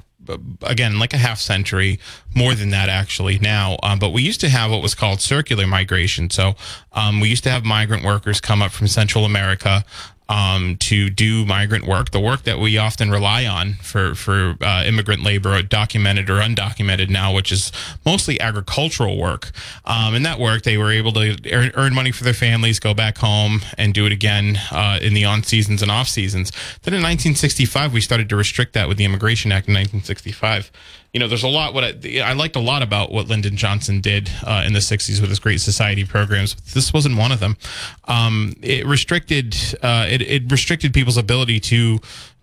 again 0.62 1.00
like 1.00 1.14
a 1.14 1.18
half 1.18 1.40
century 1.40 2.00
more 2.36 2.54
than 2.54 2.70
that 2.70 2.90
actually 2.90 3.40
now. 3.40 3.78
Um, 3.84 4.00
but 4.00 4.10
we 4.10 4.22
used 4.22 4.42
to 4.42 4.50
have 4.50 4.72
what 4.72 4.82
was 4.82 4.94
called 4.94 5.22
circular 5.22 5.66
migration. 5.66 6.30
So 6.30 6.56
um, 6.94 7.20
we 7.20 7.30
used 7.30 7.44
to 7.46 7.50
have 7.50 7.66
migrant 7.66 8.04
workers 8.04 8.42
come 8.42 8.62
up 8.62 8.72
from 8.72 8.88
central 8.88 9.26
america 9.26 9.84
um, 10.30 10.78
to 10.78 11.10
do 11.10 11.46
migrant 11.46 11.86
work, 11.86 12.12
the 12.12 12.20
work 12.20 12.44
that 12.44 12.60
we 12.60 12.78
often 12.78 13.10
rely 13.10 13.46
on 13.46 13.74
for 13.82 14.16
for 14.16 14.56
uh, 14.62 14.84
immigrant 14.86 15.24
labor, 15.24 15.62
documented 15.64 16.30
or 16.30 16.40
undocumented 16.40 17.10
now, 17.10 17.34
which 17.34 17.52
is 17.52 17.72
mostly 18.06 18.40
agricultural 18.40 19.18
work. 19.18 19.52
Um, 19.86 20.14
in 20.14 20.24
that 20.24 20.40
work, 20.40 20.62
they 20.62 20.78
were 20.78 20.92
able 20.92 21.12
to 21.14 21.38
earn, 21.52 21.72
earn, 21.74 21.94
money 21.94 22.12
for 22.12 22.24
their 22.24 22.34
families, 22.34 22.80
go 22.80 22.94
back 22.94 23.18
home, 23.18 23.62
and 23.78 23.94
do 23.94 24.06
it 24.06 24.12
again 24.12 24.60
uh, 24.72 25.00
in 25.02 25.16
the 25.16 25.26
on 25.26 25.44
seasons 25.44 25.82
and 25.82 25.90
off 25.90 26.08
seasons. 26.08 26.52
Then 26.84 26.94
in 26.94 27.02
1965, 27.02 27.92
we 27.92 28.02
started 28.02 28.30
to 28.30 28.36
restrict 28.36 28.74
that 28.74 28.88
with 28.88 28.98
the 28.98 29.06
Immigration 29.06 29.52
Act 29.52 29.68
in 29.68 29.74
1965 29.74 30.72
you 31.14 31.20
know, 31.20 31.28
there's 31.28 31.44
a 31.44 31.48
lot. 31.48 31.74
What 31.74 31.84
I, 31.84 32.20
I, 32.24 32.34
liked 32.34 32.56
a 32.56 32.60
lot 32.60 32.84
about 32.84 33.12
what 33.12 33.28
Lyndon 33.28 33.56
Johnson 33.56 34.00
did 34.00 34.30
uh, 34.46 34.64
in 34.66 34.74
the 34.74 34.80
'60s 34.80 35.20
with 35.20 35.30
his 35.30 35.40
Great 35.40 35.60
Society 35.60 36.06
programs. 36.06 36.56
This 36.74 36.94
wasn't 36.94 37.18
one 37.18 37.32
of 37.32 37.40
them. 37.40 37.58
Um, 38.06 38.54
it 38.62 38.86
restricted 38.86 39.56
uh, 39.82 40.06
it, 40.10 40.22
it, 40.22 40.52
restricted 40.52 40.94
people's 40.94 41.18
ability 41.18 41.60
to 41.62 42.00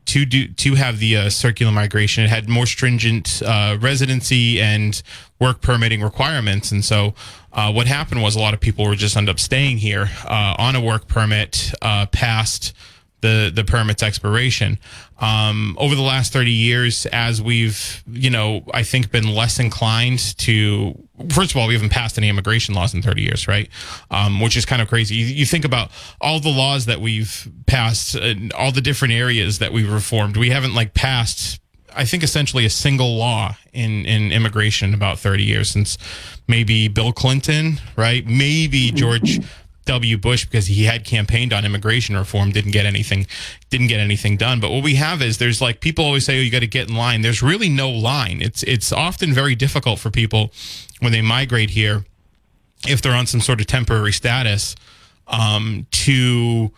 to 0.07 0.25
do 0.25 0.49
to 0.49 0.75
have 0.75 0.99
the 0.99 1.17
uh, 1.17 1.31
circular 1.31 1.71
migration. 1.71 2.25
It 2.25 2.31
had 2.31 2.49
more 2.49 2.67
stringent 2.67 3.41
uh, 3.45 3.79
residency 3.81 4.61
and 4.61 5.01
work 5.41 5.61
permitting 5.61 6.03
requirements, 6.03 6.73
and 6.73 6.85
so. 6.85 7.15
Uh, 7.53 7.73
what 7.73 7.87
happened 7.87 8.23
was 8.23 8.37
a 8.37 8.39
lot 8.39 8.53
of 8.53 8.61
people 8.61 8.85
were 8.85 8.95
just 8.95 9.17
end 9.17 9.31
up 9.31 9.41
staying 9.41 9.79
here 9.79 10.11
uh, 10.27 10.55
on 10.59 10.77
a 10.77 10.81
work 10.81 11.09
permit 11.09 11.73
past 12.13 12.75
the 13.27 13.51
the 13.53 13.65
permit's 13.65 14.03
expiration. 14.03 14.79
Um, 15.19 15.77
over 15.79 15.95
the 15.95 16.03
last 16.03 16.33
30 16.33 16.51
years, 16.51 17.07
as 17.07 17.41
we've, 17.41 18.05
you 18.07 18.31
know, 18.31 18.63
I 18.73 18.83
think 18.83 19.11
been 19.11 19.35
less 19.35 19.59
inclined 19.59 20.19
to, 20.39 20.95
first 21.31 21.53
of 21.53 21.57
all, 21.57 21.67
we 21.67 21.75
haven't 21.75 21.89
passed 21.89 22.19
any 22.19 22.29
immigration 22.29 22.75
laws 22.75 22.93
in 22.93 23.01
30 23.03 23.23
years, 23.23 23.49
right? 23.49 23.69
Um, 24.11 24.41
which 24.41 24.57
is 24.57 24.67
kind 24.67 24.83
of 24.83 24.89
crazy. 24.89 25.15
You, 25.15 25.27
you, 25.27 25.47
think 25.47 25.65
about 25.65 25.91
all 26.21 26.39
the 26.39 26.51
laws 26.51 26.85
that 26.87 27.01
we've 27.01 27.49
passed, 27.67 28.15
uh, 28.15 28.35
all 28.55 28.73
the 28.73 28.83
different 28.83 29.15
areas 29.15 29.59
that 29.59 29.73
we've 29.73 29.91
reformed. 29.91 30.37
We 30.37 30.51
haven't 30.51 30.75
like 30.75 30.93
passed, 30.93 31.61
I 31.95 32.05
think, 32.05 32.23
essentially 32.23 32.67
a 32.67 32.71
single 32.71 33.17
law 33.17 33.57
in, 33.73 34.05
in 34.05 34.33
immigration 34.33 34.91
in 34.91 34.95
about 34.95 35.19
30 35.19 35.45
years 35.45 35.71
since 35.71 35.97
maybe 36.47 36.89
Bill 36.89 37.13
Clinton, 37.13 37.81
right? 37.97 38.27
Maybe 38.27 38.93
George 38.93 39.41
W. 39.87 40.19
Bush 40.19 40.45
because 40.45 40.67
he 40.67 40.85
had 40.85 41.05
campaigned 41.05 41.53
on 41.53 41.65
immigration 41.65 42.17
reform, 42.17 42.53
didn't 42.53 42.73
get 42.73 42.87
anything, 42.87 43.27
didn't 43.71 43.87
get 43.87 44.01
anything 44.01 44.37
done. 44.37 44.61
But 44.61 44.71
what 44.71 44.85
we 44.85 44.97
have 44.97 45.23
is 45.23 45.39
there's 45.39 45.61
like 45.61 45.81
people 45.81 46.05
always 46.05 46.25
say, 46.25 46.39
"Oh, 46.39 46.43
you 46.43 46.51
got 46.51 46.61
to 46.61 46.67
get 46.67 46.89
in 46.89 46.97
line." 46.97 47.23
There's 47.23 47.43
really 47.43 47.69
no 47.69 47.89
line. 47.91 48.43
It's 48.43 48.63
it's 48.65 48.93
often 48.93 49.33
very 49.33 49.55
difficult 49.55 49.99
for 49.99 50.11
people 50.11 50.53
when 51.01 51.13
they 51.13 51.23
migrate 51.23 51.71
here, 51.71 52.05
if 52.87 53.01
they're 53.01 53.15
on 53.15 53.27
some 53.27 53.41
sort 53.41 53.61
of 53.61 53.67
temporary 53.67 54.13
status, 54.13 54.77
um, 55.29 55.87
to 55.91 56.73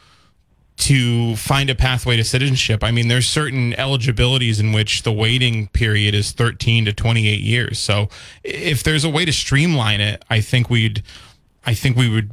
to 0.79 1.35
find 1.35 1.71
a 1.71 1.75
pathway 1.75 2.17
to 2.17 2.25
citizenship. 2.25 2.85
I 2.85 2.93
mean, 2.93 3.09
there's 3.09 3.27
certain 3.27 3.75
eligibilities 3.75 4.61
in 4.61 4.73
which 4.73 5.03
the 5.03 5.13
waiting 5.13 5.67
period 5.69 6.15
is 6.15 6.31
13 6.31 6.85
to 6.85 6.93
28 6.93 7.41
years. 7.41 7.81
So 7.81 8.09
if 8.45 8.85
there's 8.85 9.03
a 9.03 9.09
way 9.09 9.25
to 9.25 9.33
streamline 9.33 10.01
it, 10.01 10.25
I 10.31 10.41
think 10.41 10.71
we'd 10.71 11.03
I 11.67 11.75
think 11.75 11.97
we 11.97 12.09
would 12.09 12.31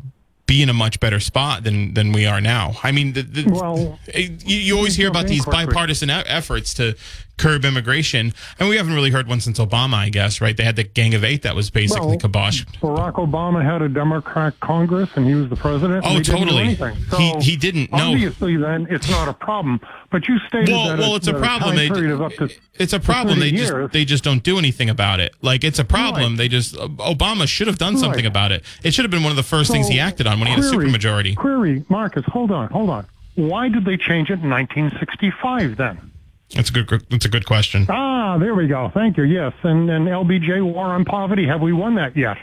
be 0.47 0.61
in 0.61 0.69
a 0.69 0.73
much 0.73 0.99
better 0.99 1.19
spot 1.19 1.63
than 1.63 1.93
than 1.93 2.11
we 2.11 2.25
are 2.25 2.39
now. 2.39 2.75
I 2.83 2.91
mean, 2.91 3.13
the, 3.13 3.23
the, 3.23 3.51
well, 3.51 3.99
eh, 4.13 4.29
you, 4.45 4.57
you 4.57 4.77
always 4.77 4.95
hear 4.95 5.07
about 5.07 5.27
these 5.27 5.45
bipartisan 5.45 6.09
efforts 6.09 6.73
to 6.75 6.95
curb 7.37 7.65
immigration, 7.65 8.33
and 8.59 8.69
we 8.69 8.77
haven't 8.77 8.93
really 8.93 9.11
heard 9.11 9.27
one 9.27 9.39
since 9.39 9.59
Obama, 9.59 9.95
I 9.95 10.09
guess. 10.09 10.41
Right? 10.41 10.55
They 10.55 10.63
had 10.63 10.75
the 10.75 10.83
Gang 10.83 11.13
of 11.13 11.23
Eight 11.23 11.41
that 11.43 11.55
was 11.55 11.69
basically 11.69 12.07
well, 12.07 12.17
kiboshed. 12.17 12.65
Barack 12.79 13.13
Obama 13.13 13.63
had 13.63 13.81
a 13.81 13.89
Democrat 13.89 14.59
Congress, 14.59 15.09
and 15.15 15.25
he 15.25 15.35
was 15.35 15.49
the 15.49 15.55
president. 15.55 16.03
Oh, 16.07 16.19
totally. 16.21 16.75
So 16.75 17.17
he 17.17 17.33
he 17.41 17.57
didn't. 17.57 17.91
No, 17.91 18.11
obviously, 18.11 18.57
then 18.57 18.87
it's 18.89 19.09
not 19.09 19.27
a 19.27 19.33
problem. 19.33 19.79
But 20.11 20.27
you 20.27 20.39
stated 20.47 20.69
well, 20.69 20.87
that 20.87 20.99
well, 20.99 21.15
it's, 21.15 21.27
a 21.27 21.33
problem. 21.33 21.75
They, 21.75 21.89
to, 21.89 22.49
it's 22.75 22.93
a 22.93 22.99
problem. 22.99 23.39
They 23.39 23.49
years. 23.49 23.69
just 23.69 23.93
they 23.93 24.05
just 24.05 24.23
don't 24.23 24.43
do 24.43 24.57
anything 24.57 24.89
about 24.89 25.19
it. 25.19 25.35
Like 25.41 25.63
it's 25.63 25.79
a 25.79 25.85
problem. 25.85 26.33
Right. 26.33 26.37
They 26.37 26.47
just 26.47 26.77
uh, 26.77 26.87
Obama 26.87 27.47
should 27.47 27.67
have 27.67 27.77
done 27.77 27.97
something 27.97 28.23
right. 28.23 28.25
about 28.25 28.51
it. 28.51 28.63
It 28.83 28.93
should 28.93 29.03
have 29.03 29.11
been 29.11 29.23
one 29.23 29.31
of 29.31 29.35
the 29.35 29.43
first 29.43 29.67
so, 29.67 29.73
things 29.73 29.87
he 29.87 29.99
acted 29.99 30.27
on 30.27 30.39
when 30.39 30.47
query, 30.47 30.61
he 30.61 30.67
had 30.67 30.73
a 30.73 30.77
supermajority. 30.77 31.35
Query, 31.35 31.85
Marcus, 31.89 32.23
hold 32.27 32.51
on, 32.51 32.69
hold 32.69 32.89
on. 32.89 33.05
Why 33.35 33.67
did 33.67 33.83
they 33.83 33.97
change 33.97 34.29
it 34.29 34.39
in 34.39 34.49
1965 34.49 35.75
then? 35.75 36.11
That's 36.53 36.69
a 36.69 36.73
good. 36.73 37.05
That's 37.09 37.25
a 37.25 37.29
good 37.29 37.45
question. 37.45 37.87
Ah, 37.89 38.37
there 38.37 38.53
we 38.53 38.67
go. 38.67 38.91
Thank 38.93 39.17
you. 39.17 39.23
Yes, 39.23 39.53
and 39.63 39.89
and 39.89 40.07
LBJ 40.07 40.63
War 40.63 40.85
on 40.85 41.05
Poverty. 41.05 41.47
Have 41.47 41.61
we 41.61 41.73
won 41.73 41.95
that 41.95 42.15
yet? 42.15 42.37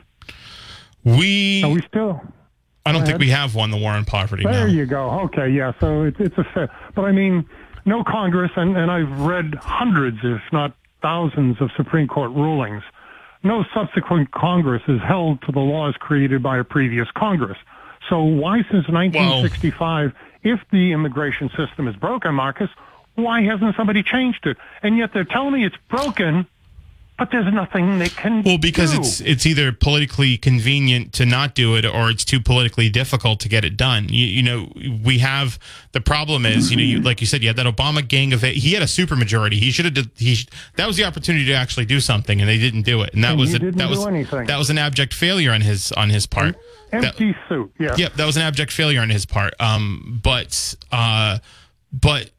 We 1.04 1.62
are 1.62 1.70
we 1.70 1.82
still. 1.82 2.20
I 2.84 2.92
don't 2.92 3.06
think 3.06 3.18
we 3.18 3.30
have 3.30 3.54
won 3.54 3.70
the 3.70 3.76
war 3.76 3.92
on 3.92 4.04
poverty. 4.04 4.42
There 4.42 4.66
no. 4.66 4.72
you 4.72 4.86
go. 4.86 5.10
Okay, 5.26 5.48
yeah. 5.50 5.72
So 5.78 6.02
it's 6.02 6.18
it's 6.18 6.36
a 6.36 6.44
fair, 6.52 6.68
but 6.94 7.04
I 7.04 7.12
mean, 7.12 7.48
no 7.84 8.02
Congress, 8.04 8.50
and 8.56 8.76
and 8.76 8.90
I've 8.90 9.20
read 9.20 9.54
hundreds, 9.54 10.18
if 10.22 10.40
not 10.52 10.74
thousands, 11.00 11.60
of 11.60 11.70
Supreme 11.76 12.08
Court 12.08 12.32
rulings. 12.32 12.82
No 13.44 13.64
subsequent 13.74 14.30
Congress 14.30 14.82
is 14.86 15.00
held 15.00 15.42
to 15.42 15.52
the 15.52 15.60
laws 15.60 15.96
created 15.98 16.42
by 16.42 16.58
a 16.58 16.64
previous 16.64 17.08
Congress. 17.16 17.58
So 18.08 18.22
why, 18.22 18.58
since 18.70 18.88
1965, 18.88 20.12
well, 20.12 20.22
if 20.54 20.60
the 20.70 20.92
immigration 20.92 21.50
system 21.56 21.88
is 21.88 21.96
broken, 21.96 22.34
Marcus, 22.34 22.70
why 23.14 23.42
hasn't 23.42 23.76
somebody 23.76 24.02
changed 24.02 24.46
it? 24.46 24.56
And 24.82 24.96
yet 24.96 25.12
they're 25.12 25.24
telling 25.24 25.52
me 25.52 25.64
it's 25.64 25.76
broken, 25.88 26.46
but 27.18 27.30
there's 27.30 27.52
nothing 27.52 27.98
they 27.98 28.08
can 28.08 28.42
do. 28.42 28.50
well 28.50 28.58
because 28.58 28.92
do. 28.92 28.98
it's 28.98 29.20
it's 29.20 29.46
either 29.46 29.70
politically 29.70 30.36
convenient 30.36 31.12
to 31.12 31.24
not 31.24 31.54
do 31.54 31.76
it 31.76 31.84
or 31.84 32.10
it's 32.10 32.24
too 32.24 32.40
politically 32.40 32.88
difficult 32.88 33.38
to 33.38 33.48
get 33.48 33.64
it 33.64 33.76
done 33.76 34.08
you, 34.08 34.26
you 34.26 34.42
know 34.42 34.72
we 35.04 35.18
have 35.18 35.58
the 35.92 36.00
problem 36.00 36.44
is 36.44 36.70
you 36.70 36.76
know 36.76 36.82
you, 36.82 37.00
like 37.00 37.20
you 37.20 37.26
said 37.26 37.42
you 37.42 37.48
had 37.48 37.56
that 37.56 37.66
obama 37.66 38.06
gang 38.06 38.32
of 38.32 38.42
he 38.42 38.72
had 38.72 38.82
a 38.82 38.86
supermajority 38.86 39.52
he 39.52 39.70
should 39.70 39.84
have 39.84 40.08
he 40.16 40.36
that 40.76 40.86
was 40.86 40.96
the 40.96 41.04
opportunity 41.04 41.44
to 41.44 41.52
actually 41.52 41.84
do 41.84 42.00
something 42.00 42.40
and 42.40 42.48
they 42.48 42.58
didn't 42.58 42.82
do 42.82 43.02
it 43.02 43.14
and 43.14 43.22
that 43.22 43.32
and 43.32 43.40
was 43.40 43.54
a, 43.54 43.58
that 43.58 43.88
was 43.88 44.04
anything. 44.06 44.46
that 44.46 44.58
was 44.58 44.70
an 44.70 44.78
abject 44.78 45.14
failure 45.14 45.52
on 45.52 45.60
his 45.60 45.92
on 45.92 46.10
his 46.10 46.26
part 46.26 46.56
empty 46.92 47.32
that, 47.32 47.48
suit 47.48 47.72
yeah 47.78 47.94
yep 47.96 48.14
that 48.14 48.24
was 48.24 48.36
an 48.36 48.42
abject 48.42 48.72
failure 48.72 49.00
on 49.00 49.10
his 49.10 49.26
part 49.26 49.54
um 49.60 50.18
but 50.22 50.74
uh 50.90 51.38
but 51.92 52.30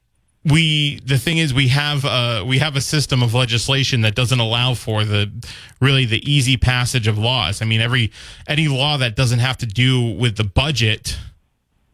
we 0.45 0.99
the 1.05 1.17
thing 1.17 1.37
is 1.37 1.53
we 1.53 1.69
have 1.69 2.03
a 2.05 2.43
we 2.45 2.59
have 2.59 2.75
a 2.75 2.81
system 2.81 3.23
of 3.23 3.33
legislation 3.33 4.01
that 4.01 4.15
doesn't 4.15 4.39
allow 4.39 4.73
for 4.73 5.05
the 5.05 5.31
really 5.79 6.05
the 6.05 6.19
easy 6.29 6.57
passage 6.57 7.07
of 7.07 7.17
laws. 7.17 7.61
I 7.61 7.65
mean, 7.65 7.81
every 7.81 8.11
any 8.47 8.67
law 8.67 8.97
that 8.97 9.15
doesn't 9.15 9.39
have 9.39 9.57
to 9.59 9.65
do 9.65 10.01
with 10.01 10.35
the 10.35 10.43
budget 10.43 11.17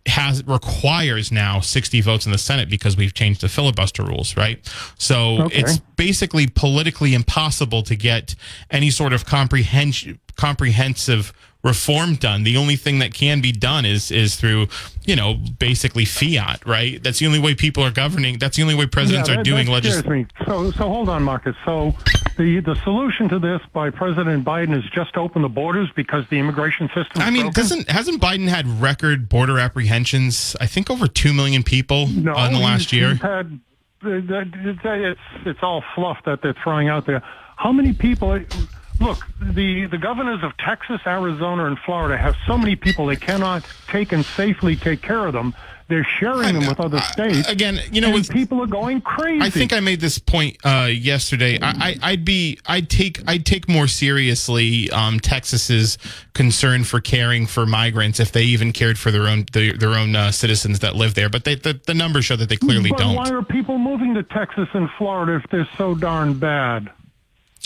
has 0.06 0.44
requires 0.48 1.32
now 1.32 1.60
60 1.60 2.02
votes 2.02 2.26
in 2.26 2.32
the 2.32 2.38
Senate 2.38 2.70
because 2.70 2.98
we've 2.98 3.14
changed 3.14 3.42
the 3.42 3.50
filibuster 3.50 4.04
rules, 4.04 4.36
right? 4.36 4.60
So 4.98 5.44
okay. 5.44 5.60
it's 5.60 5.78
basically 5.96 6.48
politically 6.48 7.14
impossible 7.14 7.84
to 7.84 7.96
get 7.96 8.34
any 8.72 8.90
sort 8.90 9.14
of 9.14 9.26
comprehensive 9.26 10.18
comprehensive 10.40 11.34
reform 11.64 12.16
done. 12.16 12.44
The 12.44 12.56
only 12.56 12.78
thing 12.78 13.00
that 13.00 13.14
can 13.14 13.42
be 13.42 13.52
done 13.52 13.84
is 13.86 14.12
is 14.12 14.38
through, 14.38 14.68
you 15.06 15.16
know, 15.16 15.34
basically 15.60 16.06
fiat, 16.06 16.66
right? 16.66 17.04
That's 17.04 17.20
the 17.20 17.26
only 17.26 17.40
way 17.40 17.56
people 17.56 17.84
are 17.84 17.92
governing. 17.92 18.40
That's 18.40 18.56
the 18.56 18.64
only 18.64 18.76
way 18.76 18.86
presidents 18.86 19.28
yeah, 19.28 19.36
that, 19.36 19.42
are 19.42 19.44
doing 19.44 19.68
legislation. 19.68 20.30
So 20.46 20.72
so 20.72 20.88
hold 20.88 21.10
on, 21.10 21.24
Marcus. 21.24 21.56
So 21.66 21.94
the 22.38 22.62
the 22.62 22.76
solution 22.84 23.28
to 23.30 23.40
this 23.40 23.60
by 23.74 23.90
President 23.90 24.46
Biden 24.46 24.78
is 24.78 24.90
just 24.92 25.18
open 25.18 25.42
the 25.42 25.50
borders 25.50 25.90
because 25.94 26.24
the 26.30 26.40
immigration 26.40 26.88
system. 26.96 27.22
I 27.22 27.30
mean, 27.30 27.44
broken? 27.44 27.62
doesn't 27.62 27.90
hasn't 27.90 28.22
Biden 28.22 28.48
had 28.48 28.66
record 28.82 29.28
border 29.28 29.60
apprehensions? 29.60 30.56
I 30.62 30.68
think 30.68 30.90
over 30.90 31.08
two 31.08 31.34
million 31.34 31.64
people 31.64 32.08
no, 32.08 32.34
in 32.46 32.54
the 32.54 32.60
last 32.60 32.94
year. 32.94 33.16
Had, 33.16 33.60
uh, 34.02 34.12
it's 34.12 35.20
it's 35.46 35.60
all 35.62 35.84
fluff 35.94 36.20
that 36.26 36.42
they're 36.42 36.56
throwing 36.64 36.88
out 36.88 37.06
there. 37.06 37.22
How 37.58 37.74
many 37.74 37.92
people? 37.92 38.40
Look, 39.00 39.26
the, 39.40 39.86
the 39.86 39.98
governors 39.98 40.44
of 40.44 40.56
Texas, 40.58 41.00
Arizona, 41.06 41.66
and 41.66 41.80
Florida 41.80 42.18
have 42.18 42.36
so 42.46 42.58
many 42.58 42.76
people 42.76 43.06
they 43.06 43.16
cannot 43.16 43.66
take 43.88 44.12
and 44.12 44.26
safely 44.26 44.76
take 44.76 45.02
care 45.02 45.26
of 45.26 45.34
them. 45.34 45.56
They're 45.88 46.04
sharing 46.20 46.54
them 46.54 46.68
with 46.68 46.80
other 46.80 47.00
states. 47.00 47.50
Again, 47.50 47.80
you 47.92 48.00
know, 48.00 48.12
with, 48.12 48.30
people 48.30 48.62
are 48.62 48.68
going 48.68 49.02
crazy. 49.02 49.44
I 49.44 49.50
think 49.50 49.74
I 49.74 49.80
made 49.80 50.00
this 50.00 50.20
point 50.20 50.58
uh, 50.64 50.88
yesterday. 50.92 51.58
I, 51.60 52.12
would 52.12 52.24
be, 52.24 52.60
I'd 52.68 52.92
take, 52.92 53.20
I'd 53.28 53.44
take 53.44 53.68
more 53.68 53.88
seriously 53.88 54.92
um, 54.92 55.20
Texas's 55.20 55.98
concern 56.36 56.84
for 56.84 57.02
caring 57.02 57.48
for 57.48 57.66
migrants 57.66 58.20
if 58.20 58.32
they 58.32 58.44
even 58.44 58.72
cared 58.72 59.00
for 59.00 59.10
their 59.10 59.28
own 59.28 59.46
their, 59.52 59.74
their 59.74 59.96
own 59.96 60.16
uh, 60.16 60.32
citizens 60.32 60.78
that 60.80 60.96
live 60.96 61.16
there. 61.16 61.28
But 61.28 61.44
they, 61.44 61.56
the, 61.56 61.82
the 61.88 61.96
numbers 61.96 62.26
show 62.26 62.36
that 62.36 62.50
they 62.50 62.58
clearly 62.58 62.92
but 62.92 63.00
don't. 63.00 63.16
Why 63.16 63.32
are 63.32 63.42
people 63.42 63.80
moving 63.80 64.14
to 64.14 64.22
Texas 64.22 64.68
and 64.74 64.92
Florida 64.96 65.42
if 65.44 65.50
they're 65.50 65.70
so 65.76 65.96
darn 65.96 66.38
bad? 66.38 66.92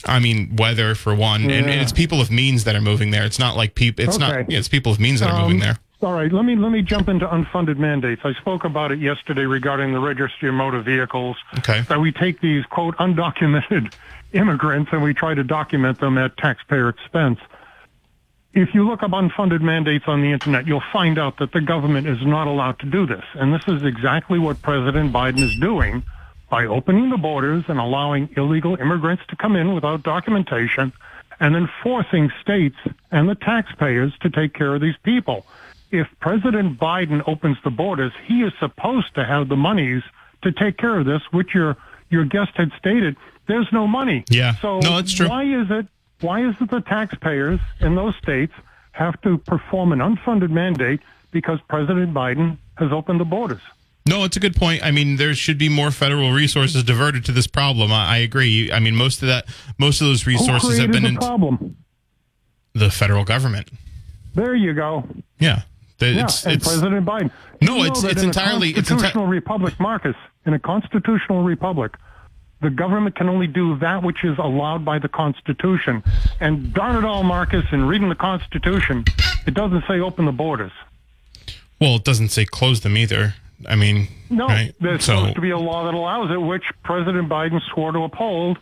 I 0.06 0.20
mean, 0.20 0.56
weather 0.56 0.96
for 0.96 1.16
one, 1.16 1.44
yeah. 1.44 1.56
and, 1.58 1.70
and, 1.70 1.82
it's 1.82 1.92
people 1.92 2.22
of 2.22 2.30
means 2.30 2.64
that 2.66 2.76
are 2.76 2.82
moving 2.82 3.12
there. 3.12 3.26
It's 3.26 3.40
not 3.40 3.56
like 3.56 3.76
people. 3.76 4.06
It's 4.06 4.18
okay. 4.18 4.42
not. 4.42 4.52
Yeah, 4.52 4.60
it's 4.60 4.68
people 4.68 4.92
of 4.92 5.00
means 5.00 5.20
that 5.20 5.30
are 5.30 5.36
um, 5.36 5.44
moving 5.44 5.60
there. 5.60 5.78
All 6.04 6.12
right, 6.12 6.32
let 6.32 6.44
me 6.44 6.58
let 6.58 6.72
me 6.72 6.82
jump 6.82 7.08
into 7.08 7.26
unfunded 7.26 7.78
mandates. 7.78 8.22
I 8.26 8.34
spoke 8.34 8.66
about 8.66 8.92
it 8.92 9.00
yesterday 9.00 9.46
regarding 9.46 9.94
the 9.94 10.00
registry 10.00 10.50
of 10.50 10.56
motor 10.56 10.82
vehicles. 10.82 11.38
Okay. 11.60 11.82
That 11.88 12.02
we 12.02 12.12
take 12.12 12.42
these 12.42 12.66
quote 12.66 12.98
undocumented 12.98 13.94
immigrants 14.34 14.92
and 14.92 15.02
we 15.02 15.14
try 15.14 15.34
to 15.34 15.44
document 15.44 16.00
them 16.02 16.18
at 16.18 16.36
taxpayer 16.36 16.90
expense. 16.90 17.40
if 18.54 18.74
you 18.74 18.86
look 18.86 19.02
up 19.02 19.12
unfunded 19.12 19.62
mandates 19.62 20.04
on 20.08 20.22
the 20.22 20.32
internet, 20.32 20.68
you'll 20.68 20.84
find 20.92 21.18
out 21.18 21.38
that 21.38 21.54
the 21.54 21.62
government 21.62 22.06
is 22.06 22.22
not 22.22 22.48
allowed 22.48 22.80
to 22.80 22.86
do 22.86 23.06
this. 23.06 23.24
And 23.36 23.54
this 23.54 23.66
is 23.68 23.84
exactly 23.84 24.40
what 24.40 24.62
President 24.62 25.14
Biden 25.14 25.40
is 25.40 25.56
doing 25.58 26.04
by 26.54 26.68
opening 26.68 27.10
the 27.10 27.18
borders 27.18 27.64
and 27.68 27.80
allowing 27.80 28.30
illegal 28.38 28.76
immigrants 28.76 29.24
to 29.28 29.36
come 29.36 29.56
in 29.56 29.74
without 29.74 30.04
documentation 30.04 30.94
and 31.40 31.56
then 31.56 31.68
forcing 31.82 32.32
states 32.44 32.76
and 33.10 33.28
the 33.28 33.34
taxpayers 33.34 34.14
to 34.22 34.30
take 34.30 34.54
care 34.54 34.76
of 34.76 34.80
these 34.80 34.94
people. 35.02 35.48
If 35.90 36.06
President 36.20 36.80
Biden 36.80 37.24
opens 37.26 37.58
the 37.64 37.72
borders, 37.72 38.12
he 38.28 38.44
is 38.44 38.54
supposed 38.60 39.16
to 39.16 39.26
have 39.26 39.50
the 39.50 39.56
monies 39.56 40.04
to 40.44 40.52
take 40.52 40.78
care 40.78 41.00
of 41.00 41.08
this, 41.08 41.24
which 41.32 41.56
your 41.56 41.76
your 42.12 42.24
guest 42.24 42.52
had 42.54 42.72
stated. 42.78 43.16
There's 43.48 43.70
no 43.72 43.88
money. 43.88 44.24
Yeah. 44.30 44.54
So 44.58 44.80
no, 44.80 44.98
that's 44.98 45.12
true. 45.12 45.30
why 45.30 45.46
is 45.46 45.72
it 45.72 45.88
why 46.22 46.48
is 46.48 46.54
it 46.62 46.70
the 46.70 46.82
taxpayers 46.82 47.62
in 47.80 47.96
those 47.96 48.16
states 48.22 48.54
have 48.92 49.20
to 49.24 49.40
perform 49.40 49.92
an 49.92 50.00
unfunded 50.02 50.52
mandate 50.52 51.00
because 51.32 51.60
President 51.68 52.14
Biden 52.14 52.60
has 52.78 52.92
opened 52.92 53.20
the 53.20 53.26
borders? 53.26 53.64
No, 54.06 54.26
it's 54.26 54.36
a 54.36 54.40
good 54.40 54.56
point. 54.56 54.84
I 54.84 54.92
mean, 54.92 55.16
there 55.16 55.34
should 55.34 55.58
be 55.58 55.70
more 55.70 55.90
federal 55.90 56.32
resources 56.34 56.84
diverted 56.84 57.24
to 57.26 57.32
this 57.32 57.48
problem. 57.48 57.92
I, 57.92 58.06
I 58.08 58.18
agree. 58.18 58.72
I 58.72 58.80
mean, 58.80 58.96
most 58.96 59.22
of 59.22 59.30
that, 59.30 59.46
most 59.78 60.02
of 60.02 60.08
those 60.08 60.28
oh, 60.28 60.32
resources 60.32 60.78
have 60.78 60.92
been 60.92 61.04
the 61.04 61.10
in 61.10 61.16
problem. 61.16 61.78
the 62.74 62.90
federal 62.92 63.24
government. 63.24 63.70
There 64.36 64.56
you 64.56 64.74
go. 64.74 65.08
Yeah, 65.40 65.62
The- 66.00 66.12
Yeah, 66.12 66.24
it's 66.26 66.44
and 66.46 66.56
it's 66.56 66.68
President 66.68 67.06
Biden. 67.06 67.32
No, 67.62 67.78
You 67.78 67.86
it's- 67.86 68.04
it's 68.04 68.24
entirely- 68.24 68.74
a 68.74 68.78
it's 68.80 68.90
enti- 68.90 69.00
constitutional 69.00 69.28
republic, 69.28 69.80
Marcus. 69.80 70.16
In 70.46 70.54
a 70.54 70.60
constitutional 70.60 71.44
republic, 71.44 71.94
the 72.62 72.70
government 72.70 73.16
can 73.16 73.30
only 73.30 73.48
do 73.48 73.78
that 73.80 74.04
which 74.04 74.26
is 74.26 74.38
allowed 74.38 74.84
by 74.84 75.00
the 75.00 75.08
Constitution. 75.08 76.04
And 76.42 76.74
darn 76.74 76.98
it 76.98 77.06
all, 77.06 77.24
Marcus, 77.24 77.64
in 77.72 77.86
reading 77.86 78.10
the 78.10 78.16
Constitution, 78.16 79.06
it 79.48 79.54
doesn't 79.54 79.86
say 79.88 80.02
open 80.02 80.26
the 80.26 80.32
borders. 80.34 80.74
well, 81.80 81.96
it 81.96 82.04
doesn't 82.04 82.30
say 82.30 82.44
close 82.46 82.82
them 82.82 82.98
either. 82.98 83.36
I 83.68 83.76
mean, 83.76 84.08
No, 84.30 84.48
right? 84.48 84.74
there's 84.80 85.04
so 85.06 85.16
supposed 85.18 85.36
to 85.36 85.42
be 85.42 85.52
a 85.52 85.58
law 85.58 85.86
that 85.86 85.94
allows 85.94 86.32
it, 86.32 86.38
which 86.42 86.64
President 86.84 87.30
Biden 87.30 87.60
swore 87.74 87.92
to 87.92 88.00
uphold, 88.04 88.58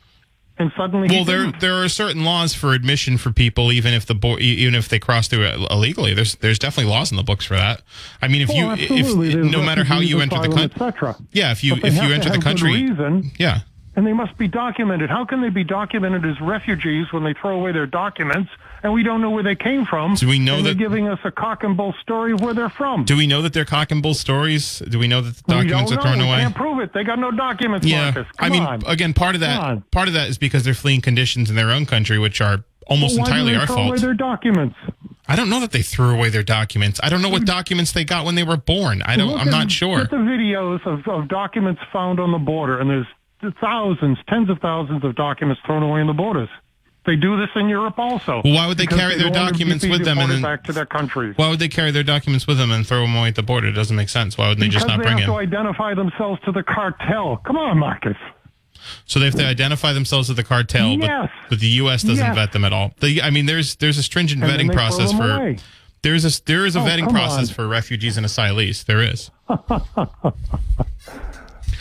and 0.58 0.72
suddenly 0.78 1.08
he 1.08 1.16
well, 1.16 1.26
there 1.26 1.46
didn't. 1.46 1.60
there 1.60 1.74
are 1.84 1.90
certain 1.90 2.24
laws 2.24 2.54
for 2.54 2.74
admission 2.74 3.18
for 3.18 3.32
people, 3.32 3.72
even 3.72 3.94
if 3.94 4.06
the 4.06 4.14
bo- 4.14 4.38
even 4.40 4.76
if 4.76 4.90
they 4.90 5.00
cross 5.00 5.28
through 5.28 5.44
it 5.46 5.56
illegally. 5.72 6.14
There's 6.14 6.36
there's 6.36 6.60
definitely 6.60 6.92
laws 6.92 7.10
in 7.10 7.18
the 7.18 7.24
books 7.24 7.46
for 7.46 7.56
that. 7.56 7.82
I 8.22 8.28
mean, 8.28 8.42
if 8.42 8.50
Oh, 8.52 8.54
you 8.54 8.66
absolutely. 8.70 9.30
if 9.30 9.52
no 9.52 9.64
matter 9.64 9.84
how 9.84 10.00
you 10.00 10.20
enter 10.22 10.40
the 10.40 10.50
country, 10.50 11.14
yeah, 11.32 11.52
if 11.52 11.64
you 11.64 11.76
if 11.84 11.96
you 11.96 12.14
enter 12.14 12.30
the 12.30 12.38
country, 12.40 12.74
reason. 12.88 13.32
yeah, 13.40 13.62
and 13.96 14.08
they 14.08 14.14
must 14.14 14.38
be 14.38 14.48
documented. 14.48 15.10
How 15.10 15.26
can 15.26 15.42
they 15.42 15.50
be 15.50 15.64
documented 15.64 16.26
as 16.26 16.40
refugees 16.40 17.12
when 17.12 17.24
they 17.24 17.34
throw 17.34 17.56
away 17.60 17.72
their 17.74 17.86
documents 17.86 18.50
and 18.84 18.94
we 18.94 19.04
don't 19.04 19.20
know 19.22 19.30
where 19.30 19.44
they 19.44 19.56
came 19.56 19.86
from? 19.86 20.16
Do 20.16 20.28
we 20.28 20.40
know 20.40 20.58
that- 20.58 20.64
they're 20.64 20.74
giving 20.74 21.08
us 21.10 21.20
a 21.26 21.32
cock 21.32 21.64
and 21.64 21.76
bull 21.76 21.94
story 22.02 22.32
of 22.32 22.42
where 22.42 22.54
they're 22.54 22.70
from? 22.70 23.04
Do 23.04 23.18
we 23.18 23.28
know 23.28 23.42
that 23.42 23.52
they're 23.54 23.66
cock 23.66 23.92
and 23.92 24.02
bull 24.02 24.14
stories? 24.14 24.80
Do 24.80 24.98
we 24.98 25.08
know 25.08 25.22
that 25.22 25.36
the 25.46 25.58
we 25.58 25.64
documents 25.68 25.92
are 25.92 26.02
thrown. 26.02 26.20
We 26.20 26.26
away? 26.26 26.38
can't 26.40 26.56
prove 26.56 26.80
it. 26.80 26.94
They 26.94 27.04
got 27.04 27.20
no 27.20 27.32
documents, 27.32 27.86
Yeah. 27.86 28.24
I 28.40 28.50
mean, 28.50 28.64
on. 28.64 28.82
again, 28.88 29.14
part 29.14 29.36
of 29.36 29.42
that 29.42 29.92
part 29.92 30.08
of 30.08 30.14
that 30.14 30.30
is 30.30 30.38
because 30.38 30.64
they're 30.64 30.74
fleeing 30.74 31.02
conditions 31.02 31.50
in 31.50 31.56
their 31.56 31.70
own 31.72 31.86
country, 31.86 32.18
which 32.18 32.40
are 32.42 32.64
almost 32.88 33.18
Well, 33.18 33.26
entirely 33.28 33.56
our 33.56 33.66
throw 33.68 33.76
away 33.76 33.88
fault. 33.90 34.02
their 34.02 34.14
documents? 34.14 34.76
I 35.28 35.36
don't 35.36 35.50
know 35.50 35.60
that 35.62 35.72
they 35.72 35.82
threw 35.82 36.10
away 36.10 36.30
their 36.30 36.44
documents. 36.44 37.00
I 37.04 37.10
don't 37.10 37.22
know 37.22 37.30
what 37.30 37.46
documents 37.46 37.92
they 37.94 38.04
got 38.04 38.26
when 38.26 38.36
they 38.36 38.44
were 38.44 38.58
born. 38.58 39.02
I 39.06 39.16
don't. 39.16 39.28
Look 39.32 39.40
I'm 39.42 39.48
at- 39.48 39.52
not 39.52 39.72
sure. 39.72 40.00
Look 40.00 40.06
at 40.06 40.10
the 40.12 40.18
videos 40.18 40.86
of, 40.86 41.08
of 41.08 41.28
documents 41.28 41.82
found 41.94 42.20
on 42.20 42.32
the 42.32 42.38
border, 42.40 42.80
and 42.80 42.90
there's 42.90 43.06
thousands, 43.60 44.18
tens 44.28 44.50
of 44.50 44.60
thousands 44.60 45.04
of 45.04 45.16
documents 45.16 45.62
thrown 45.66 45.84
away 45.84 46.02
in 46.02 46.08
the 46.08 46.14
borders. 46.14 46.50
They 47.04 47.16
do 47.16 47.36
this 47.36 47.50
in 47.56 47.68
Europe 47.68 47.98
also. 47.98 48.42
Well, 48.44 48.54
why 48.54 48.68
would 48.68 48.78
they 48.78 48.86
carry 48.86 49.16
their 49.16 49.32
want 49.32 49.34
to 49.48 49.52
documents 49.52 49.84
with 49.88 50.06
them 50.06 50.20
and 50.20 50.32
then- 50.32 50.42
back 50.44 50.64
to 50.66 50.72
their 50.74 50.86
countries? 50.86 51.34
Why 51.36 51.50
would 51.50 51.58
they 51.58 51.68
carry 51.68 51.90
their 51.90 52.04
documents 52.04 52.46
with 52.46 52.60
them 52.60 52.70
and 52.72 52.86
throw 52.86 53.02
them 53.02 53.16
away 53.16 53.30
at 53.30 53.36
the 53.36 53.42
border? 53.42 53.68
It 53.68 53.72
doesn't 53.72 53.96
make 53.96 54.10
sense. 54.10 54.38
Why 54.38 54.50
would 54.50 54.60
they 54.60 54.68
just 54.68 54.86
because 54.86 54.98
not 55.00 55.04
they 55.04 55.10
bring 55.10 55.18
have 55.18 55.28
in? 55.30 55.34
to 55.34 55.40
identify 55.40 55.96
themselves 55.96 56.40
to 56.46 56.52
the 56.52 56.62
cartel. 56.62 57.38
Come 57.38 57.58
on, 57.58 57.80
Marcus. 57.80 58.18
So 59.06 59.20
they 59.20 59.26
have 59.26 59.36
to 59.36 59.46
identify 59.46 59.94
themselves 59.94 60.28
with 60.28 60.38
the 60.38 60.44
cartel, 60.44 60.96
but, 60.98 61.06
Yes. 61.08 61.30
but 61.50 61.60
the 61.60 61.68
U.S. 61.68 62.04
doesn't 62.04 62.24
Yes. 62.24 62.36
vet 62.36 62.52
them 62.52 62.66
at 62.66 62.74
all. 62.74 62.94
The, 63.00 63.22
I 63.24 63.30
mean, 63.32 63.46
there's 63.48 63.76
there's 63.78 63.98
a 63.98 64.04
stringent 64.04 64.44
And 64.44 64.52
vetting 64.52 64.72
process 64.74 65.12
for 65.12 65.32
away. 65.32 65.58
there's 66.04 66.24
a 66.26 66.44
there 66.46 66.66
is 66.68 66.76
a 66.76 66.80
Oh, 66.80 66.84
vetting 66.84 67.10
process 67.10 67.50
on. 67.50 67.56
for 67.56 67.68
refugees 67.68 68.18
and 68.18 68.26
asylees. 68.26 68.86
There 68.86 69.02
is. 69.02 69.30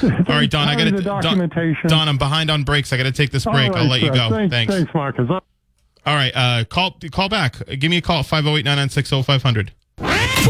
All 0.03 0.11
right, 0.29 0.51
Don, 0.51 0.69
I 0.69 0.77
got 0.77 0.85
to 0.85 1.03
documentation. 1.03 1.89
Don, 1.89 2.09
I'm 2.09 2.19
behind 2.19 2.51
on 2.51 2.65
breaks. 2.65 2.93
I 2.93 2.97
got 2.97 3.05
to 3.05 3.13
take 3.13 3.31
this 3.31 3.45
break. 3.45 3.73
right, 3.73 3.77
I'll 3.77 3.89
let 3.89 4.01
you 4.01 4.13
go. 4.13 4.31
Thanks, 4.31 4.53
Thanks. 4.53 4.75
thanks 4.75 4.95
Marcus. 4.95 5.29
All 5.31 5.41
right, 6.15 6.33
uh, 6.35 6.65
call 6.65 6.97
call 7.13 7.29
back. 7.29 7.57
Give 7.67 7.91
me 7.91 7.99
a 7.99 8.03
call 8.03 8.21
at 8.21 8.27
508-996-0500. 8.27 9.71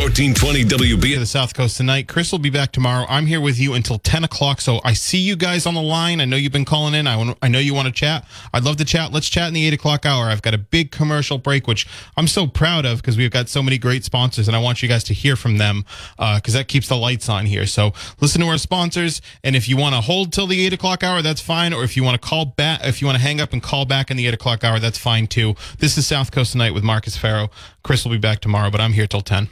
1420 0.01 0.65
to 0.65 0.77
WB. 0.77 1.19
the 1.19 1.27
South 1.27 1.53
Coast 1.53 1.77
tonight. 1.77 2.09
Chris 2.09 2.33
will 2.33 2.39
be 2.39 2.49
back 2.49 2.73
tomorrow. 2.73 3.05
I'm 3.11 3.27
here 3.27 3.41
with 3.41 3.61
you 3.61 3.75
until 3.75 3.99
10 3.99 4.25
o'clock. 4.25 4.63
So 4.63 4.81
I 4.83 4.95
see 4.95 5.19
you 5.19 5.37
guys 5.37 5.67
on 5.67 5.75
the 5.75 5.83
line. 5.83 6.23
I 6.23 6.25
know 6.25 6.37
you've 6.37 6.53
been 6.53 6.65
calling 6.65 6.95
in. 6.95 7.07
I, 7.07 7.19
want, 7.19 7.37
I 7.43 7.49
know 7.49 7.59
you 7.59 7.75
want 7.75 7.87
to 7.87 7.93
chat. 7.93 8.27
I'd 8.55 8.65
love 8.65 8.79
to 8.79 8.87
chat. 8.87 9.13
Let's 9.13 9.29
chat 9.29 9.49
in 9.49 9.53
the 9.53 9.67
8 9.67 9.75
o'clock 9.75 10.07
hour. 10.07 10.31
I've 10.31 10.41
got 10.41 10.55
a 10.55 10.59
big 10.59 10.91
commercial 10.91 11.37
break, 11.37 11.67
which 11.67 11.87
I'm 12.17 12.27
so 12.29 12.47
proud 12.47 12.87
of 12.87 13.03
because 13.03 13.19
we've 13.19 13.31
got 13.31 13.51
so 13.51 13.63
many 13.63 13.77
great 13.77 14.03
sponsors 14.03 14.49
and 14.49 14.57
I 14.57 14.59
want 14.59 14.83
you 14.83 14.89
guys 14.89 15.05
to 15.05 15.13
hear 15.13 15.37
from 15.37 15.59
them 15.59 15.85
uh, 16.19 16.37
because 16.37 16.55
that 16.55 16.67
keeps 16.67 16.89
the 16.89 16.97
lights 16.97 17.29
on 17.29 17.45
here. 17.45 17.67
So 17.67 17.93
listen 18.23 18.41
to 18.41 18.47
our 18.47 18.59
sponsors. 18.59 19.21
And 19.45 19.55
if 19.55 19.69
you 19.69 19.77
want 19.77 19.95
to 19.97 20.01
hold 20.01 20.33
till 20.33 20.47
the 20.47 20.65
8 20.65 20.73
o'clock 20.73 21.05
hour, 21.05 21.21
that's 21.21 21.43
fine. 21.43 21.75
Or 21.75 21.85
if 21.85 21.95
you 21.95 22.05
want 22.05 22.21
to 22.21 22.27
call 22.27 22.47
back, 22.47 22.81
if 22.85 23.03
you 23.03 23.07
want 23.07 23.19
to 23.19 23.23
hang 23.23 23.39
up 23.39 23.53
and 23.53 23.63
call 23.63 23.85
back 23.85 24.11
in 24.11 24.17
the 24.17 24.27
8 24.29 24.33
o'clock 24.33 24.65
hour, 24.65 24.79
that's 24.79 24.99
fine 24.99 25.27
too. 25.27 25.57
This 25.79 25.99
is 25.99 26.07
South 26.07 26.33
Coast 26.33 26.53
tonight 26.53 26.73
with 26.73 26.85
Marcus 26.85 27.19
Ferro. 27.19 27.51
Chris 27.83 28.03
will 28.03 28.13
be 28.13 28.19
back 28.19 28.41
tomorrow, 28.41 28.71
but 28.71 28.81
I'm 28.81 28.95
here 28.95 29.07
till 29.07 29.21
10. 29.21 29.51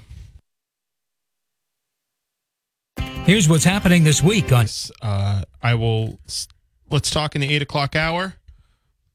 Here's 3.28 3.46
what's 3.46 3.64
happening 3.64 4.04
this 4.04 4.22
week 4.22 4.52
on 4.52 4.64
uh, 5.02 5.42
I 5.62 5.74
will 5.74 6.18
let's 6.88 7.10
talk 7.10 7.34
in 7.34 7.42
the 7.42 7.54
eight 7.54 7.60
o'clock 7.60 7.94
hour. 7.94 8.36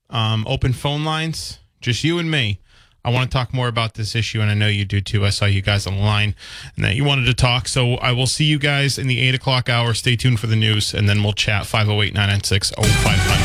Um, 0.07 0.45
open 0.47 0.71
phone 0.71 1.03
lines, 1.03 1.57
just 1.81 2.03
you 2.03 2.19
and 2.19 2.29
me. 2.29 2.59
I 3.03 3.09
want 3.09 3.31
to 3.31 3.35
talk 3.35 3.55
more 3.55 3.67
about 3.67 3.95
this 3.95 4.13
issue, 4.13 4.39
and 4.39 4.51
I 4.51 4.53
know 4.53 4.67
you 4.67 4.85
do 4.85 5.01
too. 5.01 5.25
I 5.25 5.31
saw 5.31 5.45
you 5.45 5.63
guys 5.63 5.87
on 5.87 5.95
the 5.95 6.03
line, 6.03 6.35
and 6.75 6.85
that 6.85 6.95
you 6.95 7.03
wanted 7.03 7.25
to 7.25 7.33
talk. 7.33 7.67
So 7.67 7.95
I 7.95 8.11
will 8.11 8.27
see 8.27 8.45
you 8.45 8.59
guys 8.59 8.99
in 8.99 9.07
the 9.07 9.19
eight 9.19 9.33
o'clock 9.33 9.67
hour. 9.67 9.95
Stay 9.95 10.15
tuned 10.15 10.39
for 10.39 10.45
the 10.45 10.55
news, 10.55 10.93
and 10.93 11.09
then 11.09 11.23
we'll 11.23 11.33
chat 11.33 11.65
508 11.65 12.13
996 12.13 12.71
0500. 12.77 13.42